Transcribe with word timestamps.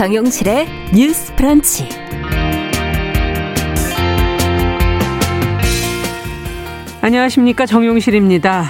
정용실의 0.00 0.66
뉴스 0.94 1.34
프런치. 1.36 1.86
안녕하십니까. 7.02 7.66
정용실입니다. 7.66 8.64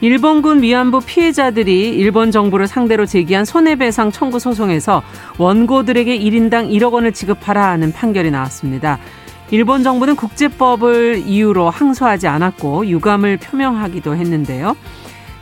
일본군 0.00 0.60
위안부 0.60 1.02
피해자들이 1.06 1.90
일본 1.90 2.32
정부를 2.32 2.66
상대로 2.66 3.06
제기한 3.06 3.44
손해배상 3.44 4.10
청구 4.10 4.40
소송에서 4.40 5.04
원고들에게 5.38 6.18
1인당 6.18 6.68
1억 6.72 6.94
원을 6.94 7.12
지급하라 7.12 7.64
하는 7.64 7.92
판결이 7.92 8.32
나왔습니다. 8.32 8.98
일본 9.52 9.84
정부는 9.84 10.16
국제법을 10.16 11.22
이유로 11.24 11.70
항소하지 11.70 12.26
않았고 12.26 12.88
유감을 12.88 13.36
표명하기도 13.36 14.16
했는데요. 14.16 14.76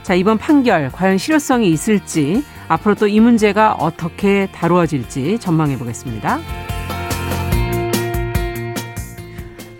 자, 0.03 0.13
이번 0.13 0.37
판결 0.37 0.91
과연 0.91 1.17
실효성이 1.17 1.71
있을지 1.71 2.43
앞으로 2.71 2.95
또 2.95 3.07
이 3.07 3.19
문제가 3.19 3.73
어떻게 3.73 4.47
다루어질지 4.53 5.39
전망해 5.39 5.77
보겠습니다. 5.77 6.39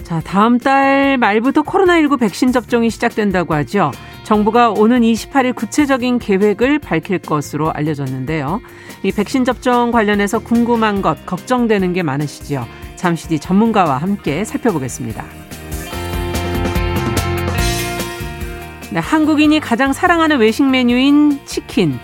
자, 0.04 0.20
다음 0.26 0.58
달 0.58 1.18
말부터 1.18 1.62
코로나19 1.64 2.20
백신 2.20 2.52
접종이 2.52 2.90
시작된다고 2.90 3.54
하죠. 3.54 3.92
정부가 4.24 4.72
오는 4.72 5.02
28일 5.02 5.56
구체적인 5.56 6.20
계획을 6.20 6.80
밝힐 6.80 7.20
것으로 7.20 7.72
알려졌는데요. 7.72 8.60
이 9.04 9.12
백신 9.14 9.46
접종 9.46 9.92
관련해서 9.92 10.40
궁금한 10.40 11.02
것, 11.02 11.26
걱정되는 11.26 11.94
게 11.94 12.04
많으시죠. 12.04 12.66
잠시 12.98 13.30
뒤 13.30 13.40
전문가와 13.40 13.98
함께 13.98 14.44
살펴보겠습니다. 14.44 15.24
네, 18.92 19.00
한국인이 19.00 19.62
가장 19.62 19.94
사랑하는 19.94 20.40
외식 20.40 20.70
메뉴인 20.70 21.40
치킨. 21.46 21.98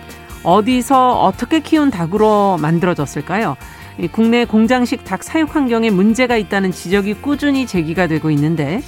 어디서 0.47 1.19
어떻게 1.23 1.59
키운 1.59 1.91
닭으로 1.91 2.57
만들어졌을까요? 2.61 3.57
국내 4.13 4.45
공장식 4.45 5.03
닭 5.03 5.21
사육 5.21 5.53
환경에 5.53 5.89
문제가 5.89 6.37
있다는 6.37 6.71
지적이 6.71 7.15
꾸준히 7.15 7.67
제기가 7.67 8.07
되고 8.07 8.31
있는데 8.31 8.81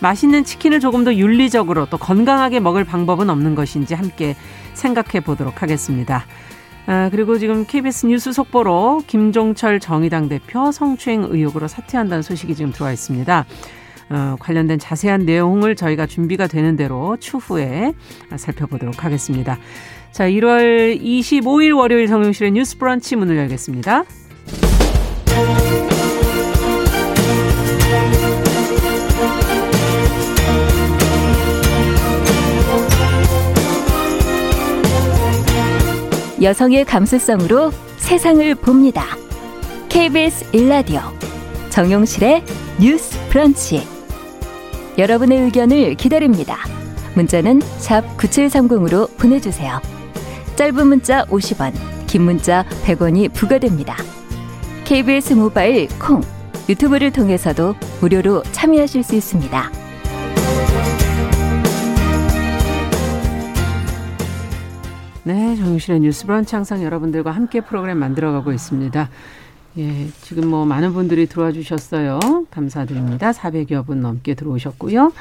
맛있는 0.00 0.44
치킨을 0.44 0.78
조금 0.78 1.04
더 1.04 1.14
윤리적으로 1.14 1.86
또 1.86 1.96
건강하게 1.96 2.60
먹을 2.60 2.84
방법은 2.84 3.30
없는 3.30 3.54
것인지 3.54 3.94
함께 3.94 4.36
생각해 4.74 5.24
보도록 5.24 5.62
하겠습니다. 5.62 6.26
아, 6.84 7.08
그리고 7.10 7.38
지금 7.38 7.64
KBS 7.64 8.06
뉴스 8.06 8.30
속보로 8.32 9.02
김종철 9.06 9.80
정의당 9.80 10.28
대표 10.28 10.70
성추행 10.70 11.26
의혹으로 11.30 11.66
사퇴한다는 11.66 12.20
소식이 12.20 12.54
지금 12.54 12.72
들어와 12.72 12.92
있습니다. 12.92 13.46
어, 14.10 14.36
관련된 14.38 14.78
자세한 14.78 15.24
내용을 15.24 15.76
저희가 15.76 16.06
준비가 16.06 16.46
되는 16.46 16.76
대로 16.76 17.16
추후에 17.18 17.94
살펴보도록 18.36 19.02
하겠습니다. 19.02 19.58
자, 20.16 20.24
1월 20.26 20.98
25일 20.98 21.76
월요일 21.76 22.06
정용실의 22.06 22.52
뉴스 22.52 22.78
브런치 22.78 23.16
문을 23.16 23.36
열겠습니다. 23.36 24.04
여성의 36.40 36.86
감수성으로 36.86 37.70
세상을 37.98 38.54
봅니다. 38.54 39.04
KBS 39.90 40.56
일라디오 40.56 41.00
정용실의 41.68 42.42
뉴스 42.80 43.18
브런치 43.28 43.86
여러분의 44.96 45.40
의견을 45.40 45.94
기다립니다. 45.96 46.56
문자는 47.14 47.58
9730으로 47.58 49.14
보내주세요. 49.18 49.95
짧은 50.56 50.86
문자 50.86 51.26
50원, 51.26 51.74
긴 52.06 52.22
문자 52.22 52.64
100원이 52.82 53.30
부과됩니다. 53.34 53.94
KBS 54.86 55.34
모바일 55.34 55.86
콩, 55.98 56.22
유튜브를 56.66 57.12
통해서도 57.12 57.74
무료로 58.00 58.42
참여하실 58.52 59.02
수 59.02 59.14
있습니다. 59.16 59.70
네, 65.24 65.56
정유실의 65.56 66.00
뉴스 66.00 66.24
브런치 66.24 66.54
항상 66.54 66.82
여러분들과 66.82 67.32
함께 67.32 67.60
프로그램 67.60 67.98
만들어가고 67.98 68.50
있습니다. 68.52 69.10
예, 69.76 70.08
지금 70.22 70.48
뭐 70.48 70.64
많은 70.64 70.94
분들이 70.94 71.26
들어와 71.26 71.52
주셨어요. 71.52 72.18
감사드립니다. 72.50 73.32
400여 73.32 73.84
분 73.84 74.00
넘게 74.00 74.32
들어오셨고요. 74.32 75.12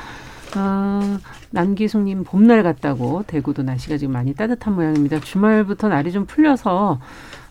아, 0.54 1.20
남기숙님 1.52 2.24
봄날 2.24 2.64
같다고 2.64 3.24
대구도 3.28 3.64
날씨가 3.64 3.98
지금 3.98 4.14
많이 4.14 4.34
따뜻한 4.34 4.76
모양입니다. 4.76 5.20
주말부터 5.20 5.90
날이 5.90 6.12
좀 6.12 6.26
풀려서 6.26 7.00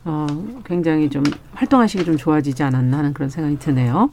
어, 0.04 0.26
굉장히 0.64 1.08
좀 1.10 1.22
활동하시기 1.54 2.04
좀 2.04 2.16
좋아지지 2.16 2.62
않았나 2.62 2.98
하는 2.98 3.14
그런 3.14 3.30
생각이 3.30 3.58
드네요. 3.58 4.10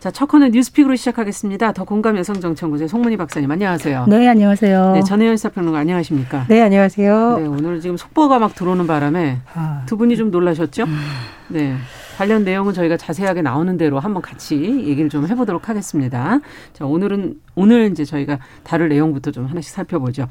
자, 0.00 0.10
첫 0.10 0.26
코너 0.26 0.48
뉴스픽으로 0.48 0.96
시작하겠습니다. 0.96 1.70
더 1.72 1.84
공감 1.84 2.16
여성정책연구소의 2.16 2.88
송문희 2.88 3.16
박사님 3.16 3.48
안녕하세요. 3.48 4.06
네, 4.08 4.26
안녕하세요. 4.26 4.92
네, 4.94 5.02
전혜연 5.02 5.36
시사평론가 5.36 5.78
안녕하십니까? 5.78 6.46
네, 6.48 6.60
안녕하세요. 6.60 7.38
네, 7.38 7.46
오늘 7.46 7.80
지금 7.80 7.96
속보가 7.96 8.40
막 8.40 8.56
들어오는 8.56 8.84
바람에 8.88 9.38
아. 9.54 9.84
두 9.86 9.96
분이 9.96 10.16
좀 10.16 10.32
놀라셨죠? 10.32 10.84
음. 10.84 10.98
네. 11.46 11.76
관련 12.16 12.44
내용은 12.44 12.74
저희가 12.74 12.96
자세하게 12.96 13.42
나오는 13.42 13.76
대로 13.76 13.98
한번 13.98 14.22
같이 14.22 14.56
얘기를 14.56 15.08
좀 15.08 15.26
해보도록 15.26 15.68
하겠습니다. 15.68 16.40
자, 16.72 16.84
오늘은, 16.84 17.40
오늘 17.54 17.90
이제 17.90 18.04
저희가 18.04 18.38
다룰 18.62 18.88
내용부터 18.88 19.30
좀 19.30 19.46
하나씩 19.46 19.72
살펴보죠. 19.72 20.28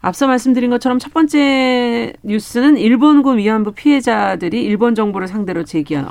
앞서 0.00 0.26
말씀드린 0.26 0.68
것처럼 0.68 0.98
첫 0.98 1.14
번째 1.14 2.12
뉴스는 2.24 2.76
일본군 2.76 3.38
위안부 3.38 3.72
피해자들이 3.72 4.62
일본 4.64 4.96
정부를 4.96 5.28
상대로 5.28 5.64
제기한 5.64 6.08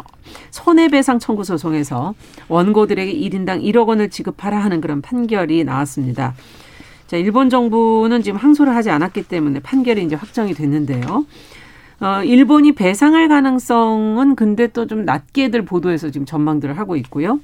손해배상 0.50 1.20
청구 1.20 1.44
소송에서 1.44 2.14
원고들에게 2.48 3.14
1인당 3.14 3.62
1억 3.62 3.88
원을 3.88 4.10
지급하라 4.10 4.58
하는 4.58 4.80
그런 4.80 5.02
판결이 5.02 5.66
나왔습니다. 5.66 6.36
자, 7.08 7.18
일본 7.18 7.50
정부는 7.50 8.24
지금 8.24 8.40
항소를 8.40 8.74
하지 8.74 8.90
않았기 8.90 9.24
때문에 9.24 9.60
판결이 9.60 10.02
이제 10.04 10.16
확정이 10.16 10.54
됐는데요. 10.54 11.26
어, 12.02 12.24
일본이 12.24 12.74
배상할 12.74 13.28
가능성은 13.28 14.36
근데 14.36 14.68
또 14.68 14.86
좀 14.88 15.06
낮게들 15.06 15.64
보도해서 15.66 16.10
지금 16.10 16.26
전망들을 16.26 16.78
하고 16.78 16.96
있고요. 16.98 17.40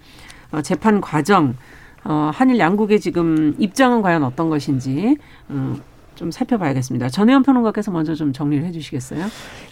어, 0.51 0.62
재판 0.62 1.00
과정, 1.01 1.56
어, 2.03 2.31
한일 2.34 2.57
양국의 2.59 3.00
지금 3.00 3.56
입장은 3.59 4.01
과연 4.01 4.23
어떤 4.23 4.50
것인지, 4.50 5.18
어, 5.50 5.75
좀 6.16 6.31
살펴봐야겠습니다. 6.31 7.09
전혜연 7.09 7.44
평론가께서 7.44 7.91
먼저 7.91 8.16
좀 8.16 8.34
정리를 8.34 8.66
해 8.66 8.72
주시겠어요? 8.72 9.25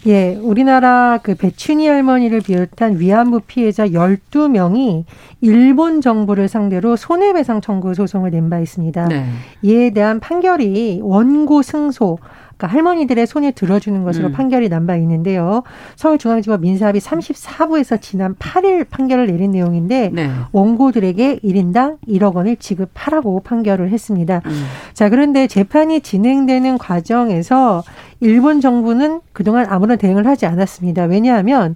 예, 0.05 0.35
우리나라 0.35 1.17
그 1.23 1.33
배춘희 1.33 1.87
할머니를 1.87 2.41
비롯한 2.41 2.99
위안부 2.99 3.41
피해자 3.47 3.87
12명이 3.87 5.05
일본 5.41 6.01
정부를 6.01 6.47
상대로 6.47 6.95
손해배상 6.95 7.61
청구 7.61 7.95
소송을 7.95 8.29
낸 8.29 8.49
바 8.51 8.59
있습니다. 8.59 9.07
네. 9.07 9.25
이에 9.63 9.89
대한 9.89 10.19
판결이 10.19 10.99
원고 11.01 11.63
승소 11.63 12.19
그러니까 12.57 12.67
할머니들의 12.67 13.27
손에 13.27 13.51
들어주는 13.51 14.03
것으로 14.03 14.27
음. 14.27 14.31
판결이 14.31 14.69
난 14.69 14.85
바 14.85 14.95
있는데요. 14.97 15.63
서울중앙지법 15.95 16.61
민사합의 16.61 17.01
34부에서 17.01 17.99
지난 18.01 18.35
8일 18.35 18.87
판결을 18.89 19.25
내린 19.27 19.51
내용인데 19.51 20.11
네. 20.13 20.29
원고들에게 20.51 21.39
1인당 21.39 21.97
1억 22.07 22.35
원을 22.35 22.55
지급하라고 22.57 23.39
판결을 23.41 23.89
했습니다. 23.89 24.41
음. 24.45 24.65
자, 24.93 25.09
그런데 25.09 25.47
재판이 25.47 26.01
진행되는 26.01 26.77
과정에서 26.77 27.83
일본 28.19 28.61
정부는 28.61 29.21
그동안 29.33 29.65
아무런 29.69 29.97
대응을 29.97 30.27
하지 30.27 30.45
않았습니다. 30.45 31.05
왜냐하면 31.05 31.75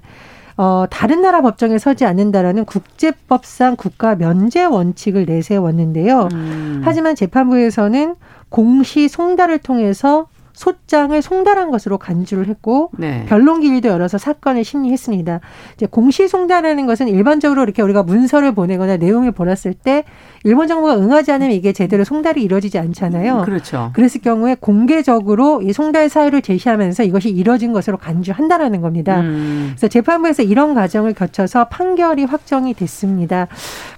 어, 0.55 0.85
다른 0.89 1.21
나라 1.21 1.41
법정에 1.41 1.77
서지 1.79 2.05
않는다라는 2.05 2.65
국제법상 2.65 3.75
국가 3.75 4.15
면제 4.15 4.65
원칙을 4.65 5.25
내세웠는데요. 5.25 6.29
음. 6.33 6.81
하지만 6.83 7.15
재판부에서는 7.15 8.15
공시 8.49 9.07
송달을 9.07 9.59
통해서 9.59 10.27
소장을 10.59 11.21
송달한 11.21 11.71
것으로 11.71 11.97
간주를 11.97 12.49
했고 12.49 12.91
네. 12.97 13.23
변론 13.29 13.61
기일도 13.61 13.87
열어서 13.87 14.17
사건을 14.17 14.65
심리했습니다. 14.65 15.39
이제 15.75 15.85
공시 15.89 16.27
송달하는 16.27 16.85
것은 16.85 17.07
일반적으로 17.07 17.63
이렇게 17.63 17.81
우리가 17.81 18.03
문서를 18.03 18.53
보내거나 18.53 18.97
내용을 18.97 19.31
보냈을 19.31 19.73
때 19.73 20.03
일본 20.43 20.67
정부가 20.67 20.97
응하지 20.97 21.31
않으면 21.31 21.53
이게 21.53 21.71
제대로 21.71 22.03
송달이 22.03 22.43
이루어지지 22.43 22.77
않잖아요. 22.77 23.43
그렇죠. 23.45 23.91
그랬을 23.93 24.19
경우에 24.21 24.57
공개적으로 24.59 25.61
이 25.61 25.71
송달 25.71 26.09
사유를 26.09 26.41
제시하면서 26.41 27.03
이것이 27.03 27.29
이뤄진 27.29 27.71
것으로 27.71 27.95
간주한다라는 27.95 28.81
겁니다. 28.81 29.21
음. 29.21 29.67
그래서 29.71 29.87
재판부에서 29.87 30.43
이런 30.43 30.73
과정을 30.73 31.13
거쳐서 31.13 31.69
판결이 31.69 32.25
확정이 32.25 32.73
됐습니다. 32.73 33.47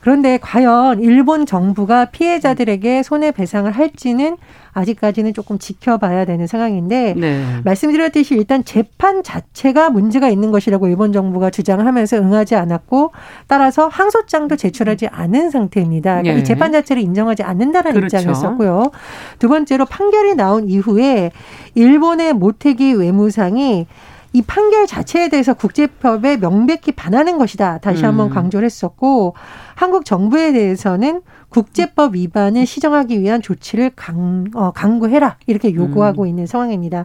그런데 0.01 0.37
과연 0.41 1.01
일본 1.01 1.45
정부가 1.45 2.05
피해자들에게 2.05 3.03
손해배상을 3.03 3.71
할지는 3.71 4.37
아직까지는 4.73 5.33
조금 5.33 5.59
지켜봐야 5.59 6.25
되는 6.25 6.47
상황인데 6.47 7.13
네. 7.17 7.43
말씀드렸듯이 7.63 8.35
일단 8.35 8.63
재판 8.63 9.21
자체가 9.21 9.89
문제가 9.89 10.29
있는 10.29 10.51
것이라고 10.51 10.87
일본 10.87 11.11
정부가 11.13 11.49
주장을 11.49 11.85
하면서 11.85 12.17
응하지 12.17 12.55
않았고 12.55 13.11
따라서 13.47 13.87
항소장도 13.87 14.55
제출하지 14.55 15.07
않은 15.07 15.49
상태입니다. 15.49 16.21
그러니까 16.21 16.33
네. 16.33 16.39
이 16.39 16.43
재판 16.43 16.71
자체를 16.71 17.01
인정하지 17.03 17.43
않는다는 17.43 17.93
그렇죠. 17.93 18.17
입장이었었고요. 18.17 18.91
두 19.39 19.49
번째로 19.49 19.85
판결이 19.85 20.35
나온 20.35 20.67
이후에 20.67 21.31
일본의 21.75 22.33
모태기 22.33 22.93
외무상이 22.93 23.87
이 24.33 24.41
판결 24.41 24.87
자체에 24.87 25.27
대해서 25.27 25.53
국제법에 25.53 26.37
명백히 26.37 26.93
반하는 26.93 27.37
것이다. 27.37 27.79
다시 27.79 28.05
한번 28.05 28.27
음. 28.27 28.33
강조를 28.33 28.65
했었고 28.65 29.33
한국 29.75 30.05
정부에 30.05 30.53
대해서는 30.53 31.21
국제법 31.49 32.15
위반을 32.15 32.65
시정하기 32.65 33.19
위한 33.19 33.41
조치를 33.41 33.91
강, 33.97 34.45
어, 34.53 34.71
강구해라 34.71 35.35
이렇게 35.47 35.73
요구하고 35.73 36.23
음. 36.23 36.27
있는 36.27 36.45
상황입니다. 36.45 37.03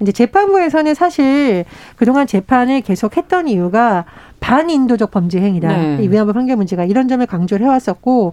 이제 0.00 0.12
재판부에서는 0.12 0.94
사실 0.94 1.64
그동안 1.96 2.28
재판을 2.28 2.82
계속 2.82 3.16
했던 3.16 3.48
이유가 3.48 4.04
반인도적 4.38 5.10
범죄 5.10 5.40
행위다. 5.40 5.68
네. 5.68 5.98
이 6.04 6.08
위안부 6.08 6.32
판결 6.32 6.56
문제가 6.56 6.84
이런 6.84 7.08
점을 7.08 7.24
강조를 7.26 7.66
해왔었고 7.66 8.32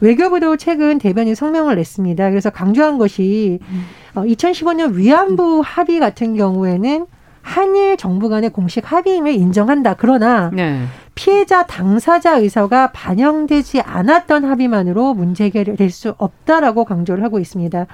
외교부도 0.00 0.56
최근 0.56 0.98
대변인 0.98 1.34
성명을 1.34 1.76
냈습니다. 1.76 2.30
그래서 2.30 2.48
강조한 2.48 2.96
것이 2.96 3.58
음. 3.68 3.84
어, 4.14 4.22
2015년 4.22 4.94
위안부 4.94 5.60
합의 5.62 6.00
같은 6.00 6.34
경우에는 6.34 7.06
한일 7.44 7.98
정부 7.98 8.30
간의 8.30 8.50
공식 8.50 8.90
합의임을 8.90 9.34
인정한다. 9.34 9.94
그러나 9.98 10.50
네. 10.52 10.86
피해자 11.14 11.64
당사자 11.64 12.38
의사가 12.38 12.90
반영되지 12.92 13.82
않았던 13.82 14.44
합의만으로 14.44 15.14
문제 15.14 15.44
해결될 15.44 15.90
수 15.90 16.14
없다라고 16.16 16.86
강조를 16.86 17.22
하고 17.22 17.38
있습니다. 17.38 17.86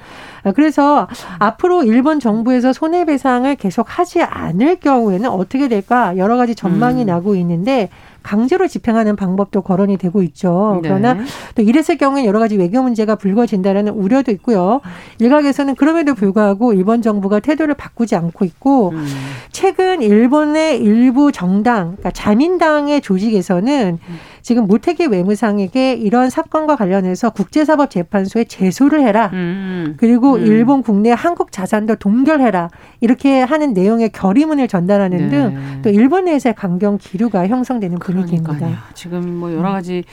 그래서 0.54 1.08
앞으로 1.38 1.82
일본 1.82 2.20
정부에서 2.20 2.72
손해배상을 2.72 3.54
계속 3.56 3.86
하지 3.98 4.22
않을 4.22 4.76
경우에는 4.76 5.28
어떻게 5.28 5.68
될까 5.68 6.16
여러 6.16 6.36
가지 6.36 6.54
전망이 6.54 7.02
음. 7.02 7.06
나고 7.06 7.34
있는데 7.34 7.90
강제로 8.22 8.66
집행하는 8.66 9.16
방법도 9.16 9.62
거론이 9.62 9.96
되고 9.96 10.22
있죠. 10.22 10.80
네. 10.82 10.88
그러나 10.88 11.14
네. 11.14 11.24
또 11.54 11.62
이랬을 11.62 11.98
경우에 11.98 12.24
여러 12.24 12.38
가지 12.38 12.56
외교 12.56 12.82
문제가 12.82 13.16
불거진다라는 13.16 13.92
우려도 13.92 14.30
있고요. 14.32 14.80
일각에서는 15.18 15.74
그럼에도 15.74 16.14
불구하고 16.14 16.72
일본 16.72 17.02
정부가 17.02 17.40
태도를 17.40 17.74
바꾸지 17.74 18.16
않고 18.16 18.44
있고 18.44 18.90
음. 18.90 19.06
최근 19.52 20.02
일본의 20.02 20.78
일부 20.78 21.32
정당, 21.32 21.96
그러니까 21.96 22.10
자민당의 22.10 23.00
조직에서는 23.00 23.98
음. 24.02 24.18
지금 24.42 24.66
모태기 24.66 25.06
외무상에게 25.06 25.94
이런 25.94 26.30
사건과 26.30 26.76
관련해서 26.76 27.30
국제사법재판소에 27.30 28.44
제소를 28.44 29.02
해라. 29.02 29.30
음. 29.32 29.94
그리고 29.96 30.34
음. 30.34 30.46
일본 30.46 30.82
국내 30.82 31.10
한국 31.10 31.52
자산도 31.52 31.96
동결해라. 31.96 32.70
이렇게 33.00 33.40
하는 33.40 33.72
내용의 33.72 34.10
결의문을 34.10 34.68
전달하는 34.68 35.28
네. 35.28 35.28
등또 35.28 35.90
일본 35.90 36.24
내에서의 36.24 36.54
강경 36.54 36.98
기류가 36.98 37.48
형성되는 37.48 37.98
분위기입니다. 37.98 38.54
그러니까요. 38.54 38.82
지금 38.94 39.36
뭐 39.36 39.52
여러 39.52 39.70
가지 39.70 40.04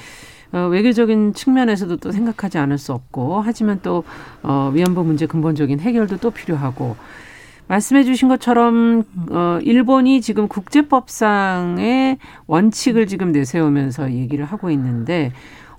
어, 0.52 0.68
외교적인 0.72 1.34
측면에서도 1.34 1.98
또 1.98 2.12
생각하지 2.12 2.58
않을 2.58 2.78
수 2.78 2.94
없고 2.94 3.42
하지만 3.42 3.80
또 3.84 4.04
어, 4.44 4.72
위안부 4.74 5.04
문제 5.04 5.26
근본적인 5.26 5.80
해결도 5.80 6.18
또 6.18 6.32
필요하고 6.32 6.96
말씀해 7.68 8.04
주신 8.04 8.28
것처럼 8.30 9.04
어 9.30 9.60
일본이 9.62 10.22
지금 10.22 10.48
국제법상의 10.48 12.18
원칙을 12.48 13.08
지금 13.08 13.32
내세우면서 13.32 14.14
얘기를 14.14 14.46
하고 14.46 14.70
있는데 14.72 15.32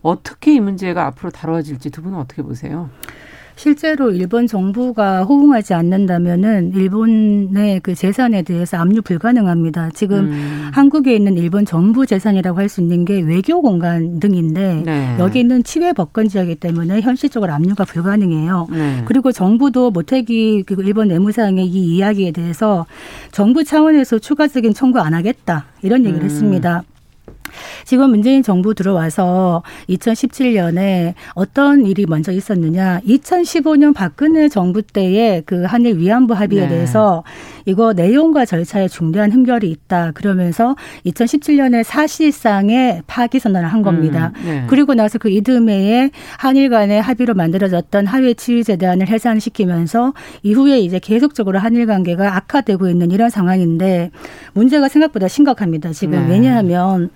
어떻게 0.02 0.55
이 0.55 0.61
문제가 0.61 1.06
앞으로 1.06 1.31
다뤄질지 1.31 1.90
두 1.90 2.02
분은 2.02 2.19
어떻게 2.19 2.43
보세요? 2.43 2.90
실제로 3.58 4.12
일본 4.12 4.46
정부가 4.46 5.25
호응하지 5.25 5.75
않는다면은 5.75 6.75
일본의 6.76 7.81
그 7.81 7.96
재산에 7.96 8.43
대해서 8.43 8.76
압류 8.76 9.02
불가능합니다. 9.02 9.90
지금 9.94 10.26
음. 10.26 10.70
한국에 10.72 11.16
있는 11.16 11.37
일본 11.37 11.66
정부 11.66 12.06
재산이라고 12.06 12.56
할 12.56 12.69
수 12.69 12.82
있는 12.82 13.06
게 13.06 13.20
외교 13.20 13.62
공간 13.62 14.20
등인데 14.20 14.82
네. 14.84 15.16
여기 15.19 15.40
있는 15.40 15.64
치외 15.64 15.94
법권 15.94 16.28
지역이기 16.28 16.60
때문에 16.60 17.00
현실적으로 17.00 17.50
압류가 17.55 17.84
불가능해요. 17.84 18.69
네. 18.70 19.02
그리고 19.06 19.32
정부도 19.32 19.90
모태기 19.90 20.64
그 20.64 20.76
일본 20.84 21.08
내무상의 21.08 21.64
이 21.66 21.96
이야기에 21.96 22.32
대해서 22.32 22.84
정부 23.32 23.64
차원에서 23.64 24.19
추가적인 24.19 24.75
청구 24.75 25.00
안 25.00 25.14
하겠다 25.14 25.64
이런 25.81 26.05
얘기를 26.05 26.20
음. 26.20 26.26
했습니다. 26.26 26.82
지금 27.84 28.10
문재인 28.10 28.42
정부 28.42 28.74
들어와서 28.74 29.62
2017년에 29.88 31.14
어떤 31.34 31.86
일이 31.86 32.06
먼저 32.06 32.32
있었느냐. 32.32 33.00
2015년 33.06 33.94
박근혜 33.94 34.48
정부 34.48 34.82
때의 34.82 35.42
그 35.46 35.64
한일 35.64 35.98
위안부 35.98 36.34
합의에 36.34 36.62
네. 36.62 36.68
대해서 36.68 37.24
이거 37.64 37.92
내용과 37.92 38.46
절차에 38.46 38.88
중대한 38.88 39.30
흠결이 39.30 39.70
있다. 39.70 40.12
그러면서 40.12 40.74
2017년에 41.04 41.82
사실상의 41.84 43.02
파기 43.06 43.38
선언을 43.38 43.68
한 43.68 43.82
겁니다. 43.82 44.32
음, 44.38 44.44
네. 44.44 44.64
그리고 44.68 44.94
나서 44.94 45.18
그 45.18 45.28
이듬해에 45.28 46.10
한일 46.38 46.70
간의 46.70 47.02
합의로 47.02 47.34
만들어졌던 47.34 48.06
하회 48.06 48.34
치유재단을 48.34 49.08
해산시키면서 49.08 50.14
이후에 50.42 50.80
이제 50.80 50.98
계속적으로 50.98 51.58
한일 51.58 51.86
관계가 51.86 52.36
악화되고 52.36 52.88
있는 52.88 53.10
이런 53.10 53.30
상황인데 53.30 54.10
문제가 54.54 54.88
생각보다 54.88 55.28
심각합니다. 55.28 55.90
지금 55.92 56.26
네. 56.26 56.32
왜냐하면 56.34 57.10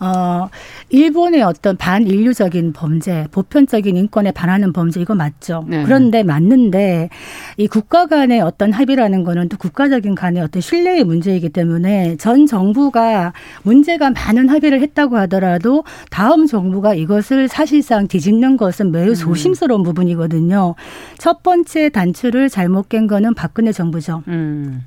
어, 0.00 0.48
일본의 0.90 1.42
어떤 1.42 1.76
반인류적인 1.76 2.72
범죄, 2.72 3.26
보편적인 3.32 3.96
인권에 3.96 4.30
반하는 4.30 4.72
범죄 4.72 5.00
이거 5.00 5.14
맞죠. 5.14 5.64
네. 5.66 5.82
그런데 5.82 6.22
맞는데 6.22 7.08
이 7.56 7.66
국가 7.66 8.06
간의 8.06 8.40
어떤 8.40 8.72
합의라는 8.72 9.24
거는 9.24 9.48
또 9.48 9.56
국가적인 9.56 10.14
간의 10.14 10.42
어떤 10.42 10.62
신뢰의 10.62 11.04
문제이기 11.04 11.48
때문에 11.48 12.16
전 12.16 12.46
정부가 12.46 13.32
문제가 13.62 14.10
많은 14.10 14.48
합의를 14.48 14.80
했다고 14.82 15.16
하더라도 15.18 15.84
다음 16.10 16.46
정부가 16.46 16.94
이것을 16.94 17.48
사실상 17.48 18.06
뒤집는 18.06 18.56
것은 18.56 18.92
매우 18.92 19.10
음. 19.10 19.14
조심스러운 19.14 19.80
음. 19.80 19.84
부분이거든요. 19.84 20.76
첫 21.18 21.42
번째 21.42 21.88
단추를 21.88 22.48
잘못 22.48 22.88
깬 22.88 23.08
거는 23.08 23.34
박근혜 23.34 23.72
정부죠. 23.72 24.22
음. 24.28 24.84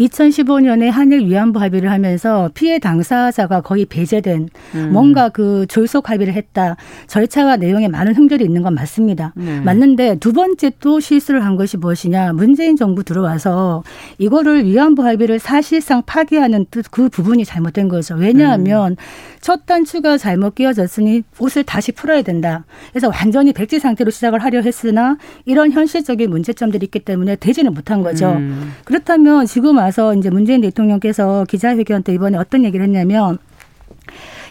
2015년에 0.00 0.90
한일 0.90 1.26
위안부 1.26 1.60
합의를 1.60 1.90
하면서 1.90 2.50
피해 2.54 2.78
당사자가 2.78 3.60
거의 3.60 3.84
배제된 3.84 4.48
음. 4.74 4.90
뭔가 4.92 5.28
그 5.28 5.66
졸속 5.68 6.10
합의를 6.10 6.34
했다. 6.34 6.76
절차와 7.06 7.56
내용에 7.56 7.88
많은 7.88 8.14
흠결이 8.14 8.44
있는 8.44 8.62
건 8.62 8.74
맞습니다. 8.74 9.32
네. 9.36 9.60
맞는데 9.60 10.16
두 10.16 10.32
번째 10.32 10.70
또 10.80 11.00
실수를 11.00 11.44
한 11.44 11.56
것이 11.56 11.76
무엇이냐. 11.76 12.32
문재인 12.32 12.76
정부 12.76 13.04
들어와서 13.04 13.82
이거를 14.18 14.64
위안부 14.64 15.04
합의를 15.04 15.38
사실상 15.38 16.02
파기하는 16.04 16.66
그 16.90 17.08
부분이 17.08 17.44
잘못된 17.44 17.88
거죠. 17.88 18.14
왜냐하면 18.14 18.92
음. 18.92 18.96
첫 19.40 19.66
단추가 19.66 20.16
잘못 20.16 20.54
끼어졌으니 20.54 21.22
옷을 21.38 21.64
다시 21.64 21.92
풀어야 21.92 22.22
된다. 22.22 22.64
그래서 22.90 23.08
완전히 23.08 23.52
백지 23.52 23.78
상태로 23.78 24.10
시작을 24.10 24.42
하려 24.42 24.62
했으나 24.62 25.18
이런 25.44 25.70
현실적인 25.70 26.30
문제점들이 26.30 26.84
있기 26.86 27.00
때문에 27.00 27.36
되지는 27.36 27.74
못한 27.74 28.02
거죠. 28.02 28.32
음. 28.32 28.72
그렇다면 28.84 29.46
지금 29.46 29.76
와서 29.76 30.14
이제 30.14 30.30
문재인 30.30 30.60
대통령께서 30.62 31.44
기자회견 31.48 32.02
때 32.02 32.14
이번에 32.14 32.38
어떤 32.38 32.64
얘기를 32.64 32.84
했냐면 32.84 33.38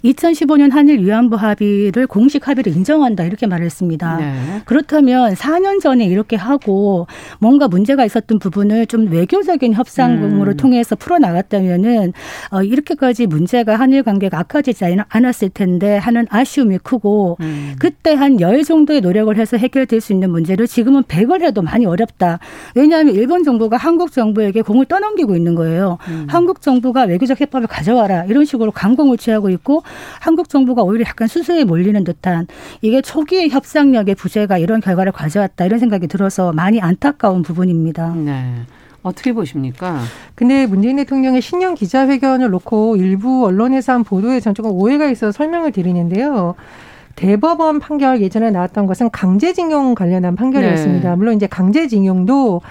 2015년 0.04 0.72
한일 0.72 1.00
위안부 1.00 1.36
합의를 1.38 2.08
공식 2.08 2.48
합의를 2.48 2.76
인정한다 2.76 3.24
이렇게 3.24 3.48
말했습니다. 3.48 4.18
네. 4.18 4.62
그렇다면 4.66 5.34
4년 5.34 5.80
전에 5.82 6.06
이렇게 6.06 6.36
하고 6.36 7.08
뭔가 7.40 7.68
문제가 7.68 8.04
있었던 8.06 8.40
부분을 8.40 8.86
좀 8.88 9.10
외교적인 9.12 9.74
협상으로 9.74 10.52
음. 10.52 10.58
통해서 10.58 10.96
풀어 10.96 11.20
나갔다면은 11.20 12.12
어, 12.52 12.62
이렇게까지 12.64 13.28
문제가 13.28 13.78
한일 13.78 14.04
관계가 14.04 14.40
악화되지 14.40 14.84
않았을 15.08 15.50
텐데 15.50 15.98
하는 15.98 16.28
아쉬움이 16.30 16.80
크고 16.80 17.38
음. 17.42 17.76
그때 17.80 18.14
한 18.14 18.34
열 18.40 18.64
정도의 18.64 19.00
노력을 19.02 19.36
해서 19.38 19.58
해결될 19.58 20.02
수 20.02 20.12
있는 20.12 20.32
문제를 20.32 20.68
지금은 20.68 21.04
100을 21.04 21.44
해도 21.44 21.62
많이 21.62 21.86
어렵다. 21.86 22.40
왜냐하면 22.76 23.14
일본 23.14 23.44
정부가 23.44 23.78
한국 23.78 24.12
정부에게 24.12 24.62
공을 24.64 24.86
떠넘기고 24.86 25.36
있는 25.36 25.54
거예요. 25.56 25.98
음. 26.10 26.26
한국 26.28 26.62
정부가 26.62 27.04
외교적 27.04 27.40
해법을 27.40 27.68
가져와라 27.68 28.26
이런 28.26 28.44
식으로 28.44 28.72
강공을 28.72 29.18
취하고 29.18 29.50
있고 29.52 29.84
한국 30.20 30.50
정부가 30.50 30.84
오히려 30.84 31.06
약간 31.08 31.28
수세에 31.28 31.64
몰리는 31.64 32.04
듯한 32.04 32.48
이게 32.82 33.02
초기의 33.02 33.50
협상력의 33.50 34.16
부재가 34.16 34.58
이런 34.58 34.82
결과를 34.82 35.12
가져왔다 35.12 35.66
이런 35.66 35.80
생각이 35.80 36.08
들어서 36.08 36.52
많이 36.54 36.82
안타까운 36.82 37.42
부분입니다. 37.42 38.14
네. 38.16 38.54
어떻게 39.04 39.34
보십니까? 39.34 40.00
근데 40.34 40.66
문재인 40.66 40.96
대통령의 40.96 41.42
신년 41.42 41.76
기자회견을 41.76 42.50
놓고 42.50 42.96
일부 42.96 43.46
언론에서 43.46 43.94
한 43.94 44.04
보도에 44.04 44.40
전 44.40 44.56
조금 44.56 44.72
오해가 44.72 45.10
있어서 45.10 45.32
설명을 45.32 45.72
드리는데요. 45.74 46.56
대법원 47.16 47.80
판결 47.80 48.22
예전에 48.22 48.50
나왔던 48.50 48.88
것은 48.88 49.12
강제징용 49.12 49.94
관련한 49.94 50.36
판결이었습니다. 50.36 51.10
네. 51.10 51.16
물론 51.16 51.36
이제 51.36 51.48
강제징용도 51.48 52.62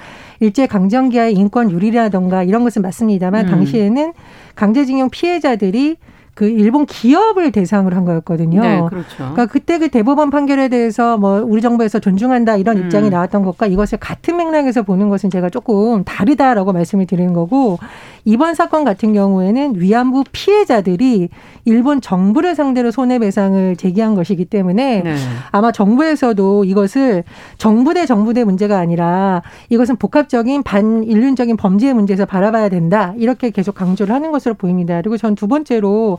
일제 0.41 0.67
강점기의 0.67 1.35
인권 1.35 1.71
유리라던가 1.71 2.43
이런 2.43 2.65
것은 2.65 2.83
맞습니다만 2.83 3.45
음. 3.47 3.51
당시에는 3.51 4.13
강제징용 4.57 5.11
피해자들이 5.11 5.97
그 6.35 6.49
일본 6.49 6.87
기업을 6.87 7.53
대상으로 7.53 7.95
한 7.95 8.07
거였거든요. 8.07 8.63
네, 8.63 8.81
그렇죠. 8.89 9.17
그러니까 9.17 9.47
그때 9.47 9.79
그 9.79 9.89
대법원 9.89 10.31
판결에 10.31 10.69
대해서 10.69 11.19
뭐 11.19 11.43
우리 11.45 11.61
정부에서 11.61 11.99
존중한다 11.99 12.57
이런 12.57 12.79
음. 12.79 12.85
입장이 12.85 13.11
나왔던 13.11 13.43
것과 13.45 13.67
이것을 13.67 13.99
같은 13.99 14.39
맥락에서 14.39 14.83
보는 14.83 15.11
것은 15.11 15.29
제가 15.29 15.51
조금 15.51 16.05
다르다라고 16.05 16.73
말씀을 16.73 17.07
드리는 17.07 17.35
거고 17.35 17.79
이번 18.25 18.55
사건 18.55 18.85
같은 18.85 19.13
경우에는 19.13 19.75
위안부 19.77 20.25
피해자들이 20.33 21.29
일본 21.65 22.01
정부를 22.01 22.55
상대로 22.55 22.91
손해배상을 22.91 23.77
제기한 23.77 24.15
것이기 24.15 24.47
때문에 24.47 25.03
네. 25.03 25.15
아마 25.51 25.71
정부에서도 25.71 26.65
이것을 26.65 27.25
정부 27.59 27.93
대 27.93 28.07
정부 28.07 28.33
대 28.33 28.45
문제가 28.45 28.79
아니라 28.79 29.43
이것은 29.69 29.97
복합적인 29.97 30.63
반인륜적인 30.63 31.57
범죄의 31.57 31.93
문제에서 31.93 32.25
바라봐야 32.25 32.71
된다 32.71 33.13
이렇게 33.19 33.51
계속 33.51 33.75
강조를 33.75 34.15
하는 34.15 34.33
것으로 34.33 34.55
보입니다. 34.55 34.97
그리고 35.03 35.19
전 35.19 35.33
두 35.43 35.49
번째로 35.49 36.19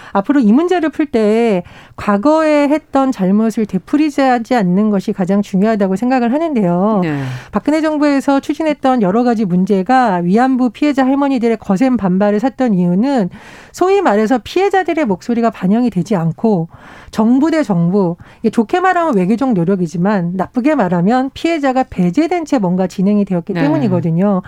앞으로 0.13 0.39
이 0.39 0.51
문제를 0.51 0.89
풀 0.89 1.11
때 1.11 1.63
과거에 1.97 2.69
했던 2.69 3.11
잘못을 3.11 3.65
되풀이하지 3.65 4.55
않는 4.55 4.89
것이 4.89 5.13
가장 5.13 5.41
중요하다고 5.41 5.95
생각을 5.95 6.33
하는데요. 6.33 7.01
네. 7.03 7.23
박근혜 7.51 7.81
정부에서 7.81 8.39
추진했던 8.39 9.01
여러 9.01 9.23
가지 9.23 9.45
문제가 9.45 10.21
위안부 10.23 10.71
피해자 10.71 11.05
할머니들의 11.05 11.57
거센 11.57 11.97
반발을 11.97 12.39
샀던 12.39 12.73
이유는 12.73 13.29
소위 13.71 14.01
말해서 14.01 14.39
피해자들의 14.43 15.05
목소리가 15.05 15.49
반영이 15.49 15.89
되지 15.89 16.15
않고 16.15 16.69
정부 17.11 17.51
대 17.51 17.63
정부 17.63 18.15
좋게 18.49 18.79
말하면 18.79 19.15
외교적 19.15 19.53
노력이지만 19.53 20.33
나쁘게 20.35 20.75
말하면 20.75 21.31
피해자가 21.33 21.83
배제된 21.89 22.45
채 22.45 22.57
뭔가 22.57 22.87
진행이 22.87 23.25
되었기 23.25 23.53
네. 23.53 23.61
때문이거든요. 23.61 24.41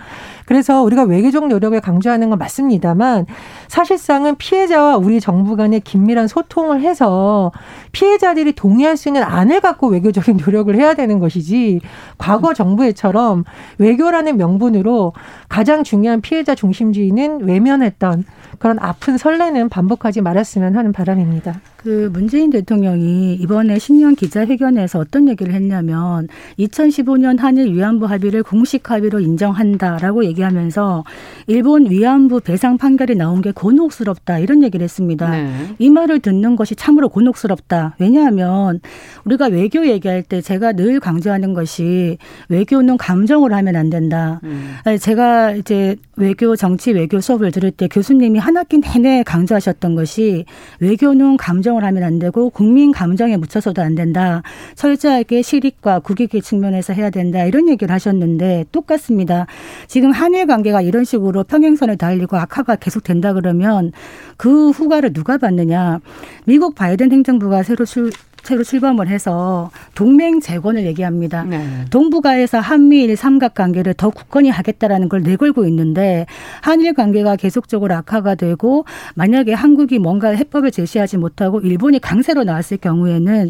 그래서 0.46 0.82
우리가 0.82 1.04
외교적 1.04 1.48
노력을 1.48 1.78
강조하는 1.80 2.30
건 2.30 2.38
맞습니다만 2.38 3.26
사실상은 3.68 4.36
피해자와 4.36 4.96
우리 4.96 5.20
정부 5.20 5.53
가 5.56 5.64
간의 5.64 5.80
긴밀한 5.80 6.28
소통을 6.28 6.82
해서 6.82 7.50
피해자들이 7.92 8.52
동의할 8.52 8.96
수 8.96 9.08
있는 9.08 9.22
안을 9.22 9.60
갖고 9.60 9.88
외교적인 9.88 10.36
노력을 10.44 10.74
해야 10.76 10.94
되는 10.94 11.18
것이지 11.18 11.80
과거 12.18 12.52
정부에처럼 12.52 13.44
외교라는 13.78 14.36
명분으로 14.36 15.14
가장 15.48 15.84
중요한 15.84 16.20
피해자 16.20 16.54
중심주의는 16.54 17.44
외면했던 17.44 18.24
그런 18.58 18.78
아픈 18.78 19.18
설레는 19.18 19.68
반복하지 19.68 20.20
말았으면 20.20 20.76
하는 20.76 20.92
바람입니다. 20.92 21.60
그 21.76 22.08
문재인 22.12 22.48
대통령이 22.48 23.34
이번에 23.34 23.78
신년 23.78 24.14
기자회견에서 24.14 25.00
어떤 25.00 25.28
얘기를 25.28 25.52
했냐면 25.52 26.28
2015년 26.58 27.38
한일 27.38 27.74
위안부 27.74 28.06
합의를 28.06 28.42
공식 28.42 28.90
합의로 28.90 29.20
인정한다라고 29.20 30.24
얘기하면서 30.24 31.04
일본 31.46 31.90
위안부 31.90 32.40
배상 32.40 32.78
판결이 32.78 33.16
나온 33.16 33.42
게 33.42 33.52
곤혹스럽다 33.52 34.38
이런 34.38 34.62
얘기를 34.62 34.82
했습니다. 34.82 35.30
네. 35.30 35.43
이 35.78 35.90
말을 35.90 36.20
듣는 36.20 36.56
것이 36.56 36.74
참으로 36.74 37.08
곤혹스럽다. 37.08 37.96
왜냐하면 37.98 38.80
우리가 39.24 39.46
외교 39.46 39.86
얘기할 39.86 40.22
때 40.22 40.40
제가 40.40 40.72
늘 40.72 41.00
강조하는 41.00 41.54
것이 41.54 42.18
외교는 42.48 42.96
감정으로 42.96 43.54
하면 43.54 43.76
안 43.76 43.90
된다. 43.90 44.40
음. 44.44 44.74
제가 45.00 45.52
이제 45.52 45.96
외교 46.16 46.54
정치 46.56 46.92
외교 46.92 47.20
수업을 47.20 47.50
들을 47.50 47.70
때 47.70 47.88
교수님이 47.88 48.38
한 48.38 48.56
학기 48.56 48.78
내내 48.78 49.22
강조하셨던 49.24 49.94
것이 49.94 50.44
외교는 50.80 51.36
감정을 51.36 51.84
하면 51.84 52.02
안 52.02 52.18
되고 52.18 52.50
국민 52.50 52.92
감정에 52.92 53.36
묻혀서도 53.36 53.82
안 53.82 53.94
된다. 53.94 54.42
철저하게 54.74 55.42
실익과 55.42 56.00
국익의 56.00 56.42
측면에서 56.42 56.92
해야 56.92 57.10
된다. 57.10 57.44
이런 57.44 57.68
얘기를 57.68 57.92
하셨는데 57.92 58.66
똑같습니다. 58.72 59.46
지금 59.88 60.10
한일 60.12 60.46
관계가 60.46 60.82
이런 60.82 61.04
식으로 61.04 61.44
평행선을 61.44 61.96
달리고 61.96 62.36
악화가 62.36 62.76
계속 62.76 63.02
된다 63.04 63.32
그러면 63.32 63.92
그 64.36 64.70
후과를 64.70 65.12
누가 65.12 65.33
받느냐. 65.38 66.00
미국 66.44 66.74
바이든 66.74 67.12
행정부가 67.12 67.62
새로 67.62 67.84
출, 67.84 68.10
새로 68.44 68.62
출범을 68.62 69.08
해서 69.08 69.70
동맹 69.94 70.38
재건을 70.38 70.84
얘기합니다. 70.84 71.44
네. 71.44 71.86
동북아에서 71.90 72.60
한미일 72.60 73.16
삼각 73.16 73.54
관계를 73.54 73.94
더 73.94 74.10
굳건히 74.10 74.50
하겠다라는 74.50 75.08
걸 75.08 75.22
내걸고 75.22 75.64
있는데 75.66 76.26
한일 76.60 76.92
관계가 76.92 77.36
계속적으로 77.36 77.94
악화가 77.94 78.34
되고 78.34 78.84
만약에 79.14 79.54
한국이 79.54 79.98
뭔가 79.98 80.28
해법을 80.28 80.70
제시하지 80.70 81.16
못하고 81.16 81.60
일본이 81.60 81.98
강세로 81.98 82.44
나왔을 82.44 82.76
경우에는 82.76 83.48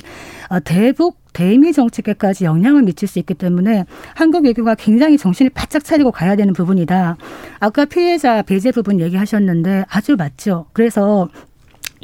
어, 0.50 0.61
대북 0.61 1.25
대미 1.33 1.73
정책에까지 1.73 2.45
영향을 2.45 2.83
미칠 2.85 3.09
수 3.09 3.19
있기 3.19 3.35
때문에 3.35 3.87
한국 4.14 4.45
외교가 4.45 4.76
굉장히 4.76 5.19
정신을 5.19 5.50
바짝 5.53 5.83
차리고 5.83 6.12
가야 6.12 6.37
되는 6.37 6.53
부분이다. 6.53 7.17
아까 7.59 7.85
피해자 7.85 8.43
배제 8.43 8.71
부분 8.71 9.00
얘기하셨는데 9.00 9.87
아주 9.88 10.14
맞죠. 10.14 10.67
그래서 10.73 11.29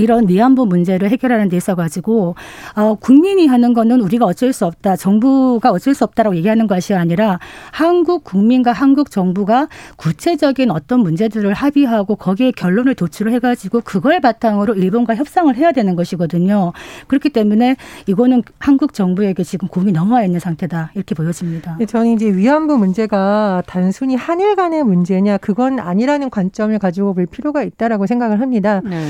이런 0.01 0.29
위안부 0.29 0.67
문제를 0.67 1.11
해결하는 1.11 1.49
데 1.49 1.57
있어 1.57 1.75
가지고 1.75 2.35
어, 2.75 2.95
국민이 2.95 3.47
하는 3.47 3.75
거는 3.75 4.01
우리가 4.01 4.25
어쩔 4.25 4.53
수 4.53 4.67
없다. 4.67 4.97
정부가 4.97 5.71
어쩔 5.71 5.95
수 5.95 6.05
없다라고 6.05 6.37
얘기하는 6.37 6.67
것이 6.67 6.95
아니라 6.95 7.39
한국 7.71 8.25
국민과 8.25 8.73
한국 8.73 9.11
정부가 9.11 9.69
구체적인 9.97 10.71
어떤 10.71 11.01
문제들을 11.01 11.53
합의하고 11.53 12.17
거기에 12.17 12.53
결론을 12.53 12.95
도출을 12.95 13.33
해 13.33 13.39
가지고 13.39 13.81
그걸 13.83 14.21
바탕으로 14.21 14.75
일본과 14.75 15.15
협상을 15.15 15.55
해야 15.57 15.73
되는 15.73 15.97
것이거든요. 15.97 16.73
그렇기 17.07 17.31
때문에 17.31 17.77
이거는 18.07 18.43
한국 18.59 18.95
정부에게 18.95 19.43
지금 19.45 19.69
공이 19.69 19.93
넘어와 19.93 20.25
있는 20.25 20.41
상태다 20.41 20.93
이렇게 20.95 21.15
보여집니다. 21.15 21.77
네, 21.79 21.87
저는 21.87 22.13
이제 22.13 22.27
위안부 22.31 22.79
문제가 22.79 23.63
단순히 23.67 24.15
한일 24.17 24.57
간의 24.57 24.83
문제냐 24.85 25.39
그건 25.39 25.79
아니라는 25.79 26.31
관점을 26.31 26.79
가지고 26.79 27.15
볼 27.15 27.27
필요가 27.27 27.63
있다라고 27.63 28.07
생각을 28.07 28.41
합니다. 28.41 28.81
네. 28.85 29.01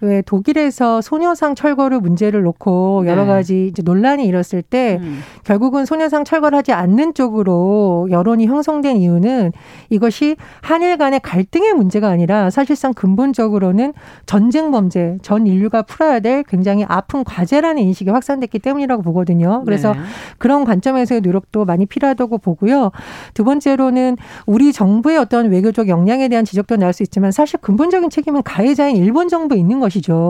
왜 0.00 0.22
도, 0.22 0.37
독일에서 0.38 1.00
소녀상 1.00 1.56
철거를 1.56 2.00
문제를 2.00 2.42
놓고 2.42 3.04
여러 3.06 3.22
네. 3.22 3.28
가지 3.28 3.66
이제 3.66 3.82
논란이 3.84 4.24
일었을 4.24 4.62
때 4.62 4.98
음. 5.00 5.18
결국은 5.42 5.84
소녀상 5.84 6.24
철거를 6.24 6.56
하지 6.58 6.72
않는 6.72 7.14
쪽으로 7.14 8.06
여론이 8.10 8.46
형성된 8.46 8.98
이유는 8.98 9.52
이것이 9.90 10.36
한일 10.60 10.96
간의 10.96 11.20
갈등의 11.20 11.74
문제가 11.74 12.08
아니라 12.08 12.50
사실상 12.50 12.94
근본적으로는 12.94 13.94
전쟁 14.26 14.70
범죄, 14.70 15.18
전 15.22 15.46
인류가 15.46 15.82
풀어야 15.82 16.20
될 16.20 16.44
굉장히 16.44 16.84
아픈 16.86 17.24
과제라는 17.24 17.82
인식이 17.82 18.10
확산됐기 18.10 18.60
때문이라고 18.60 19.02
보거든요. 19.02 19.62
그래서 19.64 19.94
네. 19.94 20.00
그런 20.38 20.64
관점에서의 20.64 21.20
노력도 21.22 21.64
많이 21.64 21.86
필요하다고 21.86 22.38
보고요. 22.38 22.92
두 23.34 23.42
번째로는 23.42 24.16
우리 24.46 24.72
정부의 24.72 25.18
어떤 25.18 25.50
외교적 25.50 25.88
역량에 25.88 26.28
대한 26.28 26.44
지적도 26.44 26.76
나올 26.76 26.92
수 26.92 27.02
있지만 27.02 27.32
사실 27.32 27.58
근본적인 27.60 28.10
책임은 28.10 28.42
가해자인 28.44 28.96
일본 28.96 29.28
정부에 29.28 29.58
있는 29.58 29.80
것이죠. 29.80 30.27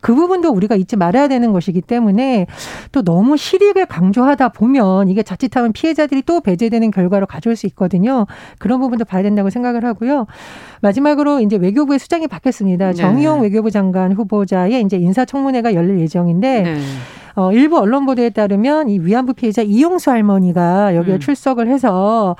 그 0.00 0.14
부분도 0.14 0.50
우리가 0.50 0.74
잊지 0.74 0.96
말아야 0.96 1.28
되는 1.28 1.52
것이기 1.52 1.80
때문에 1.80 2.46
또 2.92 3.02
너무 3.02 3.36
실익을 3.36 3.86
강조하다 3.86 4.50
보면 4.50 5.08
이게 5.08 5.22
자칫하면 5.22 5.72
피해자들이 5.72 6.22
또 6.22 6.40
배제되는 6.40 6.90
결과로 6.90 7.26
가져올 7.26 7.56
수 7.56 7.66
있거든요. 7.66 8.26
그런 8.58 8.80
부분도 8.80 9.04
봐야 9.04 9.22
된다고 9.22 9.50
생각을 9.50 9.84
하고요. 9.84 10.26
마지막으로 10.80 11.40
이제 11.40 11.56
외교부의 11.56 11.98
수장이 11.98 12.26
바뀌었습니다. 12.28 12.88
네. 12.88 12.92
정의용 12.94 13.42
외교부 13.42 13.70
장관 13.70 14.12
후보자의 14.12 14.82
이제 14.82 14.96
인사청문회가 14.96 15.74
열릴 15.74 16.00
예정인데 16.00 16.62
네. 16.62 16.76
어, 17.36 17.52
일부 17.52 17.78
언론 17.78 18.06
보도에 18.06 18.30
따르면 18.30 18.88
이 18.88 18.98
위안부 18.98 19.34
피해자 19.34 19.62
이용수 19.62 20.10
할머니가 20.10 20.96
여기에 20.96 21.14
음. 21.14 21.20
출석을 21.20 21.68
해서 21.68 22.34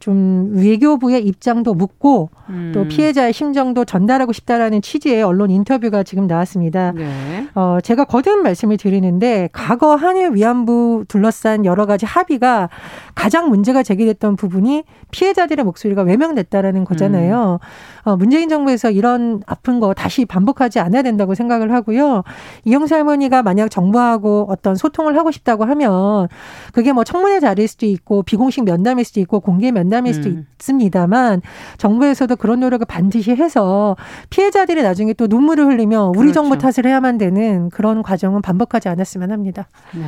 좀 0.00 0.50
외교부의 0.54 1.24
입장도 1.26 1.74
묻고 1.74 2.30
음. 2.48 2.72
또 2.74 2.88
피해자의 2.88 3.32
심정도 3.32 3.84
전달하고 3.84 4.32
싶다라는 4.32 4.80
취지의 4.80 5.22
언론 5.22 5.50
인터뷰가 5.50 6.02
지금 6.02 6.26
나왔습니다. 6.26 6.92
네. 6.92 7.46
어, 7.54 7.78
제가 7.82 8.04
거듭 8.04 8.38
말씀을 8.38 8.78
드리는데 8.78 9.50
과거 9.52 9.94
한일 9.94 10.34
위안부 10.34 11.04
둘러싼 11.06 11.66
여러 11.66 11.84
가지 11.84 12.06
합의가 12.06 12.70
가장 13.14 13.50
문제가 13.50 13.82
제기됐던 13.82 14.36
부분이 14.36 14.84
피해자들의 15.10 15.64
목소리가 15.64 16.02
외명됐다라는 16.02 16.84
거잖아요. 16.84 17.58
음. 17.60 18.10
어, 18.10 18.16
문재인 18.16 18.48
정부에서 18.48 18.90
이런 18.90 19.42
아픈 19.46 19.80
거 19.80 19.92
다시 19.92 20.24
반복하지 20.24 20.80
않아야 20.80 21.02
된다고 21.02 21.34
생각을 21.34 21.72
하고요. 21.72 22.22
이영수 22.64 22.94
할머니가 22.94 23.42
만약 23.42 23.70
정부하고 23.70 24.39
어떤 24.48 24.74
소통을 24.74 25.16
하고 25.16 25.30
싶다고 25.30 25.64
하면 25.64 26.28
그게 26.72 26.92
뭐 26.92 27.04
청문회 27.04 27.40
자리일 27.40 27.68
수도 27.68 27.86
있고 27.86 28.22
비공식 28.22 28.64
면담일 28.64 29.04
수도 29.04 29.20
있고 29.20 29.40
공개 29.40 29.70
면담 29.70 29.90
만남일 29.90 30.14
수도 30.14 30.30
음. 30.30 30.46
있습니다만 30.58 31.42
정부에서도 31.76 32.34
그런 32.36 32.60
노력을 32.60 32.84
반드시 32.86 33.32
해서 33.32 33.96
피해자들이 34.30 34.82
나중에 34.82 35.12
또 35.12 35.26
눈물을 35.26 35.66
흘리며 35.66 36.10
우리 36.10 36.30
그렇죠. 36.30 36.34
정부 36.34 36.56
탓을 36.56 36.86
해야만 36.86 37.18
되는 37.18 37.68
그런 37.70 38.02
과정은 38.02 38.40
반복하지 38.40 38.88
않았으면 38.88 39.32
합니다. 39.32 39.68
네. 39.94 40.02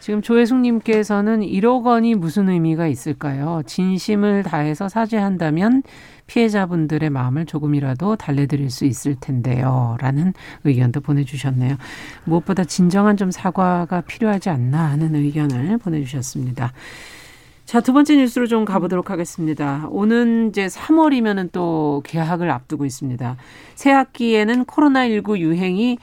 지금 0.00 0.22
조혜숙님께서는 0.22 1.40
1억 1.40 1.84
원이 1.84 2.14
무슨 2.14 2.48
의미가 2.48 2.86
있을까요? 2.86 3.62
진심을 3.66 4.44
다해서 4.44 4.88
사죄한다면 4.88 5.82
피해자분들의 6.26 7.10
마음을 7.10 7.46
조금이라도 7.46 8.16
달래드릴 8.16 8.70
수 8.70 8.84
있을 8.84 9.16
텐데요. 9.20 9.96
라는 10.00 10.32
의견도 10.64 11.00
보내주셨네요. 11.00 11.76
무엇보다 12.24 12.64
진정한 12.64 13.16
좀 13.16 13.30
사과가 13.30 14.02
필요하지 14.02 14.50
않나 14.50 14.90
하는 14.90 15.14
의견을 15.14 15.78
보내주셨습니다. 15.78 16.72
자, 17.64 17.80
두 17.80 17.92
번째 17.92 18.16
뉴스로 18.16 18.46
좀 18.46 18.64
가보도록 18.64 19.10
하겠습니다. 19.10 19.88
오는 19.90 20.50
이제 20.50 20.66
3월이면은 20.68 21.50
또 21.50 22.00
개학을 22.04 22.48
앞두고 22.48 22.84
있습니다. 22.84 23.36
새 23.74 23.90
학기에는 23.90 24.66
코로나19 24.66 25.38
유행이 25.38 25.98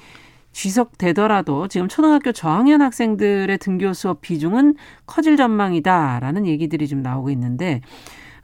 지속되더라도 0.53 1.67
지금 1.67 1.88
초등학교 1.88 2.31
저학년 2.31 2.81
학생들의 2.81 3.57
등교 3.57 3.93
수업 3.93 4.22
비중은 4.22 4.75
커질 5.05 5.36
전망이다라는 5.36 6.45
얘기들이 6.48 6.88
좀 6.88 7.01
나오고 7.01 7.29
있는데 7.31 7.81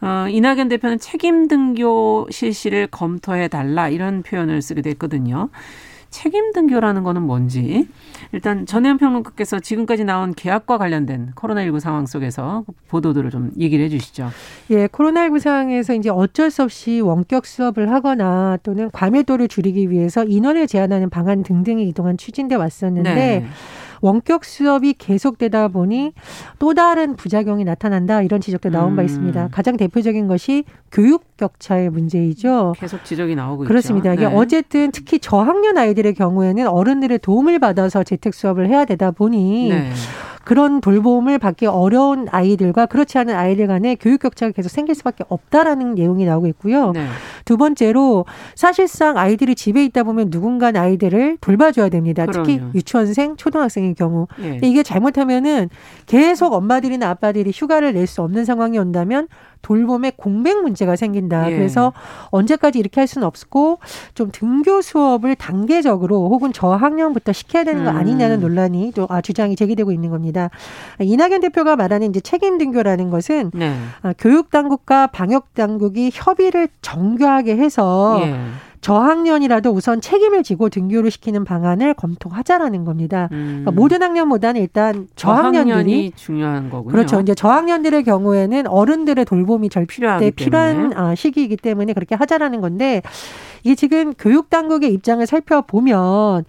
어, 0.01 0.27
이낙연 0.29 0.69
대표는 0.69 0.97
책임 0.97 1.47
등교 1.47 2.27
실시를 2.31 2.87
검토해 2.87 3.47
달라 3.47 3.89
이런 3.89 4.23
표현을 4.23 4.61
쓰게 4.61 4.81
됐거든요. 4.81 5.49
책임 6.09 6.51
등교라는 6.53 7.03
거는 7.03 7.21
뭔지 7.21 7.87
일단 8.31 8.65
전혜연 8.65 8.97
평론가께서 8.97 9.59
지금까지 9.59 10.03
나온 10.03 10.33
계약과 10.33 10.77
관련된 10.77 11.31
코로나19 11.35 11.79
상황 11.79 12.05
속에서 12.05 12.63
보도들을 12.87 13.29
좀 13.29 13.51
얘기를 13.57 13.85
해 13.85 13.89
주시죠. 13.89 14.29
예, 14.71 14.87
코로나19 14.87 15.39
상황에서 15.39 15.93
이제 15.93 16.09
어쩔 16.09 16.51
수 16.51 16.63
없이 16.63 16.99
원격 16.99 17.45
수업을 17.45 17.91
하거나 17.91 18.57
또는 18.63 18.89
과밀도를 18.91 19.47
줄이기 19.47 19.89
위해서 19.89 20.23
인원을 20.23 20.67
제한하는 20.67 21.09
방안 21.09 21.43
등등이 21.43 21.87
이동안 21.87 22.17
추진돼 22.17 22.55
왔었는데 22.55 23.13
네. 23.13 23.45
원격 24.01 24.45
수업이 24.45 24.93
계속되다 24.93 25.69
보니 25.69 26.13
또 26.59 26.73
다른 26.73 27.15
부작용이 27.15 27.63
나타난다 27.63 28.21
이런 28.21 28.41
지적도 28.41 28.69
나온 28.69 28.93
음. 28.93 28.95
바 28.95 29.03
있습니다. 29.03 29.49
가장 29.51 29.77
대표적인 29.77 30.27
것이 30.27 30.63
교육 30.91 31.37
격차의 31.37 31.89
문제이죠. 31.89 32.73
계속 32.77 33.03
지적이 33.03 33.35
나오고 33.35 33.65
그렇습니다. 33.65 34.13
있죠. 34.13 34.21
이게 34.21 34.29
네. 34.29 34.35
어쨌든 34.35 34.91
특히 34.91 35.19
저학년 35.19 35.77
아이들의 35.77 36.13
경우에는 36.13 36.67
어른들의 36.67 37.19
도움을 37.19 37.59
받아서 37.59 38.03
재택 38.03 38.33
수업을 38.33 38.67
해야 38.67 38.85
되다 38.85 39.11
보니 39.11 39.69
네. 39.69 39.91
그런 40.43 40.81
돌봄을 40.81 41.37
받기 41.37 41.67
어려운 41.67 42.27
아이들과 42.29 42.85
그렇지 42.87 43.17
않은 43.19 43.35
아이들 43.35 43.67
간의 43.67 43.97
교육 43.97 44.21
격차가 44.21 44.51
계속 44.51 44.69
생길 44.69 44.95
수밖에 44.95 45.23
없다라는 45.29 45.95
내용이 45.95 46.25
나오고 46.25 46.47
있고요. 46.47 46.91
네. 46.91 47.05
두 47.45 47.57
번째로 47.57 48.25
사실상 48.55 49.17
아이들이 49.17 49.55
집에 49.55 49.83
있다 49.85 50.03
보면 50.03 50.29
누군가 50.31 50.71
아이들을 50.73 51.37
돌봐줘야 51.41 51.89
됩니다. 51.89 52.25
그럼요. 52.25 52.45
특히 52.45 52.61
유치원생, 52.73 53.35
초등학생의 53.35 53.95
경우. 53.95 54.27
네. 54.37 54.59
이게 54.63 54.81
잘못하면은 54.83 55.69
계속 56.05 56.53
엄마들이나 56.53 57.09
아빠들이 57.09 57.51
휴가를 57.53 57.93
낼 57.93 58.09
수 58.09 58.23
없는 58.23 58.43
상황이 58.43 58.79
온다면 58.79 59.27
돌봄의 59.61 60.13
공백 60.15 60.61
문제가 60.61 60.95
생긴다. 60.95 61.51
예. 61.51 61.55
그래서 61.55 61.93
언제까지 62.31 62.79
이렇게 62.79 63.01
할 63.01 63.07
수는 63.07 63.27
없고 63.27 63.79
좀 64.13 64.29
등교 64.31 64.81
수업을 64.81 65.35
단계적으로 65.35 66.29
혹은 66.29 66.53
저학년부터 66.53 67.33
시켜야 67.33 67.63
되는 67.63 67.83
거 67.83 67.91
음. 67.91 67.97
아니냐는 67.97 68.39
논란이 68.39 68.93
또 68.95 69.07
아, 69.09 69.21
주장이 69.21 69.55
제기되고 69.55 69.91
있는 69.91 70.09
겁니다. 70.09 70.49
이낙연 70.99 71.41
대표가 71.41 71.75
말하는 71.75 72.09
이제 72.09 72.19
책임 72.19 72.57
등교라는 72.57 73.09
것은 73.09 73.51
네. 73.53 73.75
아, 74.01 74.13
교육 74.17 74.49
당국과 74.49 75.07
방역 75.07 75.53
당국이 75.53 76.11
협의를 76.13 76.69
정교하게 76.81 77.57
해서 77.57 78.21
예. 78.23 78.35
저학년이라도 78.81 79.71
우선 79.71 80.01
책임을 80.01 80.43
지고 80.43 80.69
등교를 80.69 81.11
시키는 81.11 81.43
방안을 81.43 81.93
검토하자라는 81.95 82.85
겁니다. 82.85 83.27
그러니까 83.29 83.35
음. 83.35 83.47
그러니까 83.47 83.71
모든 83.71 84.01
학년보다는 84.01 84.61
일단 84.61 85.07
저학년들이 85.15 86.13
중요한 86.15 86.69
거군요. 86.69 86.91
그렇죠. 86.91 87.19
이제 87.19 87.35
저학년들의 87.35 88.03
경우에는 88.03 88.67
어른들의 88.67 89.25
돌봄이 89.25 89.69
절대 89.69 90.31
필요한 90.31 90.93
아, 90.95 91.15
시기이기 91.15 91.57
때문에 91.57 91.93
그렇게 91.93 92.15
하자라는 92.15 92.61
건데 92.61 93.01
이게 93.63 93.75
지금 93.75 94.13
교육 94.13 94.49
당국의 94.49 94.93
입장을 94.93 95.25
살펴보면 95.25 96.45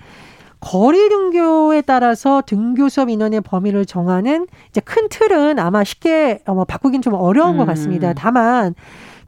거리 0.61 1.09
등교에 1.09 1.81
따라서 1.81 2.43
등교 2.45 2.91
수업 2.91 3.09
인원의 3.09 3.41
범위를 3.41 3.87
정하는 3.87 4.47
이제 4.69 4.81
큰 4.83 5.09
틀은 5.09 5.59
아마 5.59 5.83
쉽게 5.83 6.43
어, 6.47 6.55
뭐 6.55 6.65
바꾸긴 6.65 7.03
좀 7.03 7.15
어려운 7.15 7.55
음. 7.55 7.59
것 7.59 7.65
같습니다. 7.67 8.13
다만 8.13 8.75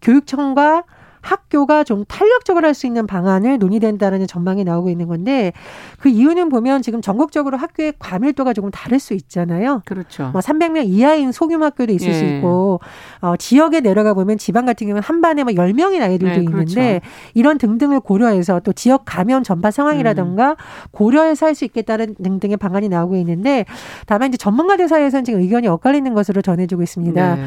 교육청과 0.03 0.85
학교가 1.23 1.85
좀 1.85 2.05
탄력적으로 2.07 2.67
할 2.67 2.73
수 2.75 2.87
있는 2.87 3.07
방안을 3.07 3.59
논의된다라는 3.59 4.27
전망이 4.27 4.65
나오고 4.65 4.89
있는 4.89 5.07
건데 5.07 5.53
그 5.99 6.09
이유는 6.09 6.49
보면 6.49 6.81
지금 6.81 7.03
전국적으로 7.03 7.59
학교의 7.59 7.93
과밀도가 7.99 8.55
조금 8.55 8.71
다를 8.71 8.99
수 8.99 9.13
있잖아요. 9.15 9.83
그렇죠. 9.85 10.31
뭐 10.33 10.41
300명 10.41 10.87
이하인 10.87 11.33
소규모 11.33 11.67
학교도 11.67 11.93
있을 11.93 12.09
예. 12.09 12.13
수 12.15 12.25
있고 12.25 12.81
어, 13.21 13.37
지역에 13.37 13.81
내려가 13.81 14.15
보면 14.15 14.39
지방 14.39 14.65
같은 14.65 14.87
경우는 14.87 15.03
한 15.03 15.21
반에 15.21 15.45
뭐 15.45 15.53
10명인 15.53 16.01
아이들도 16.03 16.41
네, 16.41 16.45
그렇죠. 16.45 16.81
있는데 16.81 17.01
이런 17.35 17.59
등등을 17.59 18.01
고려해서 18.01 18.61
또 18.61 18.73
지역 18.73 19.03
감염 19.05 19.43
전파 19.43 19.71
상황이라든가 19.71 20.51
음. 20.51 20.57
고려해서 20.91 21.47
할 21.47 21.53
수 21.55 21.67
있겠다는 21.67 22.15
등등의 22.15 22.57
방안이 22.57 22.89
나오고 22.89 23.17
있는데 23.17 23.67
다만 24.07 24.29
이제 24.29 24.39
전문가들 24.39 24.89
사이에서는 24.89 25.25
지금 25.25 25.41
의견이 25.41 25.69
엇갈리는 25.69 26.15
것으로 26.15 26.41
전해지고 26.41 26.83
있습니다. 26.83 27.35
네. 27.37 27.45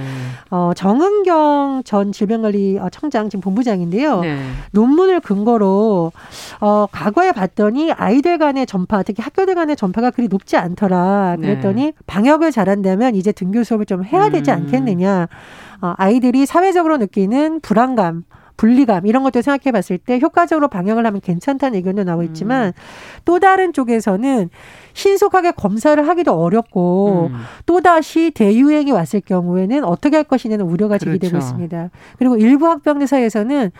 어, 0.51 0.71
정은경 0.75 1.81
전 1.83 2.11
질병관리청장 2.11 3.29
지금 3.29 3.41
본부 3.41 3.55
본부장인데요. 3.55 4.21
네. 4.21 4.37
논문을 4.71 5.19
근거로 5.19 6.11
어, 6.59 6.87
과거에 6.91 7.31
봤더니 7.31 7.91
아이들 7.91 8.37
간의 8.37 8.65
전파, 8.65 9.01
특히 9.03 9.23
학교들 9.23 9.55
간의 9.55 9.75
전파가 9.75 10.11
그리 10.11 10.27
높지 10.27 10.57
않더라. 10.57 11.37
그랬더니 11.41 11.85
네. 11.85 11.93
방역을 12.05 12.51
잘한다면 12.51 13.15
이제 13.15 13.31
등교 13.31 13.63
수업을 13.63 13.85
좀 13.85 14.03
해야 14.03 14.29
되지 14.29 14.51
음. 14.51 14.55
않겠느냐. 14.57 15.27
어, 15.81 15.93
아이들이 15.97 16.45
사회적으로 16.45 16.97
느끼는 16.97 17.59
불안감, 17.61 18.23
분리감 18.57 19.05
이런 19.07 19.23
것들 19.23 19.43
생각해 19.43 19.71
봤을 19.71 19.97
때 19.97 20.19
효과적으로 20.21 20.67
방역을 20.67 21.05
하면 21.05 21.21
괜찮다는 21.21 21.77
의견도 21.77 22.03
나오고 22.03 22.23
있지만 22.23 22.67
음. 22.67 22.71
또 23.25 23.39
다른 23.39 23.73
쪽에서는 23.73 24.49
신속하게 24.93 25.51
검사를 25.51 26.07
하기도 26.07 26.33
어렵고 26.33 27.31
음. 27.31 27.39
또다시 27.65 28.31
대유행이 28.31 28.91
왔을 28.91 29.21
경우에는 29.21 29.83
어떻게 29.83 30.15
할 30.15 30.23
것이냐는 30.23 30.65
우려가 30.65 30.97
제기되고 30.97 31.31
그렇죠. 31.31 31.45
있습니다. 31.45 31.89
그리고 32.17 32.37
일부 32.37 32.67
학병들 32.67 33.07
사이에서는 33.07 33.71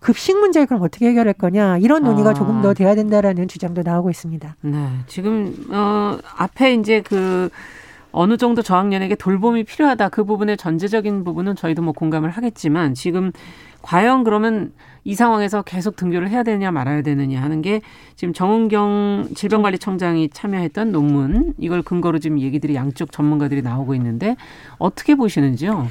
급식 0.00 0.38
문제를 0.38 0.66
그럼 0.66 0.82
어떻게 0.82 1.08
해결할 1.08 1.34
거냐 1.34 1.78
이런 1.78 2.02
논의가 2.02 2.30
아. 2.30 2.34
조금 2.34 2.62
더 2.62 2.72
돼야 2.74 2.94
된다라는 2.94 3.48
주장도 3.48 3.82
나오고 3.82 4.10
있습니다. 4.10 4.56
네. 4.62 4.88
지금 5.06 5.54
어 5.70 6.18
앞에 6.36 6.74
이제 6.74 7.02
그 7.02 7.50
어느 8.12 8.36
정도 8.36 8.62
저학년에게 8.62 9.16
돌봄이 9.16 9.64
필요하다 9.64 10.10
그 10.10 10.24
부분의 10.24 10.56
전제적인 10.56 11.24
부분은 11.24 11.56
저희도 11.56 11.82
뭐 11.82 11.92
공감을 11.92 12.30
하겠지만 12.30 12.94
지금 12.94 13.32
과연 13.80 14.22
그러면 14.22 14.72
이 15.04 15.14
상황에서 15.14 15.62
계속 15.62 15.96
등교를 15.96 16.30
해야 16.30 16.42
되느냐 16.42 16.70
말아야 16.70 17.02
되느냐 17.02 17.42
하는 17.42 17.62
게 17.62 17.80
지금 18.14 18.32
정은경 18.32 19.30
질병관리청장이 19.34 20.28
참여했던 20.28 20.92
논문 20.92 21.54
이걸 21.58 21.82
근거로 21.82 22.18
지금 22.18 22.38
얘기들이 22.38 22.74
양쪽 22.76 23.10
전문가들이 23.10 23.62
나오고 23.62 23.94
있는데 23.96 24.36
어떻게 24.78 25.14
보시는지요? 25.14 25.88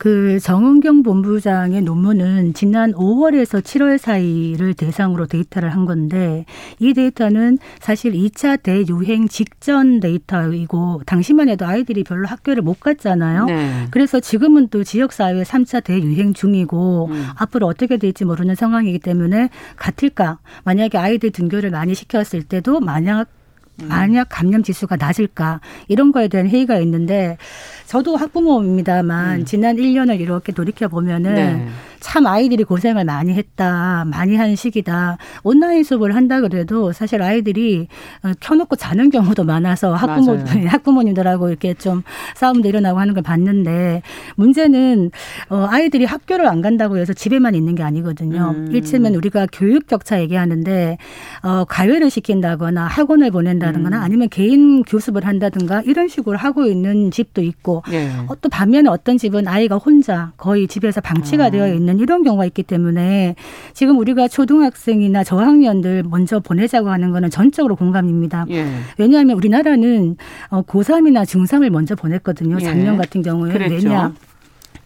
그 0.00 0.40
정은경 0.40 1.02
본부장의 1.02 1.82
논문은 1.82 2.54
지난 2.54 2.92
5월에서 2.92 3.60
7월 3.60 3.98
사이를 3.98 4.72
대상으로 4.72 5.26
데이터를 5.26 5.74
한 5.74 5.84
건데 5.84 6.46
이 6.78 6.94
데이터는 6.94 7.58
사실 7.80 8.14
2차 8.14 8.62
대유행 8.62 9.28
직전 9.28 10.00
데이터이고 10.00 11.02
당시만 11.04 11.50
해도 11.50 11.66
아이들이 11.66 12.02
별로 12.02 12.26
학교를 12.26 12.62
못 12.62 12.80
갔잖아요. 12.80 13.44
네. 13.44 13.88
그래서 13.90 14.20
지금은 14.20 14.68
또 14.68 14.84
지역 14.84 15.12
사회 15.12 15.42
3차 15.42 15.84
대유행 15.84 16.32
중이고 16.32 17.10
음. 17.10 17.26
앞으로 17.36 17.66
어떻게 17.66 17.98
될지 17.98 18.24
모르는 18.24 18.54
상황이기 18.54 19.00
때문에 19.00 19.50
같을까? 19.76 20.38
만약에 20.64 20.96
아이들 20.96 21.30
등교를 21.30 21.68
많이 21.68 21.94
시켰을 21.94 22.44
때도 22.44 22.80
만약 22.80 23.28
음. 23.82 23.88
만약 23.88 24.28
감염 24.30 24.62
지수가 24.62 24.96
낮을까 24.96 25.60
이런 25.88 26.12
거에 26.12 26.28
대한 26.28 26.48
회의가 26.48 26.78
있는데 26.78 27.36
저도 27.90 28.14
학부모입니다만 28.14 29.40
음. 29.40 29.44
지난 29.44 29.74
1년을 29.74 30.20
이렇게 30.20 30.52
돌이켜 30.52 30.86
보면은 30.86 31.34
네. 31.34 31.66
참 31.98 32.24
아이들이 32.24 32.62
고생을 32.62 33.04
많이 33.04 33.34
했다, 33.34 34.04
많이 34.06 34.36
한 34.36 34.54
시기다. 34.54 35.18
온라인 35.42 35.82
수업을 35.82 36.14
한다 36.14 36.40
그래도 36.40 36.92
사실 36.92 37.20
아이들이 37.20 37.88
어, 38.22 38.30
켜놓고 38.38 38.76
자는 38.76 39.10
경우도 39.10 39.42
많아서 39.42 39.92
학부모 39.94 40.38
학부모님들하고 40.70 41.48
이렇게 41.48 41.74
좀 41.74 42.02
싸움도 42.36 42.68
일어나고 42.68 43.00
하는 43.00 43.12
걸 43.12 43.24
봤는데 43.24 44.02
문제는 44.36 45.10
어, 45.48 45.66
아이들이 45.68 46.04
학교를 46.04 46.46
안 46.46 46.62
간다고 46.62 46.96
해서 46.96 47.12
집에만 47.12 47.56
있는 47.56 47.74
게 47.74 47.82
아니거든요. 47.82 48.54
음. 48.56 48.68
일치면 48.70 49.16
우리가 49.16 49.48
교육 49.52 49.88
격차 49.88 50.20
얘기하는데 50.20 50.96
어, 51.42 51.64
가외를 51.64 52.08
시킨다거나 52.08 52.86
학원을 52.86 53.32
보낸다든가 53.32 53.88
음. 53.88 54.02
아니면 54.02 54.28
개인 54.28 54.84
교습을 54.84 55.26
한다든가 55.26 55.82
이런 55.84 56.06
식으로 56.06 56.38
하고 56.38 56.66
있는 56.66 57.10
집도 57.10 57.42
있고 57.42 57.79
예. 57.92 58.10
어, 58.26 58.34
또 58.40 58.48
반면에 58.48 58.88
어떤 58.88 59.18
집은 59.18 59.46
아이가 59.48 59.76
혼자 59.76 60.32
거의 60.36 60.66
집에서 60.66 61.00
방치가 61.00 61.46
어. 61.46 61.50
되어 61.50 61.72
있는 61.72 61.98
이런 61.98 62.22
경우가 62.22 62.44
있기 62.46 62.62
때문에 62.62 63.34
지금 63.74 63.98
우리가 63.98 64.28
초등학생이나 64.28 65.24
저학년들 65.24 66.04
먼저 66.08 66.40
보내자고 66.40 66.90
하는 66.90 67.10
거는 67.10 67.30
전적으로 67.30 67.76
공감입니다. 67.76 68.46
예. 68.50 68.66
왜냐하면 68.98 69.36
우리나라는 69.36 70.16
어, 70.48 70.62
고3이나 70.62 71.24
중3을 71.24 71.70
먼저 71.70 71.94
보냈거든요. 71.94 72.58
작년 72.60 72.94
예. 72.94 72.98
같은 72.98 73.22
경우에. 73.22 73.52
그랬죠. 73.52 73.88
왜냐 73.88 74.12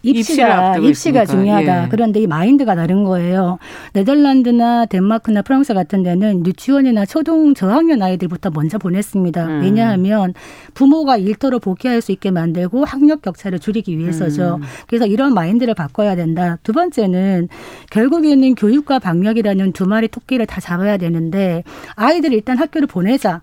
입시가 0.05 0.77
입시가 0.77 1.25
중요하다. 1.25 1.83
예. 1.83 1.87
그런데 1.89 2.21
이 2.21 2.27
마인드가 2.27 2.75
다른 2.75 3.03
거예요. 3.03 3.57
네덜란드나 3.93 4.85
덴마크나 4.85 5.41
프랑스 5.41 5.73
같은 5.73 6.03
데는 6.03 6.45
유치원이나 6.45 7.05
초등 7.05 7.53
저학년 7.53 8.01
아이들부터 8.01 8.51
먼저 8.51 8.77
보냈습니다. 8.77 9.45
음. 9.45 9.61
왜냐하면 9.61 10.33
부모가 10.73 11.17
일터로 11.17 11.59
복귀할 11.59 12.01
수 12.01 12.11
있게 12.11 12.31
만들고 12.31 12.85
학력 12.85 13.21
격차를 13.21 13.59
줄이기 13.59 13.97
위해서죠. 13.97 14.59
음. 14.61 14.63
그래서 14.87 15.05
이런 15.05 15.33
마인드를 15.33 15.73
바꿔야 15.73 16.15
된다. 16.15 16.57
두 16.63 16.71
번째는 16.71 17.49
결국에는 17.91 18.55
교육과 18.55 18.99
방역이라는 18.99 19.71
두 19.73 19.85
마리 19.85 20.07
토끼를 20.07 20.45
다 20.45 20.61
잡아야 20.61 20.97
되는데 20.97 21.63
아이들 21.95 22.33
일단 22.33 22.57
학교를 22.57 22.87
보내자. 22.87 23.41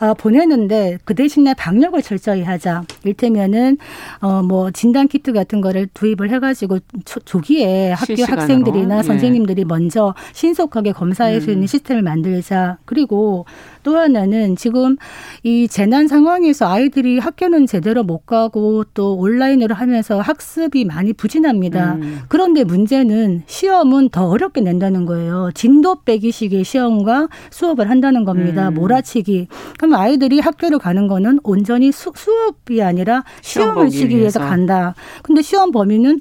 어, 0.00 0.14
보내는데 0.14 0.98
그 1.04 1.14
대신에 1.14 1.54
방역을 1.54 2.02
철저히 2.02 2.42
하자. 2.42 2.84
일테면은 3.04 3.78
어 4.20 4.40
뭐 4.42 4.70
진단 4.70 5.06
키트 5.06 5.32
같은 5.32 5.60
거를 5.60 5.86
도입을 5.92 6.30
해가지고 6.30 6.78
초, 7.04 7.20
조기에 7.20 7.92
학교 7.92 8.06
실시간으로. 8.16 8.40
학생들이나 8.40 8.98
예. 8.98 9.02
선생님들이 9.02 9.64
먼저 9.64 10.14
신속하게 10.32 10.92
검사할 10.92 11.34
음. 11.34 11.40
수 11.40 11.50
있는 11.50 11.66
시스템을 11.66 12.02
만들자. 12.02 12.78
그리고 12.86 13.44
또 13.82 13.96
하나는 13.98 14.56
지금 14.56 14.96
이 15.42 15.68
재난 15.68 16.08
상황에서 16.08 16.68
아이들이 16.70 17.18
학교는 17.18 17.66
제대로 17.66 18.02
못 18.02 18.26
가고 18.26 18.84
또 18.94 19.14
온라인으로 19.16 19.74
하면서 19.74 20.20
학습이 20.20 20.84
많이 20.86 21.12
부진합니다. 21.12 21.94
음. 21.94 22.20
그런데 22.28 22.64
문제는 22.64 23.42
시험은 23.46 24.08
더 24.10 24.26
어렵게 24.28 24.60
낸다는 24.62 25.04
거예요. 25.06 25.50
진도 25.54 26.02
빼기식의 26.02 26.64
시험과 26.64 27.28
수업을 27.50 27.90
한다는 27.90 28.24
겁니다. 28.24 28.68
음. 28.68 28.74
몰아치기. 28.74 29.48
그럼 29.78 29.89
아이들이 29.94 30.40
학교를 30.40 30.78
가는 30.78 31.06
거는 31.08 31.40
온전히 31.42 31.92
수, 31.92 32.12
수업이 32.14 32.82
아니라 32.82 33.24
시험을 33.42 33.88
치기 33.90 34.16
위해서 34.16 34.40
간다. 34.40 34.94
근데 35.22 35.42
시험 35.42 35.70
범위는 35.70 36.20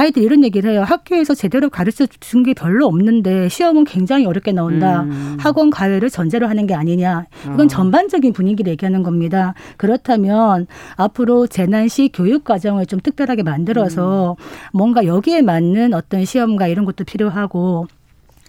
아이들 0.00 0.22
이런 0.22 0.44
얘기를 0.44 0.70
해요. 0.70 0.84
학교에서 0.84 1.34
제대로 1.34 1.68
가르쳐 1.68 2.06
준 2.20 2.44
게 2.44 2.54
별로 2.54 2.86
없는데 2.86 3.48
시험은 3.48 3.82
굉장히 3.82 4.26
어렵게 4.26 4.52
나온다. 4.52 5.02
음. 5.02 5.36
학원 5.40 5.70
가외를 5.70 6.08
전제로 6.08 6.46
하는 6.46 6.68
게 6.68 6.74
아니냐. 6.74 7.26
이건 7.46 7.62
어. 7.62 7.66
전반적인 7.66 8.32
분위기를 8.32 8.70
얘기하는 8.70 9.02
겁니다. 9.02 9.54
그렇다면 9.76 10.68
앞으로 10.94 11.48
재난시 11.48 12.10
교육 12.14 12.44
과정을 12.44 12.86
좀 12.86 13.00
특별하게 13.00 13.42
만들어서 13.42 14.36
음. 14.38 14.44
뭔가 14.72 15.04
여기에 15.04 15.42
맞는 15.42 15.92
어떤 15.94 16.24
시험과 16.24 16.68
이런 16.68 16.84
것도 16.84 17.02
필요하고 17.02 17.88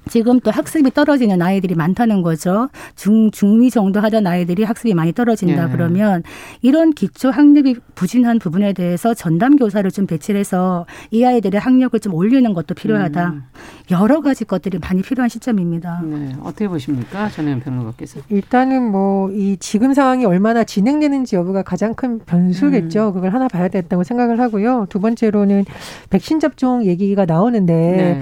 지금 0.08 0.40
또 0.40 0.52
학습이 0.52 0.92
떨어지는 0.92 1.42
아이들이 1.42 1.76
많다는 1.76 2.22
거죠. 2.22 2.70
중, 2.96 3.32
중미 3.32 3.70
정도 3.70 4.00
하던 4.00 4.26
아이들이 4.28 4.64
학습이 4.64 4.94
많이 4.94 5.14
떨어진다 5.14 5.68
예. 5.68 5.72
그러면 5.72 6.24
이런 6.62 6.92
기초 6.92 7.30
학력이 7.30 7.78
부진한 7.96 8.40
부분에 8.40 8.74
대해서 8.74 9.14
전담 9.14 9.56
교사를 9.56 9.90
좀 9.92 10.08
배치해서 10.08 10.86
이 11.12 11.24
아이들의 11.24 11.60
학력을 11.60 12.00
좀 12.00 12.14
올리는 12.14 12.52
것도 12.54 12.74
필요하다. 12.74 13.30
음. 13.30 13.44
여러 13.92 14.22
가지 14.22 14.46
것들이 14.46 14.80
많이 14.80 15.02
필요한 15.02 15.30
시점입니다. 15.30 16.02
네. 16.04 16.36
어떻게 16.42 16.68
보십니까? 16.68 17.30
전혜연 17.30 17.60
평론가께서. 17.62 18.22
일단은 18.30 18.92
뭐 18.92 19.30
이 19.30 19.58
지금 19.60 19.94
상황이 19.94 20.26
얼마나 20.26 20.64
진행되는지 20.64 21.36
여부가 21.36 21.62
가장 21.64 21.94
큰 21.94 22.20
변수겠죠. 22.20 23.10
음. 23.10 23.14
그걸 23.14 23.34
하나 23.34 23.48
봐야 23.48 23.68
된다고 23.68 24.04
생각을 24.04 24.40
하고요. 24.40 24.88
두 24.90 25.00
번째로는 25.00 25.66
백신 26.10 26.40
접종 26.40 26.86
얘기가 26.86 27.26
나오는데 27.26 27.74
네. 27.74 28.22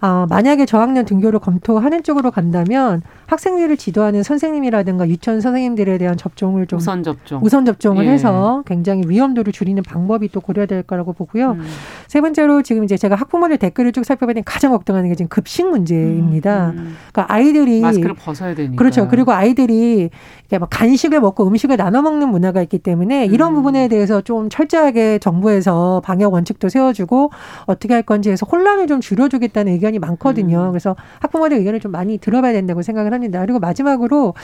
아, 0.00 0.26
만약에 0.28 0.64
저학년 0.64 1.04
등교를 1.04 1.40
검토하는 1.40 2.02
쪽으로 2.02 2.30
간다면 2.30 3.02
학생들을 3.26 3.76
지도하는 3.76 4.22
선생님이라든가 4.22 5.08
유치원 5.08 5.40
선생님들에 5.40 5.98
대한 5.98 6.16
접종을 6.16 6.66
좀 6.66 6.78
우선 6.78 7.02
접종 7.02 7.40
우선 7.42 7.64
접종을 7.64 8.06
예. 8.06 8.10
해서 8.10 8.62
굉장히 8.66 9.02
위험도를 9.06 9.52
줄이는 9.52 9.82
방법이 9.82 10.30
또 10.30 10.40
고려될 10.40 10.84
거라고 10.84 11.12
보고요. 11.12 11.52
음. 11.52 11.64
세 12.06 12.20
번째로 12.20 12.62
지금 12.62 12.84
이제 12.84 12.96
제가 12.96 13.16
학부모들 13.16 13.58
댓글을 13.58 13.92
쭉 13.92 14.04
살펴보니 14.04 14.44
가장 14.44 14.70
걱정하는 14.70 15.10
게 15.10 15.14
지금 15.14 15.28
급식 15.28 15.68
문제입니다. 15.68 16.70
음. 16.70 16.78
음. 16.78 16.96
그러니까 17.12 17.34
아이들이 17.34 17.80
마스크를 17.80 18.14
벗어야 18.14 18.54
되니까 18.54 18.76
그렇죠. 18.76 19.08
그리고 19.08 19.32
아이들이 19.32 20.10
이렇게 20.40 20.58
막 20.58 20.70
간식을 20.70 21.20
먹고 21.20 21.46
음식을 21.46 21.76
나눠 21.76 22.00
먹는 22.00 22.28
문화가 22.30 22.62
있기 22.62 22.78
때문에 22.78 23.26
이런 23.26 23.52
음. 23.52 23.56
부분에 23.56 23.88
대해서 23.88 24.20
좀 24.20 24.48
철저하게 24.48 25.18
정부에서 25.18 26.00
방역 26.04 26.32
원칙도 26.32 26.68
세워주고 26.68 27.30
어떻게 27.66 27.92
할 27.92 28.02
건지 28.02 28.30
해서 28.30 28.46
혼란을 28.50 28.86
좀 28.86 29.00
줄여주겠다는 29.00 29.72
의견 29.72 29.87
이 29.94 29.98
많거든요. 29.98 30.66
음. 30.66 30.70
그래서 30.70 30.96
학부모들 31.20 31.56
의견을 31.58 31.80
좀 31.80 31.92
많이 31.92 32.18
들어봐야 32.18 32.52
된다고 32.52 32.82
생각을 32.82 33.12
합니다. 33.12 33.40
그리고 33.40 33.58
마지막으로 33.58 34.34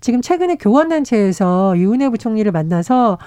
지금 0.00 0.20
최근에 0.20 0.56
교원단체에서 0.56 1.74
유은혜 1.76 2.08
부총리를 2.10 2.50
만나서 2.52 3.18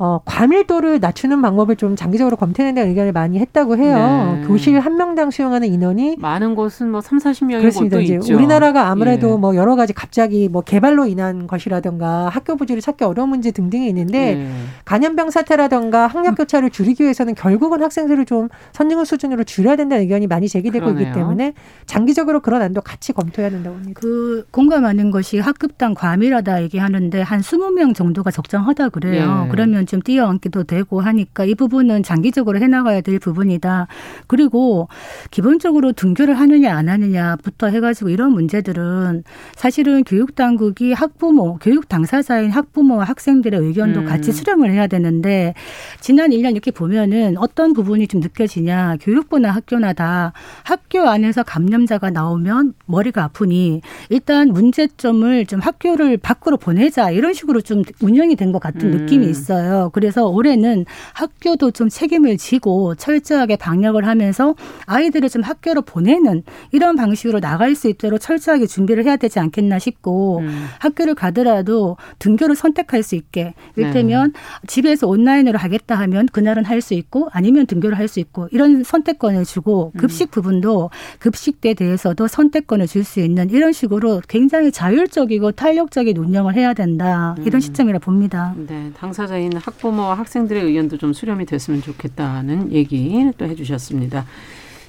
어, 0.00 0.20
과밀도를 0.24 1.00
낮추는 1.00 1.42
방법을 1.42 1.74
좀 1.74 1.96
장기적으로 1.96 2.36
검토해낸다는 2.36 2.90
의견을 2.90 3.12
많이 3.12 3.40
했다고 3.40 3.76
해요. 3.78 4.38
네. 4.40 4.46
교실 4.46 4.78
한 4.78 4.96
명당 4.96 5.32
수용하는 5.32 5.66
인원이 5.66 6.16
많은 6.18 6.54
곳은 6.54 6.90
뭐 6.92 7.00
3, 7.00 7.18
40명이 7.18 7.58
그렇습니다. 7.58 7.98
이제 7.98 8.14
있죠. 8.14 8.36
우리나라가 8.36 8.90
아무래도 8.90 9.32
예. 9.32 9.36
뭐 9.36 9.56
여러 9.56 9.74
가지 9.74 9.92
갑자기 9.92 10.48
뭐 10.48 10.62
개발로 10.62 11.06
인한 11.06 11.48
것이라든가 11.48 12.28
학교 12.28 12.54
부지를 12.54 12.80
찾기 12.80 13.02
어려운 13.02 13.30
문제 13.30 13.50
등등이 13.50 13.88
있는데 13.88 14.38
예. 14.38 14.48
간염병 14.84 15.30
사태라든가 15.30 16.06
학력 16.06 16.36
교차를 16.36 16.70
줄이기 16.70 17.02
위해서는 17.02 17.34
결국은 17.34 17.82
학생들을 17.82 18.24
좀 18.24 18.48
선진국 18.72 19.04
수준으로 19.04 19.42
줄여야 19.42 19.74
된다는 19.74 20.04
의견이 20.04 20.28
많이 20.28 20.48
제기되고 20.48 20.84
그러네요. 20.84 21.08
있기 21.08 21.18
때문에 21.18 21.54
장기적으로 21.86 22.38
그런 22.40 22.62
안도 22.62 22.82
같이 22.82 23.12
검토해야 23.12 23.50
된다고 23.50 23.74
봅니다. 23.74 24.00
그 24.00 24.46
공감하는 24.52 25.10
것이 25.10 25.40
학급당 25.40 25.94
과밀하다 25.94 26.62
얘기하는데 26.62 27.20
한 27.20 27.40
20명 27.40 27.96
정도가 27.96 28.30
적정하다 28.30 28.90
그래요. 28.90 29.44
예. 29.46 29.50
그러면 29.50 29.87
좀 29.88 30.00
뛰어앉기도 30.02 30.64
되고 30.64 31.00
하니까 31.00 31.44
이 31.44 31.54
부분은 31.54 32.02
장기적으로 32.02 32.58
해나가야 32.58 33.00
될 33.00 33.18
부분이다. 33.18 33.86
그리고 34.26 34.88
기본적으로 35.30 35.92
등교를 35.92 36.34
하느냐 36.34 36.76
안 36.76 36.88
하느냐부터 36.88 37.68
해가지고 37.68 38.10
이런 38.10 38.32
문제들은 38.32 39.24
사실은 39.54 40.04
교육 40.04 40.34
당국이 40.34 40.92
학부모, 40.92 41.58
교육 41.60 41.88
당사자인 41.88 42.50
학부모와 42.50 43.04
학생들의 43.04 43.58
의견도 43.60 44.00
음. 44.00 44.04
같이 44.04 44.32
수렴을 44.32 44.70
해야 44.72 44.86
되는데 44.86 45.54
지난 46.00 46.30
1년 46.30 46.52
이렇게 46.52 46.70
보면은 46.70 47.36
어떤 47.38 47.72
부분이 47.72 48.08
좀 48.08 48.20
느껴지냐 48.20 48.96
교육부나 49.00 49.50
학교나 49.50 49.92
다 49.94 50.32
학교 50.64 51.08
안에서 51.08 51.42
감염자가 51.42 52.10
나오면 52.10 52.74
머리가 52.86 53.24
아프니 53.24 53.80
일단 54.10 54.48
문제점을 54.48 55.46
좀 55.46 55.60
학교를 55.60 56.18
밖으로 56.18 56.56
보내자 56.58 57.10
이런 57.10 57.32
식으로 57.34 57.60
좀 57.62 57.82
운영이 58.02 58.34
된 58.36 58.48
것 58.48 58.60
같은 58.60 58.92
음. 58.92 58.96
느낌이 58.96 59.28
있어요. 59.28 59.77
그래서 59.92 60.26
올해는 60.26 60.84
학교도 61.14 61.70
좀 61.72 61.88
책임을 61.88 62.36
지고 62.36 62.94
철저하게 62.94 63.56
방역을 63.56 64.06
하면서 64.06 64.54
아이들을 64.86 65.28
좀 65.28 65.42
학교로 65.42 65.82
보내는 65.82 66.42
이런 66.72 66.96
방식으로 66.96 67.40
나갈 67.40 67.74
수 67.74 67.88
있도록 67.88 68.20
철저하게 68.20 68.66
준비를 68.66 69.04
해야 69.04 69.16
되지 69.16 69.38
않겠나 69.38 69.78
싶고 69.78 70.38
음. 70.40 70.66
학교를 70.80 71.14
가더라도 71.14 71.96
등교를 72.18 72.56
선택할 72.56 73.02
수 73.02 73.14
있게 73.14 73.54
일테면 73.76 74.32
네. 74.32 74.40
집에서 74.66 75.06
온라인으로 75.06 75.58
하겠다 75.58 75.94
하면 75.96 76.26
그날은 76.26 76.64
할 76.64 76.78
수 76.78 76.94
있고 76.94 77.28
아니면 77.32 77.66
등교를 77.66 77.98
할 77.98 78.08
수 78.08 78.20
있고 78.20 78.48
이런 78.52 78.84
선택권을 78.84 79.44
주고 79.44 79.92
음. 79.94 79.98
급식 79.98 80.30
부분도 80.30 80.90
급식에 81.18 81.74
대해서도 81.74 82.26
선택권을 82.28 82.86
줄 82.86 83.04
수 83.04 83.20
있는 83.20 83.50
이런 83.50 83.72
식으로 83.72 84.20
굉장히 84.28 84.70
자율적이고 84.72 85.52
탄력적인 85.52 86.16
운영을 86.16 86.54
해야 86.54 86.74
된다 86.74 87.34
이런 87.40 87.54
음. 87.56 87.60
시점이라 87.60 87.98
봅니다. 88.00 88.54
네, 88.66 88.90
당사자인 88.96 89.50
학 89.68 89.74
학부모와 89.74 90.14
학생들의 90.14 90.64
의견도 90.64 90.96
좀 90.96 91.12
수렴이 91.12 91.44
됐으면 91.44 91.82
좋겠다는 91.82 92.72
얘기 92.72 93.30
또 93.36 93.44
해주셨습니다. 93.44 94.24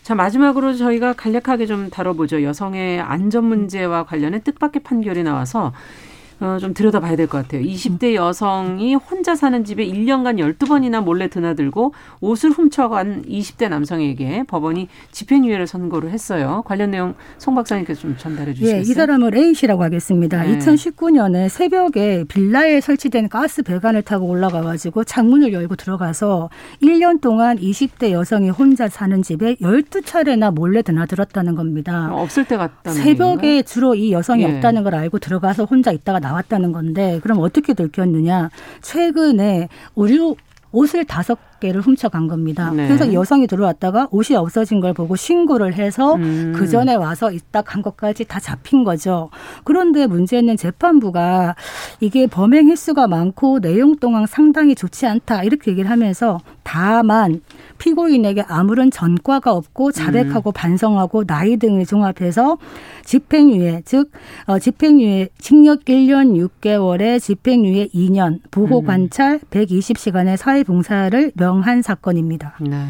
자, 0.04 0.16
마지막으로 0.16 0.74
저희가 0.74 1.14
간략하게 1.14 1.66
좀 1.66 1.90
다뤄보죠. 1.90 2.42
여성의 2.44 3.00
안전 3.02 3.46
문제와 3.46 4.06
관련해 4.06 4.42
뜻밖의 4.42 4.84
판결이 4.84 5.24
나와서 5.24 5.74
어, 6.42 6.58
좀 6.60 6.74
들여다봐야 6.74 7.16
될 7.16 7.28
것 7.28 7.40
같아요. 7.44 7.62
20대 7.64 8.14
여성이 8.16 8.96
혼자 8.96 9.36
사는 9.36 9.64
집에 9.66 9.86
1년간 9.86 10.40
12번이나 10.58 11.04
몰래 11.04 11.28
드나들고 11.28 11.94
옷을 12.22 12.52
훔쳐간 12.52 13.24
20대 13.24 13.70
남성에게 13.70 14.44
법원이 14.48 14.88
집행유예를 15.12 15.68
선고를 15.68 16.12
했어요. 16.12 16.64
관련 16.66 16.92
내용 16.92 17.16
송 17.38 17.56
박사님께서 17.56 18.02
좀 18.02 18.16
전달해 18.18 18.54
주시겠어요? 18.54 18.78
예, 18.78 18.82
이 18.82 18.86
사람을 18.86 19.36
A 19.36 19.54
씨라고 19.54 19.84
하겠습니다. 19.84 20.42
네. 20.44 20.58
2019년에 20.58 21.50
새벽에 21.50 22.24
빌라에 22.28 22.80
설치된 22.82 23.30
가스 23.30 23.62
배관을 23.64 24.02
타고 24.02 24.26
올라가 24.28 24.62
가지고 24.62 25.04
창문을 25.04 25.52
열고 25.54 25.76
들어가서 25.76 26.50
1년 26.82 27.22
동안 27.22 27.58
20대 27.58 28.12
여성이 28.12 28.50
혼자 28.50 28.88
사는 28.88 29.22
집에 29.22 29.56
12차례나 29.56 30.54
몰래 30.54 30.82
드나들었다는 30.82 31.56
겁니다. 31.56 32.10
없을 32.14 32.46
때 32.46 32.58
갔다는 32.58 32.98
새벽에 33.02 33.48
얘기인가요? 33.48 33.62
주로 33.64 33.96
이 33.96 34.12
여성이 34.12 34.44
예. 34.44 34.56
없다는 34.56 34.84
걸 34.84 34.96
알고 34.96 35.20
들어가서 35.20 35.66
혼자 35.66 35.92
있다가 35.92 36.20
나왔다는 36.30 36.72
건데 36.72 37.20
그럼 37.24 37.40
어떻게 37.40 37.74
들켰느냐? 37.74 38.50
최근에 38.82 39.70
의류 39.96 40.36
옷을 40.72 41.06
다섯 41.06 41.38
개를 41.60 41.82
훔쳐간 41.82 42.28
겁니다. 42.28 42.72
네. 42.72 42.88
그래서 42.88 43.14
여성이 43.14 43.48
들어왔다가 43.48 44.08
옷이 44.12 44.36
없어진 44.36 44.80
걸 44.80 44.94
보고 44.94 45.16
신고를 45.16 45.74
해서 45.76 46.16
음. 46.16 46.54
그 46.56 46.68
전에 46.68 46.96
와서 46.96 47.32
있다 47.32 47.62
간 47.62 47.82
것까지 47.82 48.26
다 48.26 48.40
잡힌 48.40 48.84
거죠. 48.84 49.30
그런데 49.64 50.08
문제는 50.08 50.58
재판부가 50.58 51.56
이게 52.00 52.28
범행 52.28 52.70
횟수가 52.70 53.08
많고 53.08 53.60
내용 53.60 53.96
동안 53.96 54.26
상당히 54.26 54.76
좋지 54.76 55.06
않다 55.06 55.44
이렇게 55.44 55.72
얘기를 55.72 55.90
하면서 55.90 56.40
다만 56.64 57.42
피고인에게 57.80 58.44
아무런 58.48 58.92
전과가 58.92 59.54
없고 59.54 59.92
자백하고 59.92 60.52
음. 60.52 60.54
반성하고 60.54 61.26
나이 61.26 61.58
등을 61.58 61.86
종합해서 61.86 62.58
집행유예 63.06 63.82
즉 63.86 64.12
어, 64.46 64.60
집행유예 64.60 65.30
징역 65.40 65.86
1년 65.86 66.36
6개월에 66.62 67.20
집행유예 67.20 67.88
2년 67.88 68.40
보호 68.52 68.82
음. 68.82 68.86
관찰 68.86 69.40
120시간의 69.50 70.38
사회봉사를 70.38 71.32
명한 71.50 71.82
사건입니다. 71.82 72.54
네. 72.62 72.86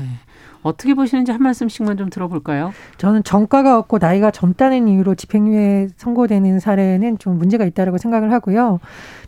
어떻게 0.62 0.94
보시는지 0.94 1.32
한 1.32 1.42
말씀씩만 1.42 1.96
좀 1.96 2.10
들어볼까요? 2.10 2.74
저는 2.98 3.24
전과가 3.24 3.78
없고 3.78 3.98
나이가 3.98 4.30
젊다는 4.30 4.90
이유로 4.90 5.16
집행유예 5.16 5.90
선고되는 5.96 6.60
사례는 6.60 7.18
좀 7.18 7.38
문제가 7.38 7.64
있다고 7.64 7.98
생각을 7.98 8.34
하고요. 8.34 8.82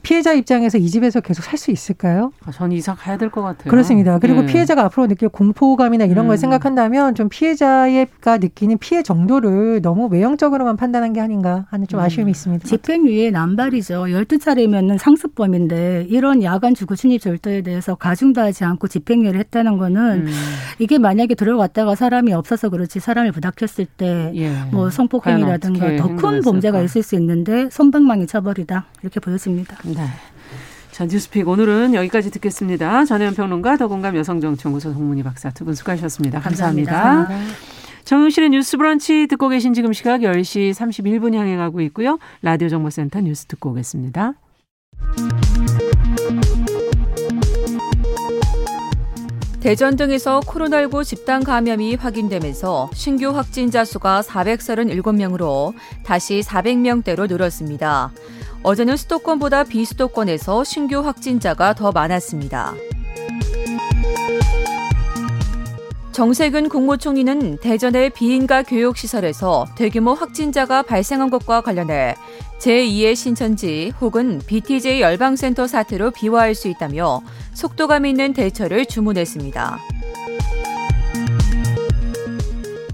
피해자 0.03 0.33
입장에서 0.33 0.77
이 0.77 0.89
집에서 0.89 1.21
계속 1.21 1.43
살 1.43 1.57
수 1.57 1.69
있을까요? 1.71 2.31
아, 2.45 2.51
전 2.51 2.71
이사 2.71 2.95
가야 2.95 3.17
될 3.17 3.29
것 3.29 3.41
같아요. 3.43 3.69
그렇습니다. 3.69 4.17
그리고 4.19 4.41
네. 4.41 4.47
피해자가 4.47 4.83
앞으로 4.85 5.07
느낄 5.07 5.29
공포감이나 5.29 6.05
이런 6.05 6.25
음. 6.25 6.27
걸 6.29 6.37
생각한다면 6.37 7.13
좀 7.13 7.29
피해자가 7.29 8.37
느끼는 8.39 8.79
피해 8.79 9.03
정도를 9.03 9.81
너무 9.81 10.07
외형적으로만 10.07 10.75
판단한 10.77 11.13
게 11.13 11.21
아닌가 11.21 11.65
하는 11.69 11.85
좀 11.87 11.99
음. 11.99 12.05
아쉬움이 12.05 12.31
있습니다. 12.31 12.67
집행유예 12.67 13.29
남발이죠. 13.31 14.05
12차례면 14.05 14.97
상습범인데 14.97 16.07
이런 16.09 16.41
야간 16.43 16.73
주거 16.73 16.95
침입 16.95 17.21
절도에 17.21 17.61
대해서 17.61 17.95
가중도 17.95 18.41
하지 18.41 18.63
않고 18.63 18.87
집행유예를 18.87 19.39
했다는 19.39 19.77
거는 19.77 20.27
음. 20.27 20.33
이게 20.79 20.97
만약에 20.97 21.35
들어왔다가 21.35 21.95
사람이 21.95 22.33
없어서 22.33 22.69
그렇지 22.69 22.99
사람을 22.99 23.31
부닥쳤을 23.33 23.85
때뭐 23.85 24.31
예. 24.35 24.51
뭐 24.71 24.89
성폭행이라든가 24.89 25.95
더 25.97 26.11
큰 26.15 26.41
범죄가 26.41 26.81
있을 26.81 27.03
수 27.03 27.15
있는데 27.15 27.69
손방망이 27.71 28.27
쳐버리다 28.27 28.85
이렇게 29.01 29.19
보였습니다. 29.19 29.77
네. 29.95 30.07
자, 30.91 31.05
뉴스픽 31.05 31.47
오늘은 31.47 31.93
여기까지 31.93 32.31
듣겠습니다. 32.31 33.05
전혜연 33.05 33.33
평론가, 33.35 33.77
더공감 33.77 34.15
여성정치연구소 34.17 34.93
송문희 34.93 35.23
박사 35.23 35.49
두 35.51 35.63
분 35.65 35.73
수고하셨습니다. 35.73 36.39
감사합니다. 36.41 36.91
감사합니다. 36.91 37.55
정용실의 38.03 38.49
뉴스 38.49 38.77
브런치 38.77 39.27
듣고 39.27 39.47
계신 39.49 39.73
지금 39.73 39.93
시각 39.93 40.21
10시 40.21 40.71
31분 40.73 41.33
향해 41.35 41.55
가고 41.55 41.81
있고요. 41.81 42.19
라디오 42.41 42.67
정보센터 42.67 43.21
뉴스 43.21 43.45
듣고 43.45 43.71
오겠습니다. 43.71 44.33
대전 49.59 49.95
등에서 49.95 50.39
코로나19 50.39 51.05
집단 51.05 51.43
감염이 51.43 51.93
확인되면서 51.95 52.89
신규 52.95 53.29
확진자 53.29 53.85
수가 53.85 54.21
437명으로 54.21 55.73
다시 56.03 56.41
400명대로 56.41 57.29
늘었습니다. 57.29 58.11
어제는 58.63 58.95
수도권보다 58.95 59.63
비수도권에서 59.63 60.63
신규 60.63 60.99
확진자가 60.99 61.73
더 61.73 61.91
많았습니다. 61.91 62.75
정세균 66.11 66.69
국무총리는 66.69 67.57
대전의 67.57 68.11
비인가 68.11 68.61
교육시설에서 68.63 69.65
대규모 69.75 70.13
확진자가 70.13 70.83
발생한 70.83 71.29
것과 71.29 71.61
관련해 71.61 72.15
제2의 72.59 73.15
신천지 73.15 73.91
혹은 74.01 74.39
BTJ 74.45 75.01
열방센터 75.01 75.65
사태로 75.65 76.11
비화할 76.11 76.53
수 76.53 76.67
있다며 76.67 77.21
속도감 77.53 78.05
있는 78.05 78.33
대처를 78.33 78.85
주문했습니다. 78.85 79.79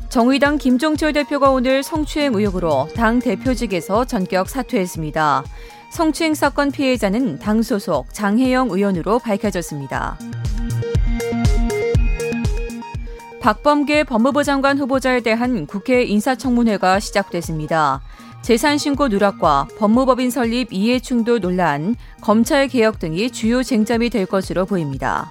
정의당 0.10 0.58
김종철 0.58 1.12
대표가 1.14 1.50
오늘 1.52 1.84
성추행 1.84 2.34
의혹으로 2.34 2.88
당 2.96 3.20
대표직에서 3.20 4.06
전격 4.06 4.50
사퇴했습니다. 4.50 5.44
성추행 5.92 6.34
사건 6.34 6.72
피해자는 6.72 7.40
당 7.40 7.62
소속 7.62 8.14
장혜영 8.14 8.70
의원으로 8.72 9.20
밝혀졌습니다. 9.20 10.18
박범계 13.42 14.04
법무부 14.06 14.44
장관 14.44 14.78
후보자에 14.78 15.22
대한 15.22 15.66
국회 15.66 16.04
인사청문회가 16.04 17.00
시작됐습니다. 17.00 18.02
재산신고 18.42 19.10
누락과 19.10 19.68
법무법인 19.78 20.30
설립 20.30 20.72
이해충돌 20.72 21.42
논란, 21.42 21.96
검찰 22.22 22.68
개혁 22.68 23.00
등이 23.00 23.32
주요 23.32 23.64
쟁점이 23.64 24.10
될 24.10 24.26
것으로 24.26 24.66
보입니다. 24.66 25.30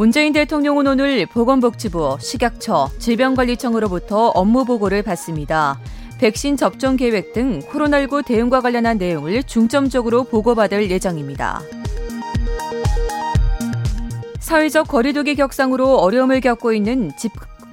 문재인 0.00 0.32
대통령은 0.32 0.86
오늘 0.86 1.26
보건복지부, 1.26 2.16
식약처, 2.22 2.88
질병관리청으로부터 2.98 4.28
업무 4.28 4.64
보고를 4.64 5.02
받습니다. 5.02 5.78
백신 6.18 6.56
접종 6.56 6.96
계획 6.96 7.34
등 7.34 7.58
코로나19 7.58 8.24
대응과 8.24 8.62
관련한 8.62 8.96
내용을 8.96 9.42
중점적으로 9.42 10.24
보고받을 10.24 10.90
예정입니다. 10.90 11.60
사회적 14.38 14.88
거리두기 14.88 15.34
격상으로 15.34 15.98
어려움을 15.98 16.40
겪고 16.40 16.72
있는 16.72 17.12
집, 17.18 17.32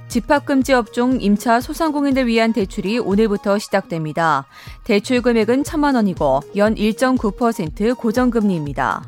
집합금지 0.09 0.73
업종 0.73 1.21
임차 1.21 1.61
소상공인들 1.61 2.27
위한 2.27 2.51
대출이 2.51 2.99
오늘부터 2.99 3.57
시작됩니다. 3.57 4.47
대출 4.83 5.21
금액은 5.21 5.63
천만 5.63 5.95
원이고 5.95 6.41
연 6.57 6.75
1.9% 6.75 7.97
고정금리입니다. 7.97 9.03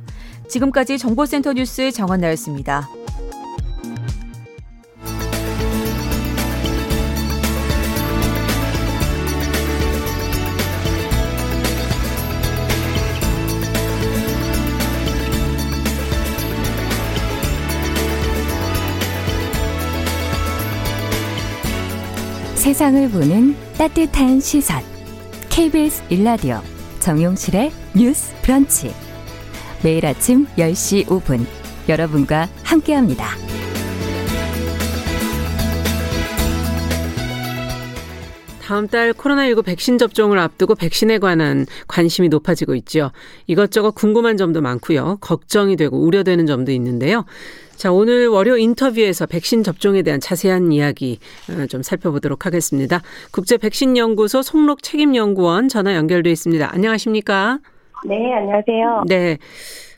지금까지 0.48 0.98
정보센터 0.98 1.52
뉴스 1.52 1.92
정원나였습니다. 1.92 2.90
세상을 22.70 23.10
보는 23.10 23.56
따뜻한 23.80 24.40
시선. 24.40 24.84
KBS 25.50 26.04
일라디오 26.10 26.62
정용실의 27.00 27.72
뉴스 27.96 28.32
브런치. 28.44 28.94
매일 29.84 30.06
아침 30.06 30.46
10시 30.56 31.08
5분 31.08 31.48
여러분과 31.90 32.48
함께합니다. 32.64 33.26
다음 38.62 38.88
달 38.88 39.14
코로나19 39.14 39.66
백신 39.66 39.98
접종을 39.98 40.38
앞두고 40.38 40.76
백신에 40.76 41.18
관한 41.18 41.66
관심이 41.88 42.30
높아지고 42.30 42.76
있죠. 42.76 43.12
이것저것 43.48 43.96
궁금한 43.96 44.38
점도 44.38 44.62
많고요. 44.62 45.18
걱정이 45.22 45.76
되고 45.76 46.00
우려되는 46.00 46.46
점도 46.46 46.72
있는데요. 46.74 47.26
자, 47.80 47.94
오늘 47.94 48.28
월요 48.28 48.58
인터뷰에서 48.58 49.26
백신 49.26 49.64
접종에 49.64 50.02
대한 50.02 50.20
자세한 50.20 50.74
이야기 50.74 51.18
어, 51.50 51.66
좀 51.68 51.82
살펴보도록 51.82 52.46
하겠습니다. 52.46 53.02
국제 53.32 53.56
백신 53.56 53.96
연구소 53.96 54.42
송록 54.42 54.84
책임 54.84 55.16
연구원 55.16 55.70
전화 55.70 55.96
연결돼 55.96 56.30
있습니다. 56.30 56.74
안녕하십니까? 56.74 57.60
네, 58.06 58.34
안녕하세요. 58.34 59.04
네. 59.08 59.38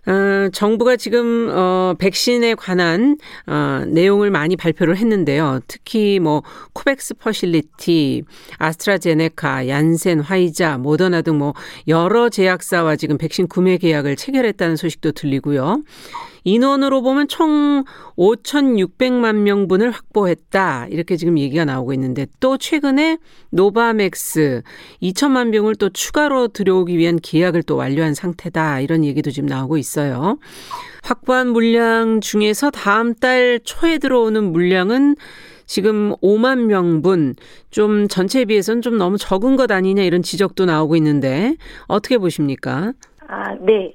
어, 0.06 0.50
정부가 0.52 0.96
지금 0.96 1.50
어, 1.52 1.96
백신에 1.98 2.54
관한 2.54 3.18
어, 3.48 3.84
내용을 3.88 4.30
많이 4.30 4.56
발표를 4.56 4.98
했는데요. 4.98 5.62
특히 5.68 6.20
뭐 6.20 6.44
COVAX 6.74 7.16
Facility, 7.16 8.24
아스트라제네카, 8.60 9.68
얀센, 9.68 10.20
화이자, 10.20 10.78
모더나 10.78 11.24
등 11.24 11.38
뭐 11.38 11.54
여러 11.88 12.30
제약사와 12.30 12.96
지금 12.96 13.18
백신 13.18 13.48
구매 13.48 13.78
계약을 13.78 14.18
체결했다는 14.18 14.76
소식도 14.76 15.14
들리고요. 15.14 15.82
인원으로 16.44 17.02
보면 17.02 17.28
총 17.28 17.84
5,600만 18.18 19.36
명분을 19.38 19.92
확보했다. 19.92 20.88
이렇게 20.90 21.16
지금 21.16 21.38
얘기가 21.38 21.66
나오고 21.66 21.94
있는데 21.94 22.26
또 22.40 22.58
최근에 22.58 23.18
노바백스 23.52 24.64
2천만 25.02 25.52
명을 25.52 25.76
또 25.76 25.90
추가로 25.90 26.50
들여오기 26.50 26.98
위한 26.98 27.20
계약을 27.22 27.64
또 27.64 27.76
완료한 27.76 28.14
상태다. 28.14 28.80
이런 28.80 29.04
얘기도 29.04 29.32
지금 29.32 29.48
나오고 29.48 29.78
있어요. 29.78 30.38
확보한 31.04 31.50
물량 31.50 32.22
중에서 32.22 32.70
다음 32.72 33.14
달 33.14 33.60
초에 33.64 33.98
들어오는 33.98 34.52
물량은 34.52 35.16
지금 35.66 36.14
5만 36.22 36.66
명분 36.66 37.36
좀 37.70 38.08
전체에 38.08 38.46
비해서는 38.46 38.82
좀 38.82 38.98
너무 38.98 39.18
적은 39.18 39.56
것 39.56 39.72
아니냐 39.72 40.04
이런 40.04 40.22
지적도 40.22 40.66
나오고 40.66 40.98
있는데 40.98 41.56
어떻게 41.88 42.18
보십니까? 42.18 42.92
아, 43.28 43.56
네. 43.62 43.94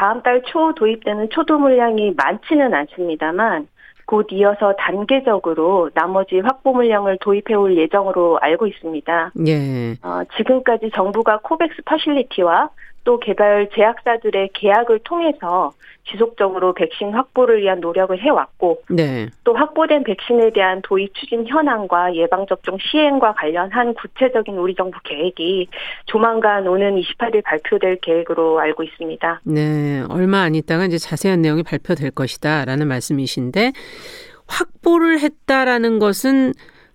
다음 0.00 0.22
달 0.22 0.40
초 0.46 0.72
도입되는 0.76 1.28
초도 1.28 1.58
물량이 1.58 2.14
많지는 2.16 2.72
않습니다만 2.72 3.68
곧 4.06 4.28
이어서 4.30 4.74
단계적으로 4.78 5.90
나머지 5.92 6.40
확보 6.40 6.72
물량을 6.72 7.18
도입해 7.20 7.54
올 7.54 7.76
예정으로 7.76 8.38
알고 8.40 8.66
있습니다. 8.66 9.32
예. 9.46 9.92
어, 10.02 10.22
지금까지 10.38 10.90
정부가 10.94 11.40
코백스 11.42 11.82
파실리티와 11.84 12.70
또 13.04 13.18
개발 13.18 13.68
제약사들의 13.74 14.50
계약을 14.54 15.00
통해서 15.00 15.72
지속적으로 16.10 16.74
백신 16.74 17.12
확보를 17.12 17.60
위한 17.60 17.80
노력을 17.80 18.18
해왔고 18.18 18.82
네. 18.90 19.28
또 19.44 19.54
확보된 19.54 20.02
백신에 20.04 20.50
대한 20.50 20.80
도입 20.82 21.14
추진 21.14 21.46
현황과 21.46 22.14
예방접종 22.14 22.78
시행과 22.80 23.34
관련한 23.34 23.94
구체적인 23.94 24.56
우리 24.56 24.74
정부 24.74 24.98
계획이 25.04 25.68
조만간 26.06 26.66
오는 26.66 26.96
28일 26.96 27.44
발표될 27.44 27.98
계획으로 28.00 28.58
알고 28.58 28.82
있습니다. 28.82 29.40
네, 29.44 30.02
얼마 30.08 30.40
안 30.40 30.54
있다가 30.54 30.86
이제 30.86 30.98
자세한 30.98 31.42
내용이 31.42 31.62
발표될 31.62 32.10
것이다라는 32.10 32.88
말씀이신데 32.88 33.72
확보를 34.48 35.20
했다라는 35.20 35.98
것은 35.98 36.52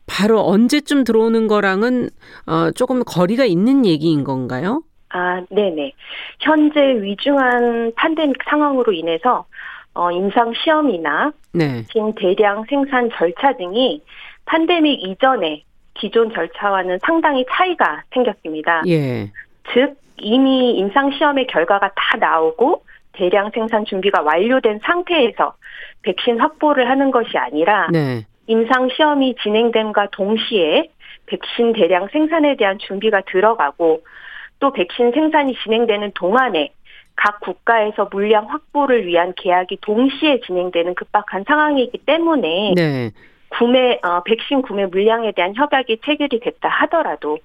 바로 0.08 0.42
언제쯤 0.42 1.04
들어오는 1.04 1.48
거랑은 1.48 2.10
어, 2.48 2.72
조금 2.72 3.04
거리가 3.04 3.46
있는 3.46 3.86
얘기인 3.86 4.24
건가요? 4.24 4.84
아, 5.16 5.42
네네. 5.50 5.94
현재 6.42 7.02
위중한 7.02 7.94
팬데믹 7.96 8.36
상황으로 8.50 8.92
인해서 8.92 9.46
어, 9.94 10.12
임상 10.12 10.54
시험이나 10.54 11.32
네. 11.54 11.84
진 11.84 12.14
대량 12.16 12.66
생산 12.68 13.10
절차 13.12 13.54
등이 13.54 14.02
팬데믹 14.46 15.02
이전에 15.02 15.64
기존 15.94 16.34
절차와는 16.34 17.00
상당히 17.06 17.46
차이가 17.50 18.04
생겼습니다. 18.14 18.84
예. 18.88 19.32
즉 19.74 19.96
이미 20.18 20.72
임상 20.72 21.12
시험의 21.12 21.48
결과가 21.48 21.92
다 21.96 22.18
나오고 22.18 22.84
대량 23.14 23.52
생산 23.52 23.86
준비가 23.86 24.22
완료된 24.22 24.82
상태에서 24.84 25.56
백신 26.02 26.42
확보를 26.42 26.90
하는 26.90 27.12
것이 27.12 27.38
아니라 27.38 27.88
네. 27.90 28.26
임상 28.48 28.90
시험이 28.90 29.36
진행됨과 29.42 30.10
동시에 30.12 30.90
백신 31.28 31.72
대량 31.72 32.10
생산에 32.10 32.58
대한 32.58 32.78
준비가 32.80 33.22
들어가고 33.22 34.02
또 34.60 34.72
백신 34.72 35.12
생산이 35.12 35.56
진행되는 35.64 36.12
동안에 36.16 36.72
각 37.16 37.40
국가에서 37.40 38.10
물량 38.12 38.50
확보를 38.50 39.06
위한 39.06 39.34
계약이 39.36 39.78
동시에 39.82 40.42
진행되는 40.42 40.96
급박한 40.96 41.46
상황이기 41.48 42.00
때문에 42.00 42.74
네. 42.76 43.12
구매 43.50 44.00
어, 44.04 44.22
백신 44.24 44.62
구매 44.62 44.86
물량에 44.86 45.32
대한 45.32 45.56
협약이 45.56 46.00
체결이 46.06 46.40
됐다 46.42 46.68
하더라도 46.68 47.38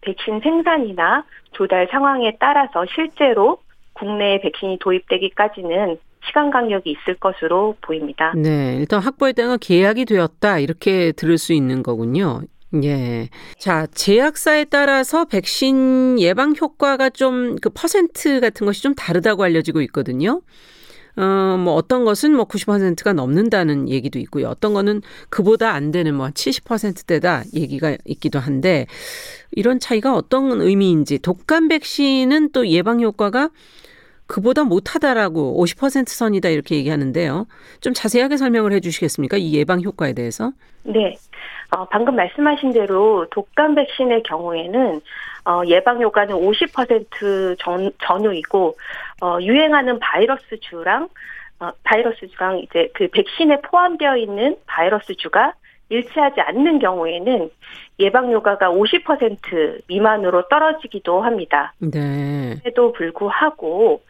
백신 0.00 0.40
생산이나 0.40 1.24
조달 1.52 1.88
상황에 1.90 2.36
따라서 2.40 2.86
실제로 2.94 3.58
국내에 3.92 4.40
백신이 4.40 4.78
도입되기까지는 4.80 5.98
시간 6.26 6.50
간격이 6.50 6.90
있을 6.90 7.14
것으로 7.14 7.76
보입니다. 7.80 8.32
네, 8.36 8.76
일단 8.78 9.00
확보에 9.00 9.32
대한 9.32 9.58
계약이 9.58 10.04
되었다 10.04 10.58
이렇게 10.58 11.12
들을 11.12 11.36
수 11.38 11.52
있는 11.52 11.82
거군요. 11.82 12.40
예. 12.84 13.28
자, 13.58 13.86
제약사에 13.92 14.64
따라서 14.66 15.24
백신 15.24 16.20
예방 16.20 16.54
효과가 16.60 17.10
좀 17.10 17.56
그 17.60 17.70
퍼센트 17.70 18.40
같은 18.40 18.66
것이 18.66 18.82
좀 18.82 18.94
다르다고 18.94 19.42
알려지고 19.42 19.80
있거든요. 19.82 20.40
어, 21.16 21.56
뭐 21.58 21.74
어떤 21.74 22.04
것은 22.04 22.34
뭐 22.34 22.46
90%가 22.46 23.12
넘는다는 23.12 23.88
얘기도 23.88 24.18
있고요. 24.20 24.48
어떤 24.48 24.72
거는 24.74 25.02
그보다 25.28 25.72
안 25.72 25.90
되는 25.90 26.14
뭐 26.14 26.28
70%대다 26.28 27.44
얘기가 27.54 27.96
있기도 28.04 28.38
한데 28.38 28.86
이런 29.50 29.80
차이가 29.80 30.14
어떤 30.14 30.60
의미인지 30.60 31.18
독감 31.18 31.68
백신은 31.68 32.50
또 32.52 32.68
예방 32.68 33.00
효과가 33.00 33.50
그보다 34.30 34.62
못하다라고 34.62 35.60
50% 35.60 36.08
선이다 36.08 36.50
이렇게 36.50 36.76
얘기하는데요. 36.76 37.46
좀 37.80 37.92
자세하게 37.92 38.36
설명을 38.36 38.72
해 38.72 38.78
주시겠습니까? 38.78 39.36
이 39.36 39.54
예방 39.54 39.82
효과에 39.82 40.12
대해서? 40.12 40.52
네. 40.84 41.16
어, 41.76 41.84
방금 41.86 42.14
말씀하신 42.14 42.72
대로 42.72 43.26
독감 43.30 43.74
백신의 43.74 44.22
경우에는 44.22 45.00
어, 45.46 45.62
예방 45.66 46.00
효과는 46.00 46.36
50% 46.36 47.58
전, 47.58 47.90
전후이고 48.04 48.76
어, 49.20 49.38
유행하는 49.40 49.98
바이러스 49.98 50.60
주랑 50.60 51.08
어, 51.58 51.70
바이러스 51.82 52.28
주랑 52.28 52.58
이제 52.60 52.88
그 52.94 53.08
백신에 53.08 53.60
포함되어 53.62 54.16
있는 54.16 54.56
바이러스 54.66 55.16
주가 55.16 55.54
일치하지 55.88 56.40
않는 56.40 56.78
경우에는 56.78 57.50
예방 57.98 58.30
효과가 58.30 58.70
50% 58.70 59.80
미만으로 59.88 60.46
떨어지기도 60.48 61.20
합니다. 61.20 61.72
네. 61.78 62.54
에도 62.64 62.92
불구하고 62.92 64.02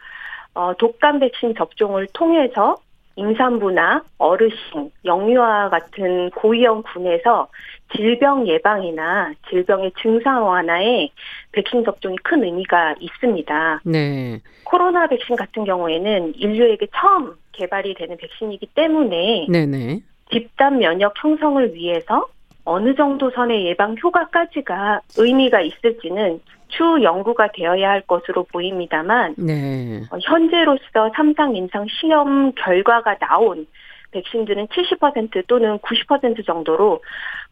어, 0.53 0.73
독감 0.77 1.19
백신 1.19 1.55
접종을 1.55 2.07
통해서 2.13 2.77
임산부나 3.15 4.03
어르신, 4.17 4.91
영유아 5.05 5.69
같은 5.69 6.29
고위험 6.31 6.83
군에서 6.83 7.47
질병 7.95 8.47
예방이나 8.47 9.33
질병의 9.49 9.91
증상 10.01 10.47
완화에 10.47 11.09
백신 11.51 11.83
접종이 11.83 12.15
큰 12.23 12.43
의미가 12.43 12.95
있습니다. 12.99 13.81
네. 13.85 14.39
코로나 14.63 15.07
백신 15.07 15.35
같은 15.35 15.65
경우에는 15.65 16.35
인류에게 16.35 16.87
처음 16.95 17.35
개발이 17.51 17.95
되는 17.95 18.15
백신이기 18.17 18.67
때문에 18.67 19.47
네네. 19.49 19.99
집단 20.31 20.79
면역 20.79 21.13
형성을 21.21 21.73
위해서 21.73 22.27
어느 22.63 22.95
정도 22.95 23.29
선의 23.31 23.65
예방 23.65 23.95
효과까지가 24.01 25.01
의미가 25.17 25.61
있을지는 25.61 26.39
추후 26.71 27.03
연구가 27.03 27.49
되어야 27.53 27.89
할 27.89 28.01
것으로 28.01 28.43
보입니다만 28.45 29.35
네. 29.37 30.01
어, 30.11 30.17
현재로서 30.21 31.11
삼상 31.15 31.55
임상 31.55 31.87
시험 31.89 32.53
결과가 32.53 33.17
나온 33.19 33.67
백신들은 34.11 34.67
70% 34.67 35.47
또는 35.47 35.77
90% 35.79 36.45
정도로 36.45 37.01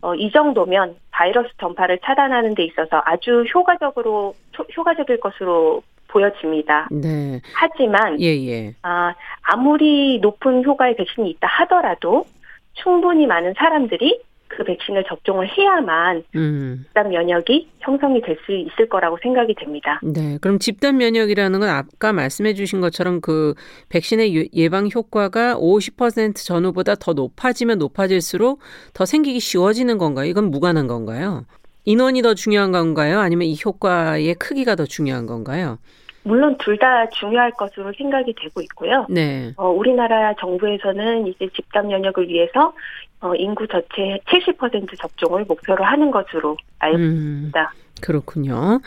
어, 0.02 0.16
이 0.16 0.32
정도면 0.32 0.96
바이러스 1.12 1.50
전파를 1.60 2.00
차단하는 2.04 2.56
데 2.56 2.64
있어서 2.66 3.02
아주 3.06 3.46
효과적으로 3.54 4.34
효과적일 4.76 5.20
것으로 5.20 5.84
보여집니다. 6.08 6.88
네. 6.92 7.40
하지만 7.54 8.20
예, 8.20 8.28
예. 8.48 8.74
아, 8.82 9.14
아무리 9.44 10.20
높은 10.20 10.64
효과의 10.64 10.96
백신이 10.96 11.30
있다 11.32 11.48
하더라도 11.48 12.26
충분히 12.74 13.28
많은 13.28 13.54
사람들이 13.58 14.20
그 14.50 14.64
백신을 14.64 15.06
접종을 15.08 15.48
해야만 15.48 16.24
음. 16.36 16.84
집단 16.88 17.10
면역이 17.10 17.70
형성이 17.80 18.22
될 18.22 18.40
수 18.46 18.52
있을 18.54 18.88
거라고 18.90 19.18
생각이 19.22 19.54
됩니다. 19.56 20.00
네, 20.04 20.38
그럼 20.42 20.60
집단 20.60 20.98
면역이라는 20.98 21.60
건 21.60 21.70
아까 21.70 22.14
말씀해 22.14 22.54
주신 22.54 22.82
것처럼 22.82 23.22
그 23.22 23.54
백신의 23.90 24.50
예방 24.54 24.90
효과가 24.94 25.56
50% 25.56 26.36
전후보다 26.46 26.96
더 26.96 27.14
높아지면 27.14 27.78
높아질수록 27.80 28.60
더 28.94 29.06
생기기 29.06 29.40
쉬워지는 29.40 29.98
건가요? 29.98 30.26
이건 30.28 30.52
무관한 30.52 30.88
건가요? 30.88 31.46
인원이 31.86 32.22
더 32.22 32.34
중요한 32.34 32.72
건가요? 32.72 33.20
아니면 33.20 33.48
이 33.48 33.56
효과의 33.64 34.36
크기가 34.36 34.76
더 34.76 34.86
중요한 34.86 35.26
건가요? 35.26 35.78
물론 36.24 36.58
둘 36.60 36.78
다 36.78 37.10
중요할 37.10 37.52
것으로 37.52 37.92
생각이 37.98 38.34
되고 38.40 38.62
있고요. 38.62 39.06
네. 39.10 39.54
어, 39.58 39.70
우리나라 39.70 40.34
정부에서는 40.36 41.28
이제 41.28 41.50
집단 41.56 41.88
면역을 41.88 42.28
위해서 42.28 42.74
어, 43.22 43.36
인구 43.36 43.68
전체 43.68 44.20
70% 44.28 44.98
접종을 44.98 45.46
목표로 45.46 45.84
하는 45.84 46.12
것으로 46.12 46.58
알고 46.80 46.98
음, 46.98 47.04
있습니다. 47.04 47.74
그렇군요. 48.02 48.80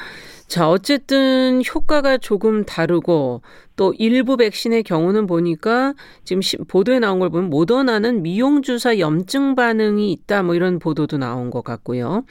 자, 0.49 0.69
어쨌든 0.69 1.63
효과가 1.63 2.19
조금 2.19 2.65
다르고 2.65 3.43
또 3.77 3.95
일부 3.99 4.37
백신의 4.37 4.83
경우는 4.83 5.27
보니까 5.27 5.95
지금 6.25 6.41
보도에 6.67 6.99
나온 6.99 7.19
걸 7.19 7.31
보면 7.31 7.51
모더나는 7.51 8.23
미용주사 8.23 8.99
염증 8.99 9.55
반응이 9.55 10.13
있다 10.13 10.43
뭐 10.43 10.55
이런 10.55 10.79
보도도 10.79 11.19
나온 11.19 11.51
것 11.51 11.63
같고요. 11.63 12.25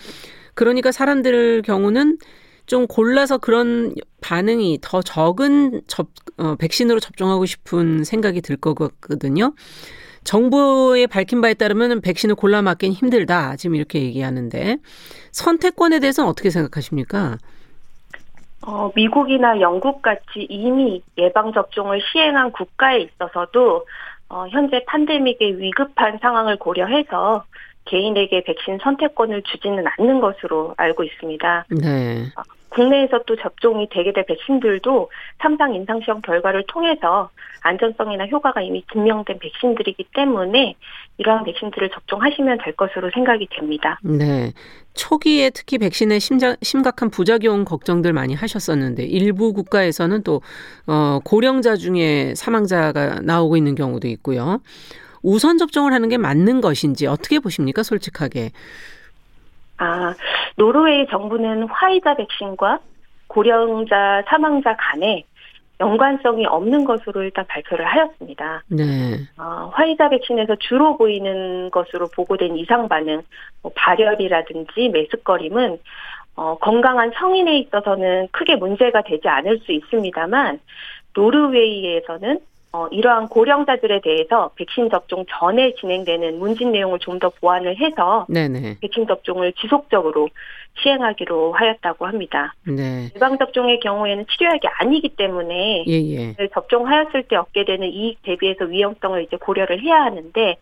그러니까 0.53 0.91
사람들 0.91 1.61
경우는 1.63 2.17
좀 2.65 2.87
골라서 2.87 3.37
그런 3.37 3.93
반응이 4.21 4.79
더 4.81 5.01
적은 5.01 5.81
접, 5.87 6.07
어, 6.37 6.55
백신으로 6.55 6.99
접종하고 6.99 7.45
싶은 7.45 8.03
생각이 8.03 8.41
들 8.41 8.55
거거든요. 8.55 9.53
정부의 10.23 11.07
밝힌 11.07 11.41
바에 11.41 11.53
따르면 11.53 12.01
백신을 12.01 12.35
골라 12.35 12.61
맞기는 12.61 12.93
힘들다. 12.93 13.55
지금 13.55 13.75
이렇게 13.75 14.01
얘기하는데 14.01 14.77
선택권에 15.31 15.99
대해서는 15.99 16.29
어떻게 16.29 16.49
생각하십니까? 16.49 17.37
어, 18.63 18.91
미국이나 18.95 19.59
영국 19.59 20.01
같이 20.01 20.45
이미 20.49 21.01
예방 21.17 21.51
접종을 21.51 21.99
시행한 22.11 22.51
국가에 22.51 22.99
있어서도 22.99 23.85
어, 24.29 24.47
현재 24.49 24.83
팬데믹의 24.87 25.59
위급한 25.59 26.19
상황을 26.21 26.57
고려해서 26.57 27.43
개인에게 27.85 28.43
백신 28.43 28.77
선택권을 28.83 29.41
주지는 29.43 29.85
않는 29.97 30.21
것으로 30.21 30.75
알고 30.77 31.03
있습니다. 31.03 31.65
네. 31.81 32.25
어, 32.71 32.75
국내에서 32.75 33.23
또 33.25 33.35
접종이 33.35 33.87
되게 33.91 34.13
될 34.13 34.25
백신들도 34.25 35.09
삼상 35.41 35.73
임상시험 35.75 36.21
결과를 36.21 36.63
통해서 36.67 37.29
안전성이나 37.63 38.27
효과가 38.27 38.61
이미 38.61 38.83
증명된 38.91 39.39
백신들이기 39.39 40.07
때문에 40.15 40.75
이러한 41.17 41.43
백신들을 41.43 41.89
접종하시면 41.89 42.59
될 42.63 42.75
것으로 42.75 43.11
생각이 43.13 43.47
됩니다. 43.51 43.99
네. 44.01 44.53
초기에 44.93 45.51
특히 45.51 45.77
백신의 45.77 46.19
심자, 46.19 46.55
심각한 46.61 47.09
부작용 47.09 47.65
걱정들 47.65 48.13
많이 48.13 48.33
하셨었는데 48.33 49.03
일부 49.03 49.53
국가에서는 49.53 50.23
또 50.23 50.41
어, 50.87 51.19
고령자 51.23 51.75
중에 51.75 52.33
사망자가 52.35 53.21
나오고 53.21 53.57
있는 53.57 53.75
경우도 53.75 54.07
있고요. 54.07 54.59
우선 55.21 55.59
접종을 55.59 55.93
하는 55.93 56.09
게 56.09 56.17
맞는 56.17 56.61
것인지 56.61 57.05
어떻게 57.05 57.39
보십니까? 57.39 57.83
솔직하게. 57.83 58.51
아, 59.81 60.13
노르웨이 60.57 61.07
정부는 61.07 61.67
화이자 61.67 62.13
백신과 62.13 62.79
고령자 63.25 64.23
사망자 64.27 64.75
간에 64.77 65.25
연관성이 65.79 66.45
없는 66.45 66.85
것으로 66.85 67.23
일단 67.23 67.43
발표를 67.47 67.83
하였습니다. 67.85 68.61
네. 68.67 68.83
어, 69.39 69.71
화이자 69.73 70.09
백신에서 70.09 70.57
주로 70.59 70.97
보이는 70.97 71.71
것으로 71.71 72.09
보고된 72.15 72.57
이상 72.57 72.87
반응, 72.87 73.23
뭐 73.63 73.71
발열이라든지 73.75 74.89
메스꺼림은 74.89 75.79
어, 76.35 76.57
건강한 76.59 77.11
성인에 77.15 77.57
있어서는 77.57 78.27
크게 78.31 78.57
문제가 78.57 79.01
되지 79.01 79.27
않을 79.27 79.61
수 79.65 79.71
있습니다만 79.71 80.59
노르웨이에서는 81.15 82.39
어, 82.73 82.87
이러한 82.89 83.27
고령자들에 83.27 83.99
대해서 84.01 84.51
백신 84.55 84.89
접종 84.89 85.25
전에 85.27 85.73
진행되는 85.75 86.39
문진 86.39 86.71
내용을 86.71 86.99
좀 86.99 87.19
더 87.21 87.29
보완을 87.29 87.77
해서 87.77 88.25
네네. 88.29 88.77
백신 88.81 89.05
접종을 89.05 89.53
지속적으로 89.53 90.29
시행하기로 90.81 91.53
하였다고 91.53 92.07
합니다. 92.07 92.55
네. 92.65 93.09
예방 93.15 93.37
접종의 93.37 93.79
경우에는 93.79 94.25
치료약이 94.25 94.67
아니기 94.79 95.09
때문에 95.09 95.85
예예. 95.85 96.35
예. 96.39 96.47
접종하였을 96.47 97.23
때 97.23 97.35
얻게 97.35 97.63
되는 97.65 97.87
이익 97.87 98.23
대비해서 98.23 98.65
위험성을 98.65 99.21
이제 99.21 99.37
고려를 99.37 99.83
해야 99.83 100.03
하는데 100.03 100.55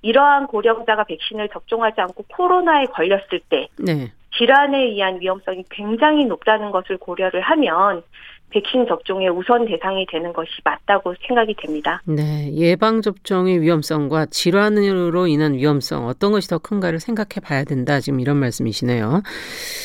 이러한 0.00 0.46
고령자가 0.46 1.04
백신을 1.04 1.48
접종하지 1.50 2.00
않고 2.00 2.24
코로나에 2.28 2.86
걸렸을 2.86 3.40
때 3.50 3.68
네. 3.76 4.10
질환에 4.38 4.78
의한 4.78 5.20
위험성이 5.20 5.64
굉장히 5.70 6.24
높다는 6.24 6.70
것을 6.70 6.96
고려를 6.96 7.40
하면 7.40 8.02
백신 8.50 8.86
접종의 8.86 9.28
우선 9.30 9.66
대상이 9.66 10.06
되는 10.06 10.32
것이 10.32 10.50
맞다고 10.64 11.14
생각이 11.26 11.54
됩니다. 11.54 12.02
네, 12.06 12.52
예방 12.54 13.02
접종의 13.02 13.60
위험성과 13.60 14.26
질환으로 14.26 15.26
인한 15.26 15.54
위험성 15.54 16.06
어떤 16.06 16.32
것이 16.32 16.48
더 16.48 16.58
큰가를 16.58 17.00
생각해 17.00 17.40
봐야 17.42 17.64
된다. 17.64 18.00
지금 18.00 18.20
이런 18.20 18.38
말씀이시네요. 18.38 19.22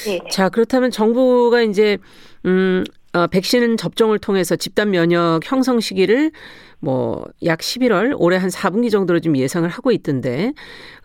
네. 0.05 0.19
자, 0.29 0.49
그렇다면 0.49 0.91
정부가 0.91 1.61
이제 1.61 1.97
음 2.45 2.83
어, 3.13 3.27
백신 3.27 3.77
접종을 3.77 4.17
통해서 4.17 4.55
집단 4.55 4.89
면역 4.89 5.41
형성 5.43 5.79
시기를 5.79 6.31
뭐 6.79 7.23
약 7.43 7.59
11월 7.59 8.15
올해 8.17 8.37
한 8.37 8.49
4분기 8.49 8.91
정도로 8.91 9.19
좀 9.19 9.37
예상을 9.37 9.67
하고 9.67 9.91
있던데 9.91 10.53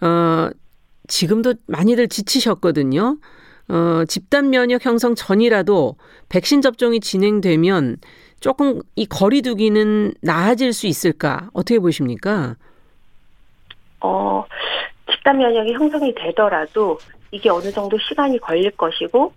어 0.00 0.50
지금도 1.06 1.54
많이들 1.66 2.09
지치셨거든요. 2.09 3.18
어, 3.68 4.04
집단 4.06 4.50
면역 4.50 4.84
형성 4.84 5.14
전이라도 5.14 5.96
백신 6.28 6.62
접종이 6.62 7.00
진행되면 7.00 7.98
조금 8.40 8.80
이 8.96 9.06
거리두기는 9.06 10.14
나아질 10.22 10.72
수 10.72 10.86
있을까? 10.86 11.50
어떻게 11.52 11.78
보십니까? 11.78 12.56
어, 14.00 14.44
집단 15.10 15.38
면역이 15.38 15.72
형성이 15.72 16.14
되더라도 16.14 16.98
이게 17.30 17.50
어느 17.50 17.70
정도 17.72 17.98
시간이 17.98 18.38
걸릴 18.38 18.70
것이고 18.70 19.32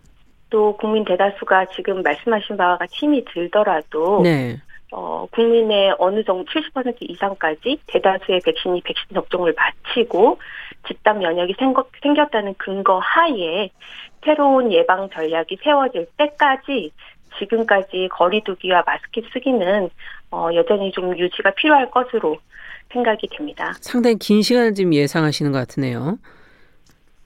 또 0.49 0.77
국민 0.77 1.03
대다수가 1.05 1.67
지금 1.75 2.03
말씀하신 2.03 2.57
바와 2.57 2.77
같이 2.77 2.95
힘이 2.97 3.25
들더라도 3.25 4.21
네. 4.21 4.57
어, 4.91 5.25
국민의 5.31 5.95
어느 5.97 6.23
정도 6.23 6.45
70% 6.51 6.97
이상까지 6.99 7.79
대다수의 7.87 8.41
백신이 8.43 8.81
백신 8.81 9.07
접종을 9.13 9.55
마치고 9.55 10.37
집단 10.87 11.19
면역이 11.19 11.55
생겼 12.01 12.31
다는 12.31 12.53
근거 12.57 12.99
하에 12.99 13.69
새로운 14.23 14.71
예방 14.71 15.09
전략이 15.09 15.57
세워질 15.63 16.07
때까지 16.17 16.91
지금까지 17.39 18.09
거리두기와 18.11 18.83
마스크 18.85 19.21
쓰기는 19.33 19.89
어, 20.31 20.49
여전히 20.53 20.91
좀 20.91 21.17
유지가 21.17 21.51
필요할 21.51 21.89
것으로 21.91 22.37
생각이 22.91 23.27
됩니다. 23.27 23.73
상당히 23.79 24.17
긴 24.17 24.41
시간을 24.41 24.73
지금 24.73 24.93
예상하시는 24.93 25.51
것 25.51 25.59
같으네요. 25.59 26.17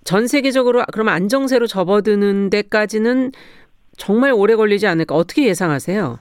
전 0.04 0.28
세계적으로 0.28 0.84
그러면 0.94 1.16
안정세로 1.16 1.66
접어드는 1.66 2.52
데까지는 2.52 3.32
정말 3.98 4.32
오래 4.32 4.56
걸리지 4.56 4.86
않을까 4.88 5.16
어떻게 5.16 5.48
예상하세요? 5.48 6.20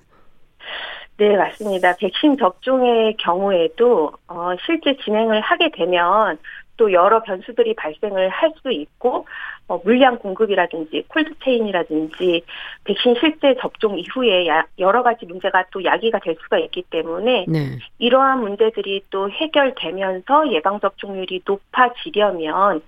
네, 1.17 1.37
맞습니다. 1.37 1.95
백신 1.97 2.37
접종의 2.39 3.17
경우에도 3.19 4.13
어, 4.27 4.51
실제 4.65 4.97
진행을 5.05 5.41
하게 5.43 5.71
되면 5.71 6.39
또 6.77 6.93
여러 6.93 7.23
변수들이 7.23 7.75
발생을 7.75 8.29
할 8.31 8.55
수 8.65 8.73
있고 8.73 9.27
어, 9.69 9.81
물량 9.85 10.19
공급이라든지 10.19 11.05
콜드체인이라든지 11.09 12.43
백신 12.85 13.15
실제 13.21 13.55
접종 13.61 13.99
이후에 13.99 14.47
야, 14.47 14.67
여러 14.79 15.03
가지 15.03 15.27
문제가 15.27 15.65
또 15.71 15.85
야기가 15.85 16.19
될 16.19 16.37
수가 16.43 16.59
있기 16.59 16.83
때문에 16.91 17.47
네. 17.49 17.79
이러한 17.99 18.41
문제들이 18.41 19.05
또 19.11 19.31
해결되면서 19.31 20.53
예방 20.53 20.81
접종률이 20.81 21.43
높아지려면 21.47 22.83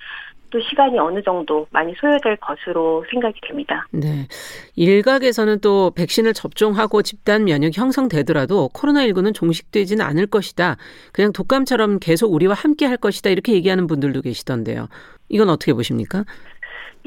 또 0.57 0.61
시간이 0.63 0.99
어느 0.99 1.23
정도 1.23 1.67
많이 1.71 1.95
소요될 2.01 2.37
것으로 2.37 3.05
생각이 3.11 3.39
됩니다. 3.47 3.87
네. 3.91 4.27
일각에서는 4.75 5.61
또 5.61 5.91
백신을 5.91 6.33
접종하고 6.33 7.03
집단 7.03 7.45
면역이 7.45 7.79
형성되더라도 7.79 8.71
코로나19는 8.73 9.35
종식되지는 9.35 10.03
않을 10.03 10.27
것이다. 10.29 10.77
그냥 11.13 11.35
독감처럼 11.35 11.99
계속 11.99 12.33
우리와 12.33 12.55
함께 12.55 12.87
할 12.87 12.97
것이다. 12.97 13.29
이렇게 13.29 13.53
얘기하는 13.53 13.87
분들도 13.87 14.23
계시던데요. 14.23 14.89
이건 15.29 15.51
어떻게 15.51 15.75
보십니까? 15.75 16.25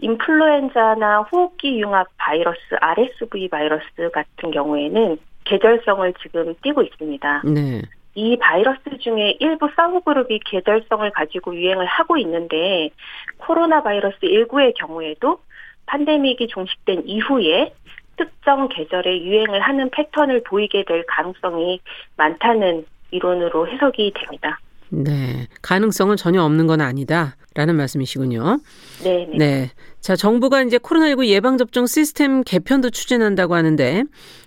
인플루엔자나 0.01 1.21
호흡기 1.31 1.81
융합 1.81 2.07
바이러스, 2.17 2.59
RSV 2.79 3.49
바이러스 3.49 3.83
같은 4.13 4.51
경우에는 4.51 5.17
계절성을 5.45 6.13
지금 6.21 6.53
띠고 6.61 6.83
있습니다. 6.83 7.41
네. 7.45 7.81
이 8.19 8.35
바이러스 8.35 8.81
중에 8.99 9.37
일부 9.39 9.69
서브그룹이 9.73 10.39
계절성을 10.45 11.09
가지고 11.11 11.55
유행을 11.55 11.85
하고 11.85 12.17
있는데 12.17 12.89
코로나 13.37 13.81
바이러스 13.81 14.17
19의 14.19 14.73
경우에도 14.75 15.39
판데믹이 15.85 16.47
종식된 16.49 17.03
이후에 17.05 17.73
특정 18.17 18.67
계절에 18.67 19.21
유행을 19.21 19.61
하는 19.61 19.89
패턴을 19.89 20.43
보이게 20.43 20.83
될 20.83 21.05
가능성이 21.05 21.79
많다는 22.17 22.85
이론으로 23.11 23.69
해석이 23.69 24.11
됩니다. 24.13 24.59
네. 24.89 25.47
가능성은 25.61 26.17
전혀 26.17 26.43
없는 26.43 26.67
건 26.67 26.81
아니다. 26.81 27.35
라는 27.55 27.75
말씀이시군요. 27.75 28.59
네, 29.03 29.27
네. 29.31 29.37
네. 29.37 29.71
자, 29.99 30.15
정부가 30.15 30.61
이제 30.61 30.77
코로나19 30.77 31.25
예방접종 31.25 31.87
시스템 31.87 32.43
개편도 32.43 32.91
추진한다고 32.91 33.55
하는데 33.55 34.03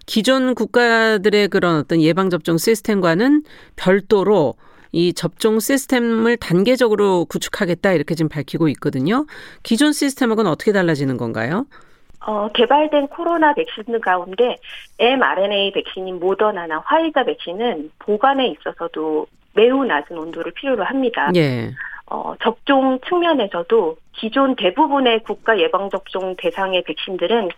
기존 0.06 0.54
국가들의 0.54 1.48
그런 1.48 1.76
어떤 1.76 2.00
예방접종 2.00 2.58
시스템과는 2.58 3.42
별도로 3.76 4.54
이 4.92 5.14
접종 5.14 5.58
시스템을 5.58 6.36
단계적으로 6.36 7.24
구축하겠다 7.24 7.92
이렇게 7.92 8.14
지금 8.14 8.28
밝히고 8.28 8.68
있거든요. 8.68 9.26
기존 9.62 9.92
시스템하고는 9.92 10.50
어떻게 10.50 10.70
달라지는 10.72 11.16
건가요? 11.16 11.66
어, 12.24 12.48
개발된 12.52 13.08
코로나 13.08 13.52
백신 13.54 14.00
가운데 14.00 14.56
mRNA 14.98 15.72
백신인 15.72 16.20
모더나나 16.20 16.82
화이자 16.84 17.24
백신은 17.24 17.90
보관에 17.98 18.48
있어서도 18.48 19.26
매우 19.54 19.84
낮은 19.84 20.16
온도를 20.16 20.52
필요로 20.52 20.84
합니다. 20.84 21.30
예. 21.36 21.70
어, 22.06 22.34
접종 22.42 22.98
측면에서도 23.08 23.96
기존 24.12 24.54
대부분의 24.56 25.22
국가 25.22 25.58
예방접종 25.58 26.36
대상의 26.36 26.82
백신들은 26.84 27.48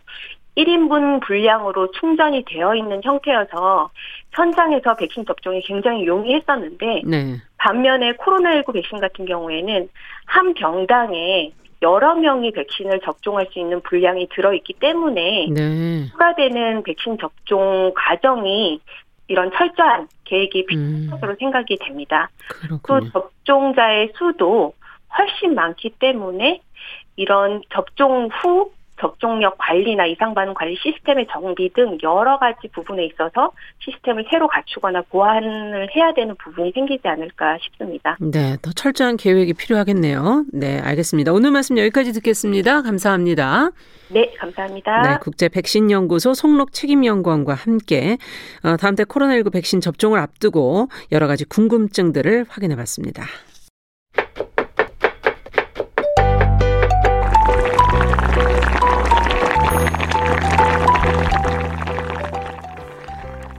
1인분 0.56 1.20
분량으로 1.26 1.90
충전이 1.92 2.44
되어 2.46 2.76
있는 2.76 3.00
형태여서 3.02 3.90
현장에서 4.32 4.94
백신 4.94 5.26
접종이 5.26 5.60
굉장히 5.62 6.06
용이했었는데 6.06 7.02
네. 7.04 7.36
반면에 7.58 8.12
코로나19 8.12 8.72
백신 8.74 9.00
같은 9.00 9.24
경우에는 9.24 9.88
한 10.26 10.54
병당에 10.54 11.50
여러 11.82 12.14
명이 12.14 12.52
백신을 12.52 13.00
접종할 13.00 13.46
수 13.52 13.58
있는 13.58 13.80
분량이 13.82 14.28
들어있기 14.34 14.74
때문에 14.74 15.48
네. 15.52 16.06
추가되는 16.10 16.82
백신 16.84 17.18
접종 17.18 17.92
과정이 17.94 18.80
이런 19.26 19.50
철저한 19.52 20.08
계획이 20.24 20.66
필요한 20.66 21.10
것으로 21.10 21.30
음. 21.32 21.36
생각이 21.38 21.78
됩니다. 21.78 22.28
그렇군요. 22.48 22.78
또 22.86 23.10
접종자의 23.10 24.12
수도 24.16 24.74
훨씬 25.16 25.54
많기 25.54 25.90
때문에 25.90 26.60
이런 27.16 27.62
접종 27.70 28.28
후 28.32 28.72
접종력 29.00 29.56
관리나 29.58 30.06
이상 30.06 30.34
반응 30.34 30.54
관리 30.54 30.76
시스템의 30.76 31.26
정비 31.30 31.72
등 31.72 31.98
여러 32.02 32.38
가지 32.38 32.68
부분에 32.68 33.04
있어서 33.06 33.52
시스템을 33.80 34.26
새로 34.30 34.46
갖추거나 34.48 35.02
보완을 35.10 35.88
해야 35.94 36.12
되는 36.12 36.34
부분이 36.36 36.72
생기지 36.72 37.06
않을까 37.06 37.58
싶습니다. 37.62 38.16
네, 38.20 38.56
더 38.62 38.70
철저한 38.70 39.16
계획이 39.16 39.54
필요하겠네요. 39.54 40.44
네, 40.52 40.80
알겠습니다. 40.80 41.32
오늘 41.32 41.50
말씀 41.50 41.76
여기까지 41.78 42.12
듣겠습니다. 42.12 42.82
감사합니다. 42.82 43.70
네, 44.10 44.32
감사합니다. 44.38 45.02
네, 45.02 45.18
국제 45.20 45.48
백신 45.48 45.90
연구소 45.90 46.34
송록 46.34 46.72
책임 46.72 47.04
연구원과 47.04 47.54
함께 47.54 48.18
어, 48.62 48.76
다음 48.76 48.94
달 48.94 49.06
코로나19 49.06 49.52
백신 49.52 49.80
접종을 49.80 50.18
앞두고 50.18 50.88
여러 51.10 51.26
가지 51.26 51.44
궁금증들을 51.44 52.46
확인해 52.48 52.76
봤습니다. 52.76 53.24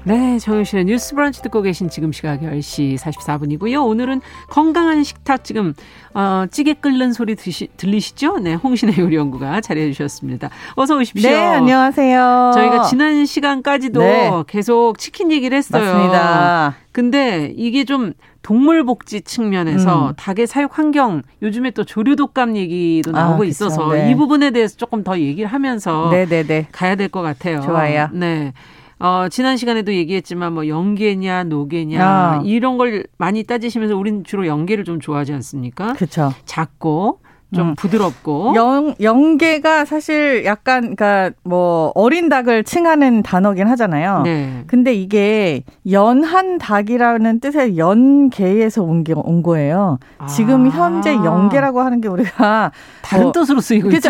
네, 0.07 0.37
정영실의 0.37 0.85
뉴스 0.85 1.15
브런치 1.15 1.41
듣고 1.41 1.63
계신 1.63 1.89
지금 1.89 2.11
시각 2.11 2.41
10시 2.41 2.95
44분이고요. 2.99 3.83
오늘은 3.87 4.21
건강한 4.49 5.03
식탁 5.03 5.43
지금 5.43 5.73
어, 6.13 6.45
찌개 6.51 6.75
끓는 6.75 7.11
소리 7.11 7.33
드시, 7.35 7.69
들리시죠? 7.75 8.37
네, 8.37 8.53
홍신의 8.53 8.99
요리연구가 8.99 9.61
자리해 9.61 9.91
주셨습니다. 9.91 10.51
어서 10.75 10.95
오십시오. 10.97 11.27
네, 11.27 11.35
안녕하세요. 11.35 12.51
저희가 12.53 12.83
지난 12.83 13.25
시간까지도 13.25 13.99
네. 13.99 14.31
계속 14.45 14.99
치킨 14.99 15.31
얘기를 15.31 15.57
했어요. 15.57 15.83
맞습니다. 15.83 16.75
근데 16.91 17.51
이게 17.57 17.83
좀 17.83 18.13
동물 18.43 18.85
복지 18.85 19.21
측면에서 19.21 20.09
음. 20.09 20.13
닭의 20.17 20.45
사육 20.45 20.77
환경 20.77 21.23
요즘에 21.41 21.71
또 21.71 21.83
조류 21.83 22.15
독감 22.15 22.55
얘기도 22.57 23.09
아, 23.09 23.21
나오고 23.23 23.41
아, 23.41 23.45
있어서 23.47 23.91
네. 23.91 24.11
이 24.11 24.15
부분에 24.15 24.51
대해서 24.51 24.77
조금 24.77 25.03
더 25.03 25.17
얘기를 25.17 25.51
하면서 25.51 26.09
네네네. 26.11 26.27
네, 26.27 26.43
네. 26.43 26.67
가야 26.71 26.93
될 26.95 27.09
것 27.09 27.23
같아요. 27.23 27.61
좋아요. 27.61 28.07
네. 28.13 28.53
어, 28.99 29.27
지난 29.29 29.57
시간에도 29.57 29.93
얘기했지만 29.93 30.53
뭐 30.53 30.67
연계냐 30.67 31.43
노계냐 31.45 32.05
아. 32.05 32.41
이런 32.45 32.77
걸 32.77 33.05
많이 33.17 33.43
따지시면서 33.43 33.97
우리는 33.97 34.23
주로 34.23 34.47
연계를 34.47 34.83
좀 34.85 34.99
좋아하지 34.99 35.33
않습니까? 35.33 35.93
그렇죠. 35.93 36.33
작고 36.45 37.19
좀 37.55 37.69
음. 37.69 37.75
부드럽고 37.75 38.53
영 38.55 38.93
영계가 39.01 39.85
사실 39.85 40.45
약간 40.45 40.95
그러니까 40.95 41.31
뭐 41.43 41.91
어린 41.95 42.29
닭을 42.29 42.63
칭하는 42.63 43.23
단어긴 43.23 43.67
하잖아요. 43.67 44.21
네. 44.23 44.63
근데 44.67 44.93
이게 44.93 45.63
연한 45.89 46.57
닭이라는 46.57 47.39
뜻의 47.39 47.77
연계에서 47.77 48.83
온, 48.83 49.03
게, 49.03 49.13
온 49.15 49.41
거예요. 49.41 49.99
아. 50.17 50.25
지금 50.27 50.69
현재 50.69 51.13
영계라고 51.13 51.81
하는 51.81 52.01
게 52.01 52.07
우리가 52.07 52.71
다른 53.01 53.23
뭐, 53.23 53.31
뜻으로 53.31 53.61
쓰이고 53.61 53.89
있죠. 53.91 54.09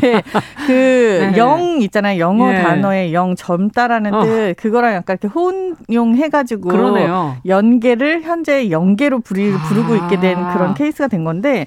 네. 0.00 0.22
그영 0.66 1.78
네. 1.78 1.84
있잖아요. 1.84 2.20
영어 2.20 2.50
네. 2.50 2.62
단어의 2.62 3.12
영 3.12 3.34
젊다라는 3.36 4.14
어. 4.14 4.24
뜻 4.24 4.54
그거랑 4.58 4.94
약간 4.94 5.18
이렇게 5.20 5.28
혼용해 5.28 6.28
가지고 6.28 6.70
연계를 7.46 8.22
현재 8.22 8.70
부르, 9.20 9.56
부르고 9.68 9.96
있게 9.96 10.20
된 10.20 10.36
그런 10.52 10.70
아. 10.70 10.74
케이스가 10.74 11.08
된 11.08 11.24
건데 11.24 11.66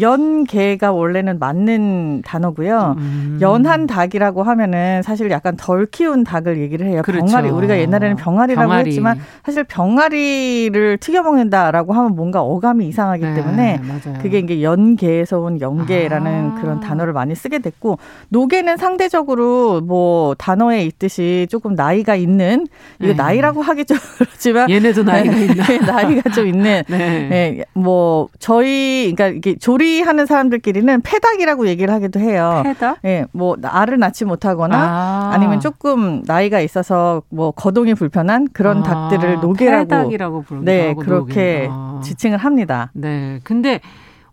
연계가 0.00 0.92
원래는 0.92 1.38
맞는 1.38 2.22
단어고요. 2.24 2.94
음. 2.98 3.38
연한 3.40 3.86
닭이라고 3.86 4.42
하면은 4.42 5.02
사실 5.02 5.30
약간 5.30 5.56
덜 5.56 5.86
키운 5.86 6.24
닭을 6.24 6.58
얘기를 6.58 6.86
해요. 6.86 7.02
그렇죠. 7.04 7.26
병아리 7.26 7.50
우리가 7.50 7.78
옛날에는 7.78 8.16
병아리라고 8.16 8.68
병아리. 8.68 8.88
했지만 8.90 9.18
사실 9.44 9.64
병아리를 9.64 10.98
튀겨 10.98 11.22
먹는다라고 11.22 11.92
하면 11.92 12.14
뭔가 12.14 12.42
어감이 12.42 12.86
이상하기 12.88 13.24
네, 13.24 13.34
때문에 13.34 13.80
맞아요. 13.82 14.18
그게 14.22 14.38
이제 14.40 14.62
연계에서 14.62 15.38
온 15.40 15.60
연계라는 15.60 16.52
아. 16.56 16.60
그런 16.60 16.80
단어를 16.80 17.12
많이 17.12 17.34
쓰게 17.34 17.58
됐고 17.60 17.98
노계는 18.30 18.76
상대적으로 18.76 19.80
뭐 19.80 20.34
단어에 20.36 20.84
있듯이 20.84 21.46
조금 21.50 21.74
나이가 21.74 22.14
있는 22.16 22.66
이거 23.00 23.08
네. 23.08 23.14
나이라고 23.14 23.62
하기 23.62 23.84
좀 23.84 23.96
그렇지만 24.18 24.70
얘네도 24.70 25.02
나이가 25.02 25.32
네, 25.32 25.44
있나 25.44 25.64
나이가 25.92 26.30
좀 26.30 26.46
있는 26.46 26.82
네. 26.88 27.28
네. 27.28 27.64
뭐 27.74 28.28
저희 28.38 29.12
그러니까 29.14 29.36
이게 29.36 29.56
조리 29.58 29.87
요리하는 29.88 30.26
사람들끼리는 30.26 31.00
패닭이라고 31.00 31.66
얘기를 31.68 31.92
하기도 31.94 32.20
해요. 32.20 32.60
패닭? 32.64 32.98
예, 33.04 33.24
뭐 33.32 33.56
알을 33.62 33.98
낳지 33.98 34.24
못하거나 34.24 35.30
아. 35.32 35.38
니면 35.38 35.60
조금 35.60 36.22
나이가 36.26 36.60
있어서 36.60 37.22
뭐 37.30 37.50
거동이 37.50 37.94
불편한 37.94 38.48
그런 38.52 38.78
아. 38.78 38.82
닭들을 38.82 39.40
노개라고 39.40 39.88
패닭이라고 39.88 40.42
부르기도 40.42 40.70
네, 40.70 40.94
그렇게 40.94 41.68
아. 41.70 42.00
지칭을 42.04 42.38
합니다. 42.38 42.90
네. 42.92 43.40
근데 43.44 43.80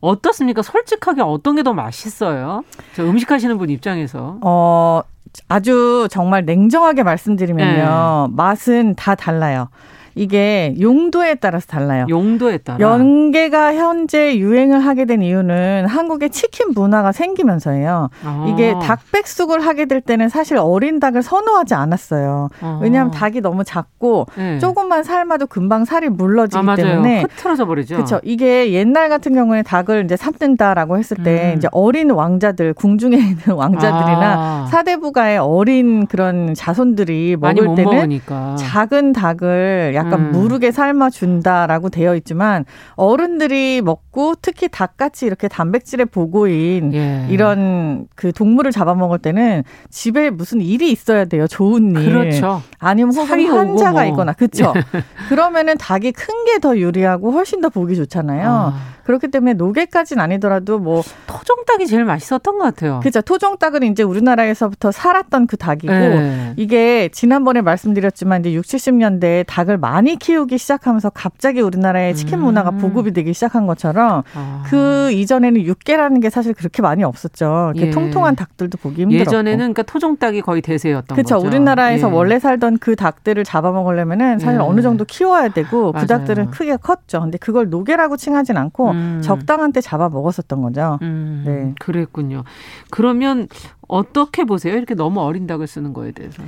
어떻습니까? 0.01 0.61
솔직하게 0.61 1.21
어떤 1.21 1.55
게 1.55 1.63
더 1.63 1.73
맛있어요? 1.73 2.63
저 2.95 3.03
음식 3.03 3.31
하시는 3.31 3.57
분 3.57 3.69
입장에서. 3.69 4.37
어, 4.41 5.01
아주 5.49 6.07
정말 6.11 6.45
냉정하게 6.45 7.01
말씀드리면요. 7.03 8.27
네. 8.29 8.35
맛은 8.35 8.95
다 8.95 9.15
달라요. 9.15 9.69
이게 10.15 10.73
용도에 10.79 11.35
따라서 11.35 11.67
달라요. 11.67 12.05
용도에 12.09 12.59
따라. 12.59 12.79
연계가 12.79 13.75
현재 13.75 14.37
유행을 14.37 14.79
하게 14.79 15.03
된 15.03 15.21
이유는 15.21 15.87
한국의 15.87 16.29
치킨 16.29 16.67
문화가 16.73 17.11
생기면서예요. 17.11 18.09
아. 18.23 18.45
이게 18.49 18.73
닭백숙을 18.81 19.59
하게 19.59 19.85
될 19.85 19.99
때는 19.99 20.29
사실 20.29 20.57
어린 20.57 21.01
닭을 21.01 21.21
선호하지 21.21 21.73
않았어요. 21.73 22.47
아. 22.61 22.79
왜냐하면 22.81 23.11
닭이 23.11 23.41
너무 23.41 23.65
작고 23.65 24.27
네. 24.37 24.59
조금만 24.59 25.03
삶아도 25.03 25.47
금방 25.47 25.83
살이 25.83 26.07
물러지기 26.07 26.65
아, 26.65 26.75
때문에 26.75 27.21
흐트러져 27.23 27.65
버리죠. 27.65 27.95
그렇죠. 27.95 28.21
이게 28.23 28.71
옛날 28.71 29.09
같은 29.09 29.33
경우에 29.33 29.63
닭을 29.63 30.05
이제 30.05 30.15
삶는다라고 30.15 30.97
했을 30.97 31.17
때 31.23 31.51
음. 31.51 31.57
이제 31.57 31.67
어린 31.71 32.09
왕자들 32.09 32.73
궁중에 32.73 33.17
있는 33.17 33.35
왕자들이나 33.53 34.33
아. 34.37 34.67
사대부가의 34.71 35.39
어린 35.39 36.07
그런 36.07 36.53
자손들이 36.53 37.35
먹을 37.37 37.75
때는 37.75 37.83
먹으니까. 37.83 38.55
작은 38.55 39.11
닭을 39.11 39.91
약 39.93 40.04
약간 40.05 40.27
음. 40.27 40.31
무르게 40.31 40.71
삶아 40.71 41.09
준다라고 41.09 41.89
되어 41.89 42.15
있지만 42.15 42.65
어른들이 42.95 43.81
먹고 43.81 44.35
특히 44.41 44.67
닭같이 44.67 45.25
이렇게 45.25 45.47
단백질의 45.47 46.05
보고인 46.07 46.93
예. 46.93 47.25
이런 47.29 48.07
그 48.15 48.31
동물을 48.31 48.71
잡아먹을 48.71 49.19
때는 49.19 49.63
집에 49.89 50.29
무슨 50.29 50.61
일이 50.61 50.91
있어야 50.91 51.25
돼요. 51.25 51.47
좋은 51.47 51.91
일. 51.95 52.05
그렇죠. 52.11 52.61
아니면 52.79 53.13
혹은 53.15 53.47
환자가 53.49 53.91
뭐. 53.91 54.03
있거나 54.05 54.33
그렇죠. 54.33 54.73
그러면은 55.29 55.77
닭이 55.77 56.11
큰 56.11 56.45
게 56.45 56.55
더 56.61 56.77
유리하고 56.77 57.31
훨씬 57.31 57.59
더 57.59 57.69
보기 57.69 57.95
좋잖아요. 57.95 58.49
아. 58.49 58.73
그렇기 59.03 59.27
때문에 59.29 59.53
노개까지는 59.53 60.21
아니더라도 60.23 60.79
뭐 60.79 61.03
토종닭이 61.27 61.85
제일 61.87 62.05
맛있었던 62.05 62.57
것 62.57 62.63
같아요. 62.63 62.99
그죠. 63.03 63.21
토종닭은 63.21 63.83
이제 63.83 64.03
우리나라에서부터 64.03 64.91
살았던 64.91 65.47
그 65.47 65.57
닭이고 65.57 65.91
네. 65.93 66.53
이게 66.57 67.09
지난번에 67.09 67.61
말씀드렸지만 67.61 68.41
이제 68.41 68.53
60, 68.53 68.79
70년대에 68.79 69.45
닭을 69.47 69.77
많이 69.77 69.94
키우기 70.03 70.57
시작하면서 70.57 71.11
갑자기 71.11 71.61
우리나라의 71.61 72.15
치킨 72.15 72.39
문화가 72.41 72.71
음. 72.71 72.77
보급이 72.79 73.11
되기 73.11 73.33
시작한 73.33 73.67
것처럼 73.67 74.23
아. 74.33 74.63
그 74.65 75.11
이전에는 75.11 75.61
육개라는 75.61 76.19
게 76.19 76.29
사실 76.29 76.53
그렇게 76.53 76.81
많이 76.81 77.03
없었죠. 77.03 77.71
이렇게 77.75 77.87
예. 77.87 77.91
통통한 77.91 78.35
닭들도 78.35 78.77
보기 78.77 79.03
힘들었고. 79.03 79.21
예전에는 79.21 79.57
그러니까 79.57 79.83
토종 79.83 80.17
닭이 80.17 80.41
거의 80.41 80.61
대세였던 80.61 81.15
그쵸? 81.15 81.35
거죠. 81.35 81.47
우리나라에서 81.47 82.09
예. 82.09 82.11
원래 82.11 82.39
살던 82.39 82.79
그 82.79 82.95
닭들을 82.95 83.43
잡아먹으려면은 83.43 84.39
사실 84.39 84.59
예. 84.59 84.63
어느 84.63 84.81
정도 84.81 85.05
키워야 85.05 85.49
되고 85.49 85.91
그 85.91 85.95
맞아요. 85.97 86.07
닭들은 86.07 86.51
크게 86.51 86.77
컸죠. 86.77 87.21
근데 87.21 87.37
그걸 87.37 87.69
노개라고 87.69 88.17
칭하진 88.17 88.57
않고 88.57 88.91
음. 88.91 89.21
적당한 89.23 89.71
때 89.71 89.81
잡아 89.81 90.09
먹었었던 90.09 90.61
거죠. 90.61 90.99
음. 91.01 91.43
네. 91.45 91.73
그랬군요. 91.79 92.43
그러면 92.89 93.47
어떻게 93.87 94.43
보세요? 94.43 94.75
이렇게 94.75 94.95
너무 94.95 95.21
어린 95.21 95.47
닭을 95.47 95.67
쓰는 95.67 95.93
거에 95.93 96.11
대해서. 96.11 96.41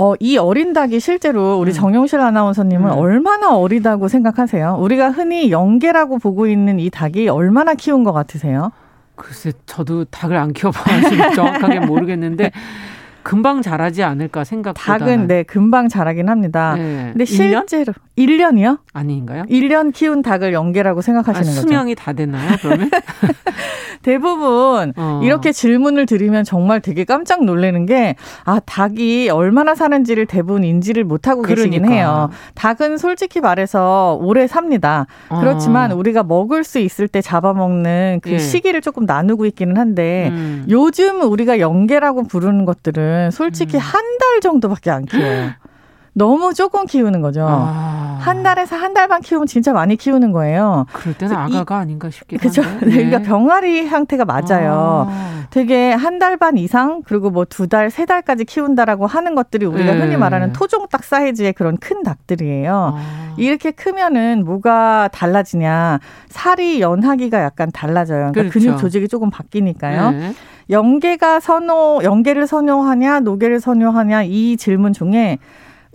어, 0.00 0.14
이 0.20 0.38
어린 0.38 0.72
닭이 0.72 1.00
실제로 1.00 1.58
우리 1.58 1.72
음. 1.72 1.74
정용실 1.74 2.20
아나운서님은 2.20 2.92
음. 2.92 2.98
얼마나 2.98 3.56
어리다고 3.56 4.06
생각하세요? 4.06 4.76
우리가 4.78 5.10
흔히 5.10 5.50
영계라고 5.50 6.18
보고 6.18 6.46
있는 6.46 6.78
이 6.78 6.88
닭이 6.88 7.28
얼마나 7.28 7.74
키운 7.74 8.04
것 8.04 8.12
같으세요? 8.12 8.70
글쎄, 9.16 9.50
저도 9.66 10.04
닭을 10.04 10.36
안 10.36 10.52
키워봐서 10.52 11.32
정확하게 11.34 11.80
모르겠는데 11.80 12.52
금방 13.28 13.60
자라지 13.60 14.02
않을까 14.02 14.42
생각보다 14.44 14.96
닭은 14.98 15.26
네 15.26 15.42
금방 15.42 15.90
자라긴 15.90 16.30
합니다. 16.30 16.74
네. 16.78 17.10
근데 17.12 17.26
실제로 17.26 17.92
1년? 18.16 18.58
이요 18.58 18.78
아닌가요? 18.94 19.44
1년 19.50 19.92
키운 19.92 20.22
닭을 20.22 20.54
연계라고 20.54 21.02
생각하시는 21.02 21.46
아, 21.46 21.50
거죠. 21.54 21.60
수명이 21.60 21.94
다 21.94 22.14
됐나요? 22.14 22.56
그러면 22.62 22.90
대부분 24.02 24.94
어. 24.96 25.20
이렇게 25.22 25.52
질문을 25.52 26.06
드리면 26.06 26.44
정말 26.44 26.80
되게 26.80 27.04
깜짝 27.04 27.44
놀라는 27.44 27.84
게 27.84 28.16
아 28.44 28.60
닭이 28.60 29.28
얼마나 29.30 29.74
사는지를 29.74 30.26
대부분 30.26 30.64
인지를 30.64 31.04
못하고 31.04 31.42
그러니까. 31.42 31.68
계시긴 31.68 31.92
해요. 31.92 32.30
닭은 32.54 32.96
솔직히 32.96 33.40
말해서 33.40 34.18
오래 34.22 34.46
삽니다. 34.46 35.06
어. 35.28 35.40
그렇지만 35.40 35.92
우리가 35.92 36.22
먹을 36.22 36.64
수 36.64 36.78
있을 36.78 37.08
때 37.08 37.20
잡아먹는 37.20 38.20
그 38.22 38.32
예. 38.32 38.38
시기를 38.38 38.80
조금 38.80 39.04
나누고 39.04 39.44
있기는 39.46 39.76
한데 39.76 40.28
음. 40.32 40.66
요즘 40.70 41.20
우리가 41.22 41.60
연계라고 41.60 42.24
부르는 42.24 42.64
것들은 42.64 43.17
닭은 43.18 43.30
솔직히 43.30 43.76
음. 43.76 43.80
한달 43.80 44.40
정도밖에 44.42 44.90
안 44.90 45.04
키워요. 45.04 45.50
너무 46.14 46.52
조금 46.52 46.84
키우는 46.86 47.20
거죠. 47.22 47.46
아. 47.48 48.18
한 48.20 48.42
달에서 48.42 48.74
한 48.74 48.92
달 48.92 49.06
반 49.06 49.20
키우면 49.20 49.46
진짜 49.46 49.72
많이 49.72 49.94
키우는 49.96 50.32
거예요. 50.32 50.86
그럴 50.92 51.14
때는 51.16 51.36
아가가 51.36 51.76
이, 51.76 51.78
아닌가 51.82 52.10
싶기도 52.10 52.40
그렇죠. 52.40 52.62
네. 52.84 53.04
그러니까 53.04 53.20
병아리 53.20 53.86
형태가 53.86 54.24
맞아요. 54.24 55.06
아. 55.08 55.44
되게 55.50 55.92
한 55.92 56.18
달 56.18 56.36
반 56.36 56.58
이상 56.58 57.02
그리고 57.06 57.30
뭐 57.30 57.44
두 57.44 57.68
달, 57.68 57.90
세 57.90 58.04
달까지 58.06 58.44
키운다라고 58.46 59.06
하는 59.06 59.36
것들이 59.36 59.66
우리가 59.66 59.92
네. 59.94 60.00
흔히 60.00 60.16
말하는 60.16 60.52
토종닭 60.52 61.04
사이즈의 61.04 61.52
그런 61.52 61.76
큰 61.76 62.02
닭들이에요. 62.02 62.94
아. 62.96 63.34
이렇게 63.36 63.70
크면은 63.70 64.44
뭐가 64.44 65.08
달라지냐? 65.12 66.00
살이 66.28 66.80
연하기가 66.80 67.40
약간 67.40 67.70
달라져요. 67.70 68.32
그러니까 68.32 68.52
그렇죠. 68.52 68.58
근육 68.58 68.78
조직이 68.80 69.06
조금 69.06 69.30
바뀌니까요. 69.30 70.10
네. 70.10 70.32
연계가 70.70 71.40
선호, 71.40 72.00
연계를 72.02 72.46
선호하냐, 72.46 73.20
노계를 73.20 73.60
선호하냐 73.60 74.24
이 74.24 74.56
질문 74.56 74.92
중에 74.92 75.38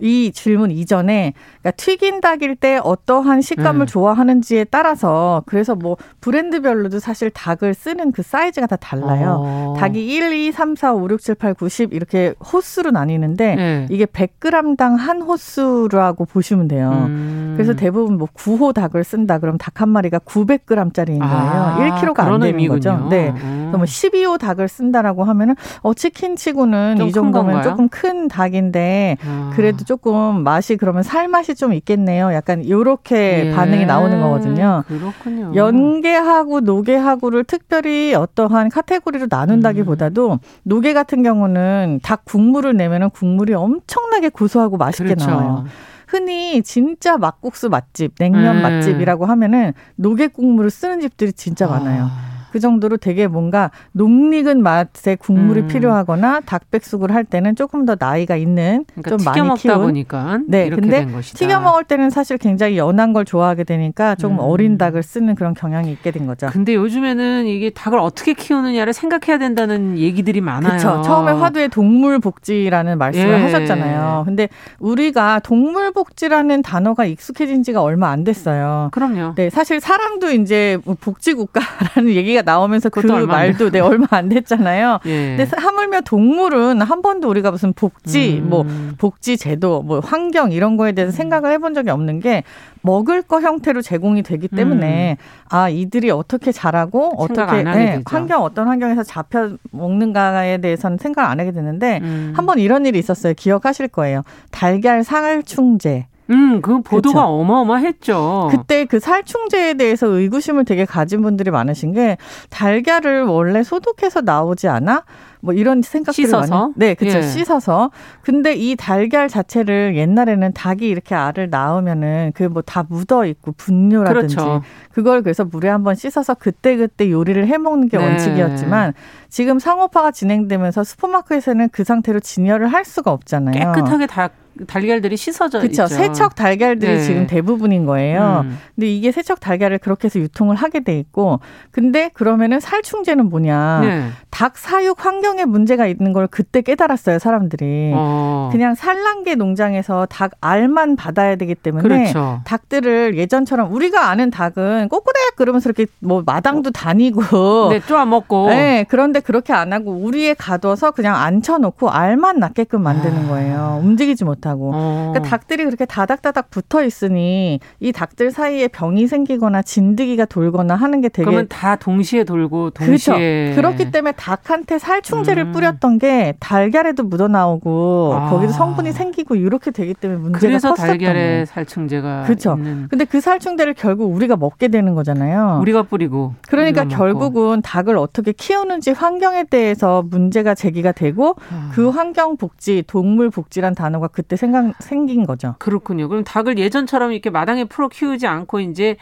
이 0.00 0.32
질문 0.32 0.70
이전에 0.70 1.34
그러니까 1.64 1.70
튀긴 1.76 2.20
닭일 2.20 2.56
때 2.56 2.78
어떠한 2.84 3.40
식감을 3.40 3.84
음. 3.84 3.86
좋아하는지에 3.86 4.64
따라서 4.64 5.42
그래서 5.46 5.74
뭐 5.74 5.96
브랜드별로도 6.20 6.98
사실 6.98 7.30
닭을 7.30 7.72
쓰는 7.72 8.12
그 8.12 8.22
사이즈가 8.22 8.66
다 8.66 8.76
달라요. 8.76 9.38
어. 9.40 9.74
닭이 9.78 10.06
1, 10.06 10.32
2, 10.34 10.52
3, 10.52 10.76
4, 10.76 10.92
5, 10.92 11.08
6, 11.08 11.20
7, 11.22 11.34
8, 11.36 11.54
9, 11.54 11.68
10 11.70 11.94
이렇게 11.94 12.34
호수로 12.52 12.90
나뉘는데 12.90 13.54
네. 13.54 13.86
이게 13.90 14.04
100g당 14.04 14.98
한 14.98 15.22
호수라고 15.22 16.26
보시면 16.26 16.68
돼요. 16.68 16.90
음. 17.08 17.54
그래서 17.56 17.72
대부분 17.74 18.18
뭐 18.18 18.28
9호 18.34 18.74
닭을 18.74 19.02
쓴다 19.02 19.38
그럼 19.38 19.56
닭 19.58 19.74
한 19.74 19.88
마리가 19.88 20.20
900g짜리인 20.20 21.18
거예요. 21.18 21.34
아, 21.34 21.76
1kg가 22.00 22.20
안 22.20 22.32
되는 22.38 22.46
의미군요. 22.46 22.74
거죠. 22.76 23.08
네. 23.10 23.30
음. 23.30 23.70
그럼 23.70 23.78
뭐 23.78 23.84
12호 23.84 24.38
닭을 24.38 24.68
쓴다라고 24.68 25.24
하면은 25.24 25.56
어 25.82 25.94
치킨치고는 25.94 26.98
이 27.08 27.10
정도면 27.12 27.64
조금 27.64 27.88
큰 27.88 28.28
닭인데 28.28 29.16
아. 29.26 29.50
그래도 29.56 29.84
조금 29.84 30.44
맛이 30.44 30.76
그러면 30.76 31.02
살 31.02 31.26
맛이 31.26 31.53
좀 31.54 31.72
있겠네요. 31.72 32.32
약간 32.32 32.68
요렇게 32.68 33.46
예. 33.46 33.52
반응이 33.54 33.86
나오는 33.86 34.20
거거든요. 34.20 34.84
그렇군요. 34.86 35.52
연계하고 35.54 36.60
노계하고를 36.60 37.44
특별히 37.44 38.14
어떠한 38.14 38.68
카테고리로 38.70 39.26
나눈다기보다도 39.30 40.32
음. 40.32 40.38
노계 40.62 40.92
같은 40.92 41.22
경우는 41.22 42.00
닭 42.02 42.24
국물을 42.24 42.76
내면은 42.76 43.10
국물이 43.10 43.54
엄청나게 43.54 44.28
고소하고 44.30 44.76
맛있게 44.76 45.14
그렇죠. 45.14 45.30
나와요. 45.30 45.64
흔히 46.06 46.62
진짜 46.62 47.16
막국수 47.16 47.68
맛집, 47.70 48.14
냉면 48.18 48.58
음. 48.58 48.62
맛집이라고 48.62 49.26
하면은 49.26 49.72
노계 49.96 50.28
국물을 50.28 50.70
쓰는 50.70 51.00
집들이 51.00 51.32
진짜 51.32 51.66
많아요. 51.66 52.04
아. 52.04 52.33
그 52.54 52.60
정도로 52.60 52.98
되게 52.98 53.26
뭔가 53.26 53.72
녹익은 53.90 54.62
맛의 54.62 55.16
국물이 55.16 55.62
음. 55.62 55.66
필요하거나 55.66 56.42
닭백숙을 56.46 57.12
할 57.12 57.24
때는 57.24 57.56
조금 57.56 57.84
더 57.84 57.96
나이가 57.98 58.36
있는 58.36 58.84
그러니까 58.94 59.10
좀 59.10 59.24
많이 59.24 59.40
먹다 59.40 59.60
키운 59.60 59.78
보니까 59.80 60.38
네 60.46 60.70
근데 60.70 61.04
튀겨 61.20 61.58
먹을 61.58 61.82
때는 61.82 62.10
사실 62.10 62.38
굉장히 62.38 62.78
연한 62.78 63.12
걸 63.12 63.24
좋아하게 63.24 63.64
되니까 63.64 64.14
조금 64.14 64.36
음. 64.36 64.38
어린 64.38 64.78
닭을 64.78 65.02
쓰는 65.02 65.34
그런 65.34 65.52
경향이 65.52 65.90
있게 65.90 66.12
된 66.12 66.28
거죠. 66.28 66.46
근데 66.52 66.76
요즘에는 66.76 67.46
이게 67.48 67.70
닭을 67.70 67.98
어떻게 67.98 68.34
키우느냐를 68.34 68.92
생각해야 68.92 69.38
된다는 69.38 69.98
얘기들이 69.98 70.40
많아요. 70.40 70.78
그렇죠. 70.78 71.02
처음에 71.02 71.32
화두에 71.32 71.66
동물 71.66 72.20
복지라는 72.20 72.98
말씀을 72.98 73.30
예. 73.30 73.42
하셨잖아요. 73.42 74.22
근데 74.26 74.48
우리가 74.78 75.40
동물 75.40 75.90
복지라는 75.90 76.62
단어가 76.62 77.04
익숙해진 77.04 77.64
지가 77.64 77.82
얼마 77.82 78.10
안 78.10 78.22
됐어요. 78.22 78.90
그럼요. 78.92 79.34
네, 79.34 79.50
사실 79.50 79.80
사람도 79.80 80.30
이제 80.30 80.78
뭐 80.84 80.94
복지 81.00 81.34
국가라는 81.34 82.12
얘기가 82.14 82.43
나오면서 82.44 82.88
그 82.88 83.00
말도 83.00 83.70
네, 83.70 83.80
얼마 83.80 84.06
안 84.10 84.28
됐잖아요. 84.28 85.00
예. 85.06 85.36
근데 85.36 85.48
하물며 85.56 86.02
동물은 86.02 86.82
한 86.82 87.02
번도 87.02 87.28
우리가 87.28 87.50
무슨 87.50 87.72
복지, 87.72 88.40
음. 88.42 88.50
뭐 88.50 88.66
복지 88.98 89.36
제도, 89.36 89.82
뭐 89.82 90.00
환경 90.00 90.52
이런 90.52 90.76
거에 90.76 90.92
대해서 90.92 91.12
생각을 91.12 91.50
해본 91.52 91.74
적이 91.74 91.90
없는 91.90 92.20
게 92.20 92.42
먹을 92.82 93.22
거 93.22 93.40
형태로 93.40 93.80
제공이 93.80 94.22
되기 94.22 94.46
때문에 94.48 95.16
음. 95.18 95.24
아 95.48 95.68
이들이 95.68 96.10
어떻게 96.10 96.52
자라고 96.52 97.14
어떻게 97.16 97.62
네, 97.62 98.02
환경 98.04 98.42
어떤 98.42 98.68
환경에서 98.68 99.02
잡혀 99.02 99.56
먹는가에 99.70 100.58
대해서는 100.58 100.98
생각 100.98 101.30
안 101.30 101.40
하게 101.40 101.52
되는데 101.52 102.00
음. 102.02 102.32
한번 102.36 102.58
이런 102.58 102.84
일이 102.84 102.98
있었어요. 102.98 103.34
기억하실 103.34 103.88
거예요. 103.88 104.22
달걀 104.50 105.02
상알충제. 105.02 106.06
음, 106.30 106.62
그 106.62 106.80
보도가 106.80 107.20
그쵸? 107.20 107.28
어마어마했죠. 107.32 108.48
그때 108.50 108.86
그 108.86 108.98
살충제에 108.98 109.74
대해서 109.74 110.06
의구심을 110.06 110.64
되게 110.64 110.84
가진 110.84 111.20
분들이 111.22 111.50
많으신 111.50 111.92
게 111.92 112.16
달걀을 112.50 113.24
원래 113.24 113.62
소독해서 113.62 114.22
나오지 114.22 114.68
않아? 114.68 115.04
뭐 115.40 115.52
이런 115.52 115.82
생각들을 115.82 116.26
씻어서? 116.26 116.58
많이 116.60 116.72
네, 116.76 116.94
그렇죠. 116.94 117.18
예. 117.18 117.22
씻어서. 117.22 117.90
근데 118.22 118.54
이 118.54 118.74
달걀 118.76 119.28
자체를 119.28 119.94
옛날에는 119.96 120.54
닭이 120.54 120.88
이렇게 120.88 121.14
알을 121.14 121.50
낳으면은 121.50 122.32
그 122.34 122.44
뭐 122.44 122.62
다 122.62 122.84
묻어 122.88 123.26
있고 123.26 123.52
분뇨라든지 123.52 124.36
그렇죠. 124.36 124.62
그걸 124.92 125.22
그래서 125.22 125.44
물에 125.44 125.68
한번 125.68 125.94
씻어서 125.94 126.32
그때그때 126.32 127.10
요리를 127.10 127.46
해 127.46 127.58
먹는 127.58 127.88
게 127.90 127.98
네. 127.98 128.04
원칙이었지만 128.06 128.94
지금 129.28 129.58
상업화가 129.58 130.12
진행되면서 130.12 130.82
슈퍼마켓에는 130.84 131.68
그 131.70 131.84
상태로 131.84 132.20
진열을 132.20 132.68
할 132.68 132.86
수가 132.86 133.10
없잖아요. 133.12 133.72
깨끗하게 133.74 134.06
다 134.06 134.30
달걀들이 134.66 135.16
씻어져 135.16 135.60
그쵸. 135.60 135.84
있죠. 135.84 135.86
세척 135.86 136.34
달걀들이 136.34 136.94
네. 136.94 137.00
지금 137.00 137.26
대부분인 137.26 137.86
거예요. 137.86 138.42
음. 138.44 138.58
근데 138.74 138.94
이게 138.94 139.12
세척 139.12 139.40
달걀을 139.40 139.78
그렇게 139.78 140.06
해서 140.06 140.20
유통을 140.20 140.56
하게 140.56 140.80
돼 140.80 140.98
있고 140.98 141.40
근데 141.70 142.10
그러면은 142.14 142.60
살충제는 142.60 143.28
뭐냐? 143.28 143.80
네. 143.80 144.08
닭 144.30 144.56
사육 144.58 145.04
환경에 145.04 145.44
문제가 145.44 145.86
있는 145.86 146.12
걸 146.12 146.26
그때 146.26 146.60
깨달았어요, 146.60 147.18
사람들이. 147.18 147.92
어. 147.94 148.48
그냥 148.52 148.74
산란계 148.74 149.34
농장에서 149.34 150.06
닭 150.06 150.32
알만 150.40 150.96
받아야 150.96 151.36
되기 151.36 151.54
때문에 151.54 151.82
그렇죠. 151.82 152.40
닭들을 152.44 153.16
예전처럼 153.16 153.72
우리가 153.72 154.08
아는 154.08 154.30
닭은 154.30 154.88
꼬꼬댁 154.88 155.36
그러면서 155.36 155.68
이렇게 155.68 155.86
뭐 156.00 156.22
마당도 156.24 156.70
다니고 156.70 157.70
네, 157.70 157.80
쪼아 157.80 158.04
먹고. 158.04 158.48
네, 158.54 158.84
그런데 158.88 159.20
그렇게 159.20 159.52
안 159.52 159.72
하고 159.72 159.92
우리에 159.92 160.34
가둬서 160.34 160.92
그냥 160.92 161.16
앉혀 161.16 161.58
놓고 161.58 161.90
알만 161.90 162.38
낳게끔 162.38 162.82
만드는 162.82 163.24
아. 163.24 163.28
거예요. 163.28 163.80
움직이지 163.82 164.24
못 164.24 164.43
못하고. 164.44 164.70
어. 164.74 165.12
그러니까 165.12 165.30
닭들이 165.30 165.64
그렇게 165.64 165.84
다닥다닥 165.86 166.50
붙어 166.50 166.84
있으니 166.84 167.60
이 167.80 167.92
닭들 167.92 168.30
사이에 168.30 168.68
병이 168.68 169.06
생기거나 169.06 169.62
진드기가 169.62 170.26
돌거나 170.26 170.74
하는 170.74 171.00
게 171.00 171.08
되게 171.08 171.24
그러면 171.24 171.48
다 171.48 171.76
동시에 171.76 172.24
돌고 172.24 172.70
동시에 172.70 173.54
그렇죠. 173.54 173.56
그렇기 173.56 173.90
때문에 173.90 174.12
닭한테 174.12 174.78
살충제를 174.78 175.46
음. 175.46 175.52
뿌렸던 175.52 175.98
게 175.98 176.34
달걀에도 176.40 177.02
묻어 177.02 177.28
나오고 177.28 178.14
아. 178.14 178.30
거기도 178.30 178.52
성분이 178.52 178.92
생기고 178.92 179.34
이렇게 179.34 179.70
되기 179.70 179.94
때문에 179.94 180.20
문제가 180.20 180.40
그래서 180.40 180.74
달걀에 180.74 181.44
살충제가 181.46 182.24
그렇죠. 182.24 182.54
있는. 182.56 182.86
근데 182.88 183.04
그 183.04 183.20
살충제를 183.20 183.74
결국 183.74 184.14
우리가 184.14 184.36
먹게 184.36 184.68
되는 184.68 184.94
거잖아요. 184.94 185.58
우리가 185.62 185.84
뿌리고 185.84 186.34
그러니까 186.48 186.82
우리가 186.82 186.96
결국은 186.96 187.62
닭을 187.62 187.96
어떻게 187.96 188.32
키우는지 188.32 188.90
환경에 188.92 189.44
대해서 189.44 190.02
문제가 190.02 190.54
제기가 190.54 190.92
되고 190.92 191.36
아. 191.50 191.70
그 191.72 191.88
환경 191.88 192.36
복지, 192.36 192.82
동물 192.86 193.30
복지란 193.30 193.74
단어가 193.74 194.08
그때 194.08 194.33
그때 194.34 194.36
생각 194.36 194.74
생긴 194.80 195.26
거죠. 195.26 195.54
그렇군요. 195.58 196.08
그럼 196.08 196.24
닭을 196.24 196.58
예전처럼 196.58 197.12
이렇게 197.12 197.30
마당에 197.30 197.64
풀어 197.64 197.88
키우지 197.88 198.26
않고 198.26 198.60
이제 198.60 198.96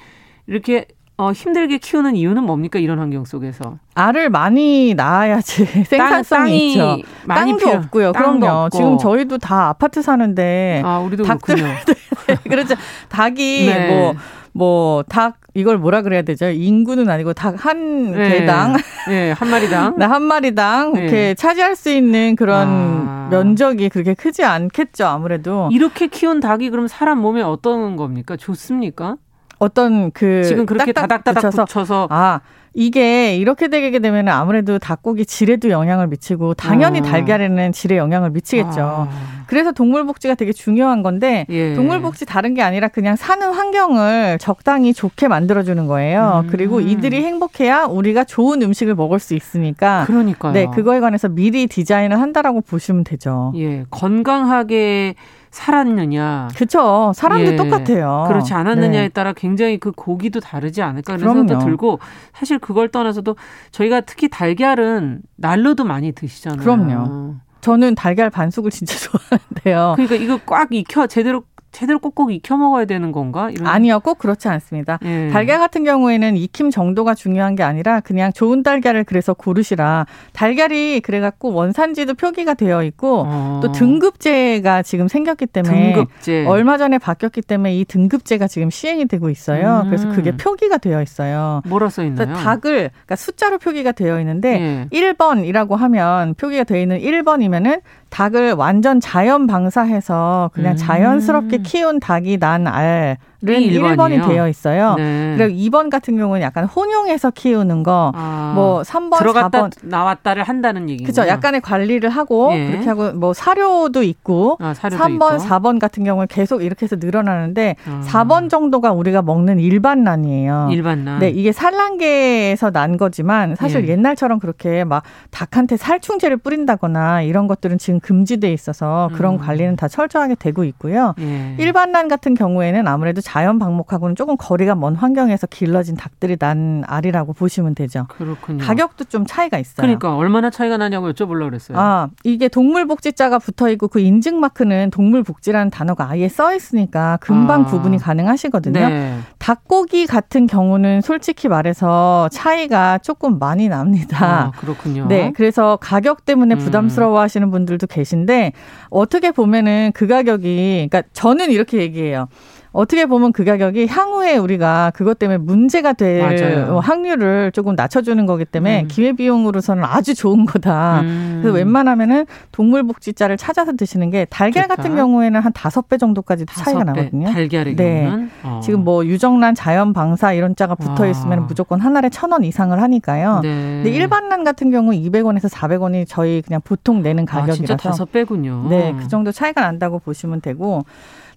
이렇게 0.46 0.86
어, 1.16 1.32
힘들게 1.32 1.78
키우는 1.78 2.16
이유는 2.16 2.44
뭡니까 2.44 2.78
이런 2.78 2.98
환경 2.98 3.24
속에서? 3.24 3.78
알을 3.94 4.28
많이 4.30 4.94
낳아야지 4.94 5.64
생산성이 5.86 6.76
땅, 6.76 6.98
있죠. 6.98 7.08
땅도 7.28 7.56
필요, 7.56 7.70
없고요. 7.78 8.12
땅도 8.12 8.40
그럼요. 8.40 8.64
없고. 8.66 8.76
지금 8.76 8.98
저희도 8.98 9.38
다 9.38 9.68
아파트 9.68 10.02
사는데 10.02 10.82
아, 10.84 10.98
우리도 10.98 11.24
닭들 11.24 11.56
그렇죠. 12.48 12.74
닭이 13.08 13.66
네. 13.66 13.88
뭐 13.94 14.14
뭐, 14.52 15.02
닭, 15.08 15.38
이걸 15.54 15.78
뭐라 15.78 16.02
그래야 16.02 16.22
되죠? 16.22 16.48
인구는 16.48 17.08
아니고 17.08 17.32
닭 17.32 17.56
한 17.64 18.12
개당. 18.12 18.76
네, 19.08 19.32
한 19.32 19.48
마리당. 19.50 19.94
네, 19.98 20.04
한 20.04 20.22
마리당. 20.22 20.92
네. 20.94 21.00
이렇게 21.02 21.34
차지할 21.34 21.76
수 21.76 21.90
있는 21.90 22.36
그런 22.36 22.68
아. 23.08 23.28
면적이 23.30 23.88
그렇게 23.88 24.14
크지 24.14 24.44
않겠죠, 24.44 25.06
아무래도. 25.06 25.68
이렇게 25.72 26.06
키운 26.06 26.40
닭이 26.40 26.70
그럼 26.70 26.88
사람 26.88 27.18
몸에 27.18 27.42
어떤 27.42 27.96
겁니까? 27.96 28.36
좋습니까? 28.36 29.16
어떤 29.58 30.10
그. 30.10 30.44
지금 30.44 30.66
그렇게 30.66 30.92
다닥다닥 30.92 31.34
붙여서. 31.42 31.64
붙여서. 31.66 32.08
아. 32.10 32.40
이게 32.74 33.36
이렇게 33.36 33.68
되게 33.68 33.98
되면 33.98 34.28
아무래도 34.28 34.78
닭고기 34.78 35.26
질에도 35.26 35.68
영향을 35.68 36.06
미치고 36.06 36.54
당연히 36.54 37.00
아. 37.00 37.02
달걀에는 37.02 37.72
질에 37.72 37.98
영향을 37.98 38.30
미치겠죠. 38.30 38.80
아. 38.80 39.41
그래서 39.52 39.70
동물복지가 39.70 40.34
되게 40.36 40.50
중요한 40.50 41.02
건데 41.02 41.44
예. 41.50 41.74
동물복지 41.74 42.24
다른 42.24 42.54
게 42.54 42.62
아니라 42.62 42.88
그냥 42.88 43.16
사는 43.16 43.46
환경을 43.52 44.38
적당히 44.40 44.94
좋게 44.94 45.28
만들어주는 45.28 45.86
거예요. 45.86 46.44
음. 46.44 46.50
그리고 46.50 46.80
이들이 46.80 47.22
행복해야 47.22 47.84
우리가 47.84 48.24
좋은 48.24 48.62
음식을 48.62 48.94
먹을 48.94 49.18
수 49.18 49.34
있으니까. 49.34 50.04
그러니까요. 50.06 50.54
네, 50.54 50.68
그거에 50.72 51.00
관해서 51.00 51.28
미리 51.28 51.66
디자인을 51.66 52.18
한다라고 52.18 52.62
보시면 52.62 53.04
되죠. 53.04 53.52
예, 53.56 53.84
건강하게 53.90 55.16
살았느냐. 55.50 56.48
그렇죠. 56.54 57.12
사람도 57.14 57.52
예, 57.52 57.56
똑같아요. 57.56 58.24
그렇지 58.28 58.54
않았느냐에 58.54 59.02
네. 59.02 59.08
따라 59.10 59.34
굉장히 59.34 59.76
그 59.76 59.92
고기도 59.92 60.40
다르지 60.40 60.80
않을까 60.80 61.18
그런 61.18 61.34
생각도 61.34 61.66
들고 61.66 61.98
사실 62.32 62.58
그걸 62.58 62.88
떠나서도 62.88 63.36
저희가 63.70 64.00
특히 64.00 64.28
달걀은 64.30 65.20
날로도 65.36 65.84
많이 65.84 66.12
드시잖아요. 66.12 66.58
그럼요. 66.58 67.34
저는 67.62 67.94
달걀 67.94 68.28
반숙을 68.28 68.70
진짜 68.70 68.96
좋아하는데요. 69.08 69.94
그러니까 69.96 70.16
이거 70.16 70.38
꽉 70.44 70.68
익혀 70.72 71.06
제대로 71.06 71.44
제대로 71.72 71.98
꼭꼭 71.98 72.32
익혀 72.32 72.56
먹어야 72.56 72.84
되는 72.84 73.12
건가? 73.12 73.50
이런... 73.50 73.66
아니요, 73.66 74.00
꼭 74.00 74.18
그렇지 74.18 74.48
않습니다. 74.48 74.98
예. 75.04 75.30
달걀 75.32 75.58
같은 75.58 75.84
경우에는 75.84 76.36
익힘 76.36 76.70
정도가 76.70 77.14
중요한 77.14 77.56
게 77.56 77.62
아니라 77.62 78.00
그냥 78.00 78.32
좋은 78.32 78.62
달걀을 78.62 79.04
그래서 79.04 79.34
고르시라. 79.34 80.06
달걀이 80.32 81.00
그래갖고 81.00 81.52
원산지도 81.52 82.14
표기가 82.14 82.54
되어 82.54 82.84
있고 82.84 83.24
어. 83.26 83.60
또 83.62 83.72
등급제가 83.72 84.82
지금 84.82 85.08
생겼기 85.08 85.46
때문에 85.46 85.94
등급제. 85.94 86.46
얼마 86.46 86.76
전에 86.76 86.98
바뀌었기 86.98 87.42
때문에 87.42 87.74
이 87.76 87.84
등급제가 87.84 88.46
지금 88.46 88.70
시행이 88.70 89.06
되고 89.06 89.30
있어요. 89.30 89.82
음. 89.84 89.88
그래서 89.88 90.08
그게 90.10 90.36
표기가 90.36 90.76
되어 90.78 91.02
있어요. 91.02 91.62
뭐라 91.66 91.88
써 91.88 92.04
있나요? 92.04 92.34
닭을 92.34 92.90
그러니까 92.90 93.16
숫자로 93.16 93.58
표기가 93.58 93.92
되어 93.92 94.20
있는데 94.20 94.88
예. 94.92 94.98
1번이라고 94.98 95.76
하면 95.76 96.34
표기가 96.34 96.64
되어 96.64 96.80
있는 96.80 97.00
1번이면은 97.00 97.80
닭을 98.12 98.52
완전 98.52 99.00
자연 99.00 99.46
방사해서 99.46 100.50
그냥 100.52 100.72
음. 100.72 100.76
자연스럽게 100.76 101.58
키운 101.58 101.98
닭이 101.98 102.38
난 102.38 102.66
알. 102.66 103.16
는 103.44 103.54
1번이 103.54 104.28
되어 104.28 104.48
있어요. 104.48 104.94
네. 104.94 105.34
그리고 105.36 105.58
2번 105.58 105.90
같은 105.90 106.16
경우는 106.16 106.42
약간 106.42 106.64
혼용해서 106.64 107.32
키우는 107.32 107.82
거, 107.82 108.12
아, 108.14 108.52
뭐 108.54 108.82
3번, 108.82 109.18
들어갔다 109.18 109.68
4번 109.68 109.72
나왔다를 109.82 110.44
한다는 110.44 110.88
얘기죠. 110.88 111.06
그죠. 111.06 111.26
약간의 111.26 111.60
관리를 111.60 112.08
하고 112.08 112.50
예. 112.52 112.68
그렇게 112.70 112.88
하고 112.88 113.12
뭐 113.12 113.32
사료도 113.32 114.04
있고 114.04 114.58
아, 114.60 114.74
사료도 114.74 115.02
3번, 115.02 115.34
있고. 115.34 115.44
4번 115.44 115.80
같은 115.80 116.04
경우는 116.04 116.28
계속 116.28 116.62
이렇게 116.62 116.86
해서 116.86 116.96
늘어나는데 116.98 117.74
아. 117.84 118.02
4번 118.06 118.48
정도가 118.48 118.92
우리가 118.92 119.22
먹는 119.22 119.58
일반란이에요. 119.58 120.68
일반란. 120.70 121.18
네, 121.18 121.30
이게 121.30 121.50
산란계에서 121.50 122.70
난 122.70 122.96
거지만 122.96 123.56
사실 123.56 123.88
예. 123.88 123.92
옛날처럼 123.92 124.38
그렇게 124.38 124.84
막 124.84 125.02
닭한테 125.32 125.76
살충제를 125.76 126.36
뿌린다거나 126.36 127.22
이런 127.22 127.48
것들은 127.48 127.78
지금 127.78 127.98
금지돼 127.98 128.52
있어서 128.52 129.10
그런 129.14 129.34
음. 129.34 129.38
관리는 129.38 129.74
다 129.74 129.88
철저하게 129.88 130.36
되고 130.36 130.62
있고요. 130.62 131.14
예. 131.18 131.56
일반란 131.58 132.06
같은 132.06 132.34
경우에는 132.34 132.86
아무래도 132.86 133.20
자연 133.32 133.58
방목하고는 133.58 134.14
조금 134.14 134.36
거리가 134.36 134.74
먼 134.74 134.94
환경에서 134.94 135.46
길러진 135.46 135.96
닭들이 135.96 136.36
난 136.36 136.82
알이라고 136.86 137.32
보시면 137.32 137.74
되죠. 137.74 138.06
그렇군요. 138.10 138.62
가격도 138.62 139.04
좀 139.04 139.24
차이가 139.26 139.58
있어요. 139.58 139.76
그러니까 139.76 140.14
얼마나 140.14 140.50
차이가 140.50 140.76
나냐고 140.76 141.10
여쭤보려고 141.10 141.48
그랬어요. 141.48 141.78
아, 141.78 142.08
이게 142.24 142.48
동물복지자가 142.48 143.38
붙어 143.38 143.70
있고 143.70 143.88
그 143.88 144.00
인증 144.00 144.38
마크는 144.38 144.90
동물복지라는 144.90 145.70
단어가 145.70 146.10
아예 146.10 146.28
써 146.28 146.54
있으니까 146.54 147.16
금방 147.22 147.62
아. 147.62 147.64
구분이 147.64 147.96
가능하시거든요. 147.96 148.78
네. 148.78 149.18
닭고기 149.38 150.06
같은 150.06 150.46
경우는 150.46 151.00
솔직히 151.00 151.48
말해서 151.48 152.28
차이가 152.30 152.98
조금 152.98 153.38
많이 153.38 153.70
납니다. 153.70 154.18
아, 154.20 154.50
그렇군요. 154.60 155.06
네, 155.08 155.32
그래서 155.34 155.78
가격 155.80 156.26
때문에 156.26 156.56
음. 156.56 156.58
부담스러워 156.58 157.18
하시는 157.18 157.50
분들도 157.50 157.86
계신데 157.86 158.52
어떻게 158.90 159.30
보면은 159.30 159.92
그 159.94 160.06
가격이 160.06 160.88
그러니까 160.90 161.08
저는 161.14 161.50
이렇게 161.50 161.78
얘기해요. 161.78 162.28
어떻게 162.72 163.04
보면 163.06 163.32
그 163.32 163.44
가격이 163.44 163.86
향후에 163.86 164.36
우리가 164.38 164.92
그것 164.94 165.18
때문에 165.18 165.38
문제가 165.38 165.92
될 165.92 166.20
맞아요. 166.22 166.78
확률을 166.80 167.52
조금 167.52 167.74
낮춰주는 167.74 168.24
거기 168.26 168.44
때문에 168.46 168.82
음. 168.82 168.88
기회비용으로서는 168.88 169.84
아주 169.84 170.14
좋은 170.14 170.46
거다. 170.46 171.02
음. 171.02 171.40
그래서 171.42 171.54
웬만하면은 171.56 172.26
동물복지자를 172.52 173.36
찾아서 173.36 173.72
드시는 173.72 174.08
게 174.10 174.24
달걀 174.24 174.62
좋다. 174.64 174.76
같은 174.76 174.96
경우에는 174.96 175.40
한 175.40 175.52
다섯 175.52 175.88
배 175.88 175.98
정도까지 175.98 176.46
차이가 176.46 176.82
나거든요. 176.84 177.30
달걀의 177.30 177.76
네. 177.76 178.04
경우는 178.04 178.30
어. 178.42 178.60
지금 178.62 178.84
뭐 178.84 179.04
유정란, 179.04 179.54
자연방사 179.54 180.32
이런 180.32 180.56
자가 180.56 180.74
붙어 180.74 181.06
있으면 181.06 181.40
어. 181.40 181.42
무조건 181.42 181.80
한 181.80 181.96
알에 181.96 182.08
천 182.08 182.32
원 182.32 182.42
이상을 182.44 182.80
하니까요. 182.80 183.40
네. 183.42 183.82
근데 183.82 183.90
일반란 183.90 184.44
같은 184.44 184.70
경우 184.70 184.92
200원에서 184.92 185.50
400원이 185.50 186.06
저희 186.08 186.40
그냥 186.40 186.62
보통 186.64 187.02
내는 187.02 187.26
가격이라서 187.26 187.52
아, 187.52 187.56
진짜 187.56 187.76
다섯 187.76 188.10
배군요. 188.10 188.66
네, 188.70 188.94
그 188.98 189.06
정도 189.08 189.30
차이가 189.32 189.60
난다고 189.60 189.98
보시면 189.98 190.40
되고 190.40 190.86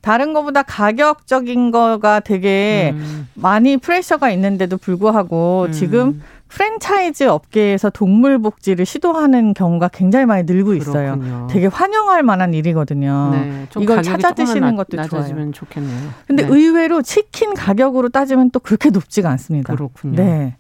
다른 0.06 0.34
것보다 0.34 0.62
가격적인 0.62 1.72
거가 1.72 2.20
되게 2.20 2.94
음. 2.94 3.28
많이 3.34 3.76
프레셔가 3.76 4.30
있는데도 4.30 4.78
불구하고 4.78 5.66
음. 5.70 5.72
지금 5.72 6.22
프랜차이즈 6.48 7.24
업계에서 7.24 7.90
동물 7.90 8.38
복지를 8.38 8.86
시도하는 8.86 9.56
경우가 9.56 9.88
굉장히 9.88 10.28
많이 10.28 10.44
늘고 10.44 10.76
있어요. 10.76 11.16
그렇군요. 11.16 11.48
되게 11.50 11.66
환영할 11.66 12.22
만한 12.22 12.54
일이거든요. 12.54 13.32
네, 13.32 13.68
이걸 13.80 14.04
찾아 14.04 14.32
드시는 14.32 14.76
것도 14.76 15.02
좋아요. 15.08 15.52
좋겠네요. 15.52 16.10
근데 16.28 16.44
네. 16.46 16.50
의외로 16.50 17.02
치킨 17.02 17.56
가격으로 17.56 18.10
따지면 18.10 18.52
또 18.52 18.60
그렇게 18.60 18.92
높지가 18.92 19.32
않습니다. 19.32 19.74
그렇군요. 19.74 20.18
네. 20.18 20.56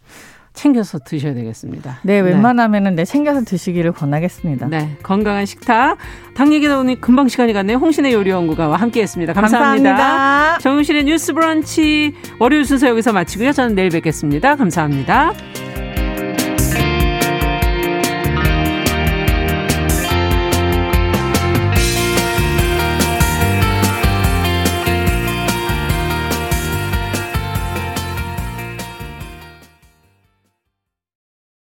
챙겨서 0.55 0.99
드셔야 0.99 1.33
되겠습니다. 1.33 1.99
네, 2.03 2.19
웬만하면은 2.19 2.95
네, 2.95 3.05
챙겨서 3.05 3.43
드시기를 3.43 3.91
권하겠습니다. 3.91 4.67
네, 4.67 4.97
건강한 5.03 5.45
식탁. 5.45 5.97
당 6.35 6.53
얘기 6.53 6.67
나오니 6.67 6.99
금방 7.01 7.27
시간이 7.27 7.53
갔네요. 7.53 7.77
홍신의 7.77 8.13
요리연구가와 8.13 8.77
함께했습니다. 8.77 9.33
감사합니다. 9.33 9.89
감사합니다. 9.89 10.59
정우실의 10.59 11.03
뉴스 11.05 11.33
브런치 11.33 12.13
월요일 12.39 12.65
순서 12.65 12.87
여기서 12.87 13.13
마치고요. 13.13 13.51
저는 13.51 13.75
내일 13.75 13.89
뵙겠습니다. 13.89 14.55
감사합니다. 14.55 15.33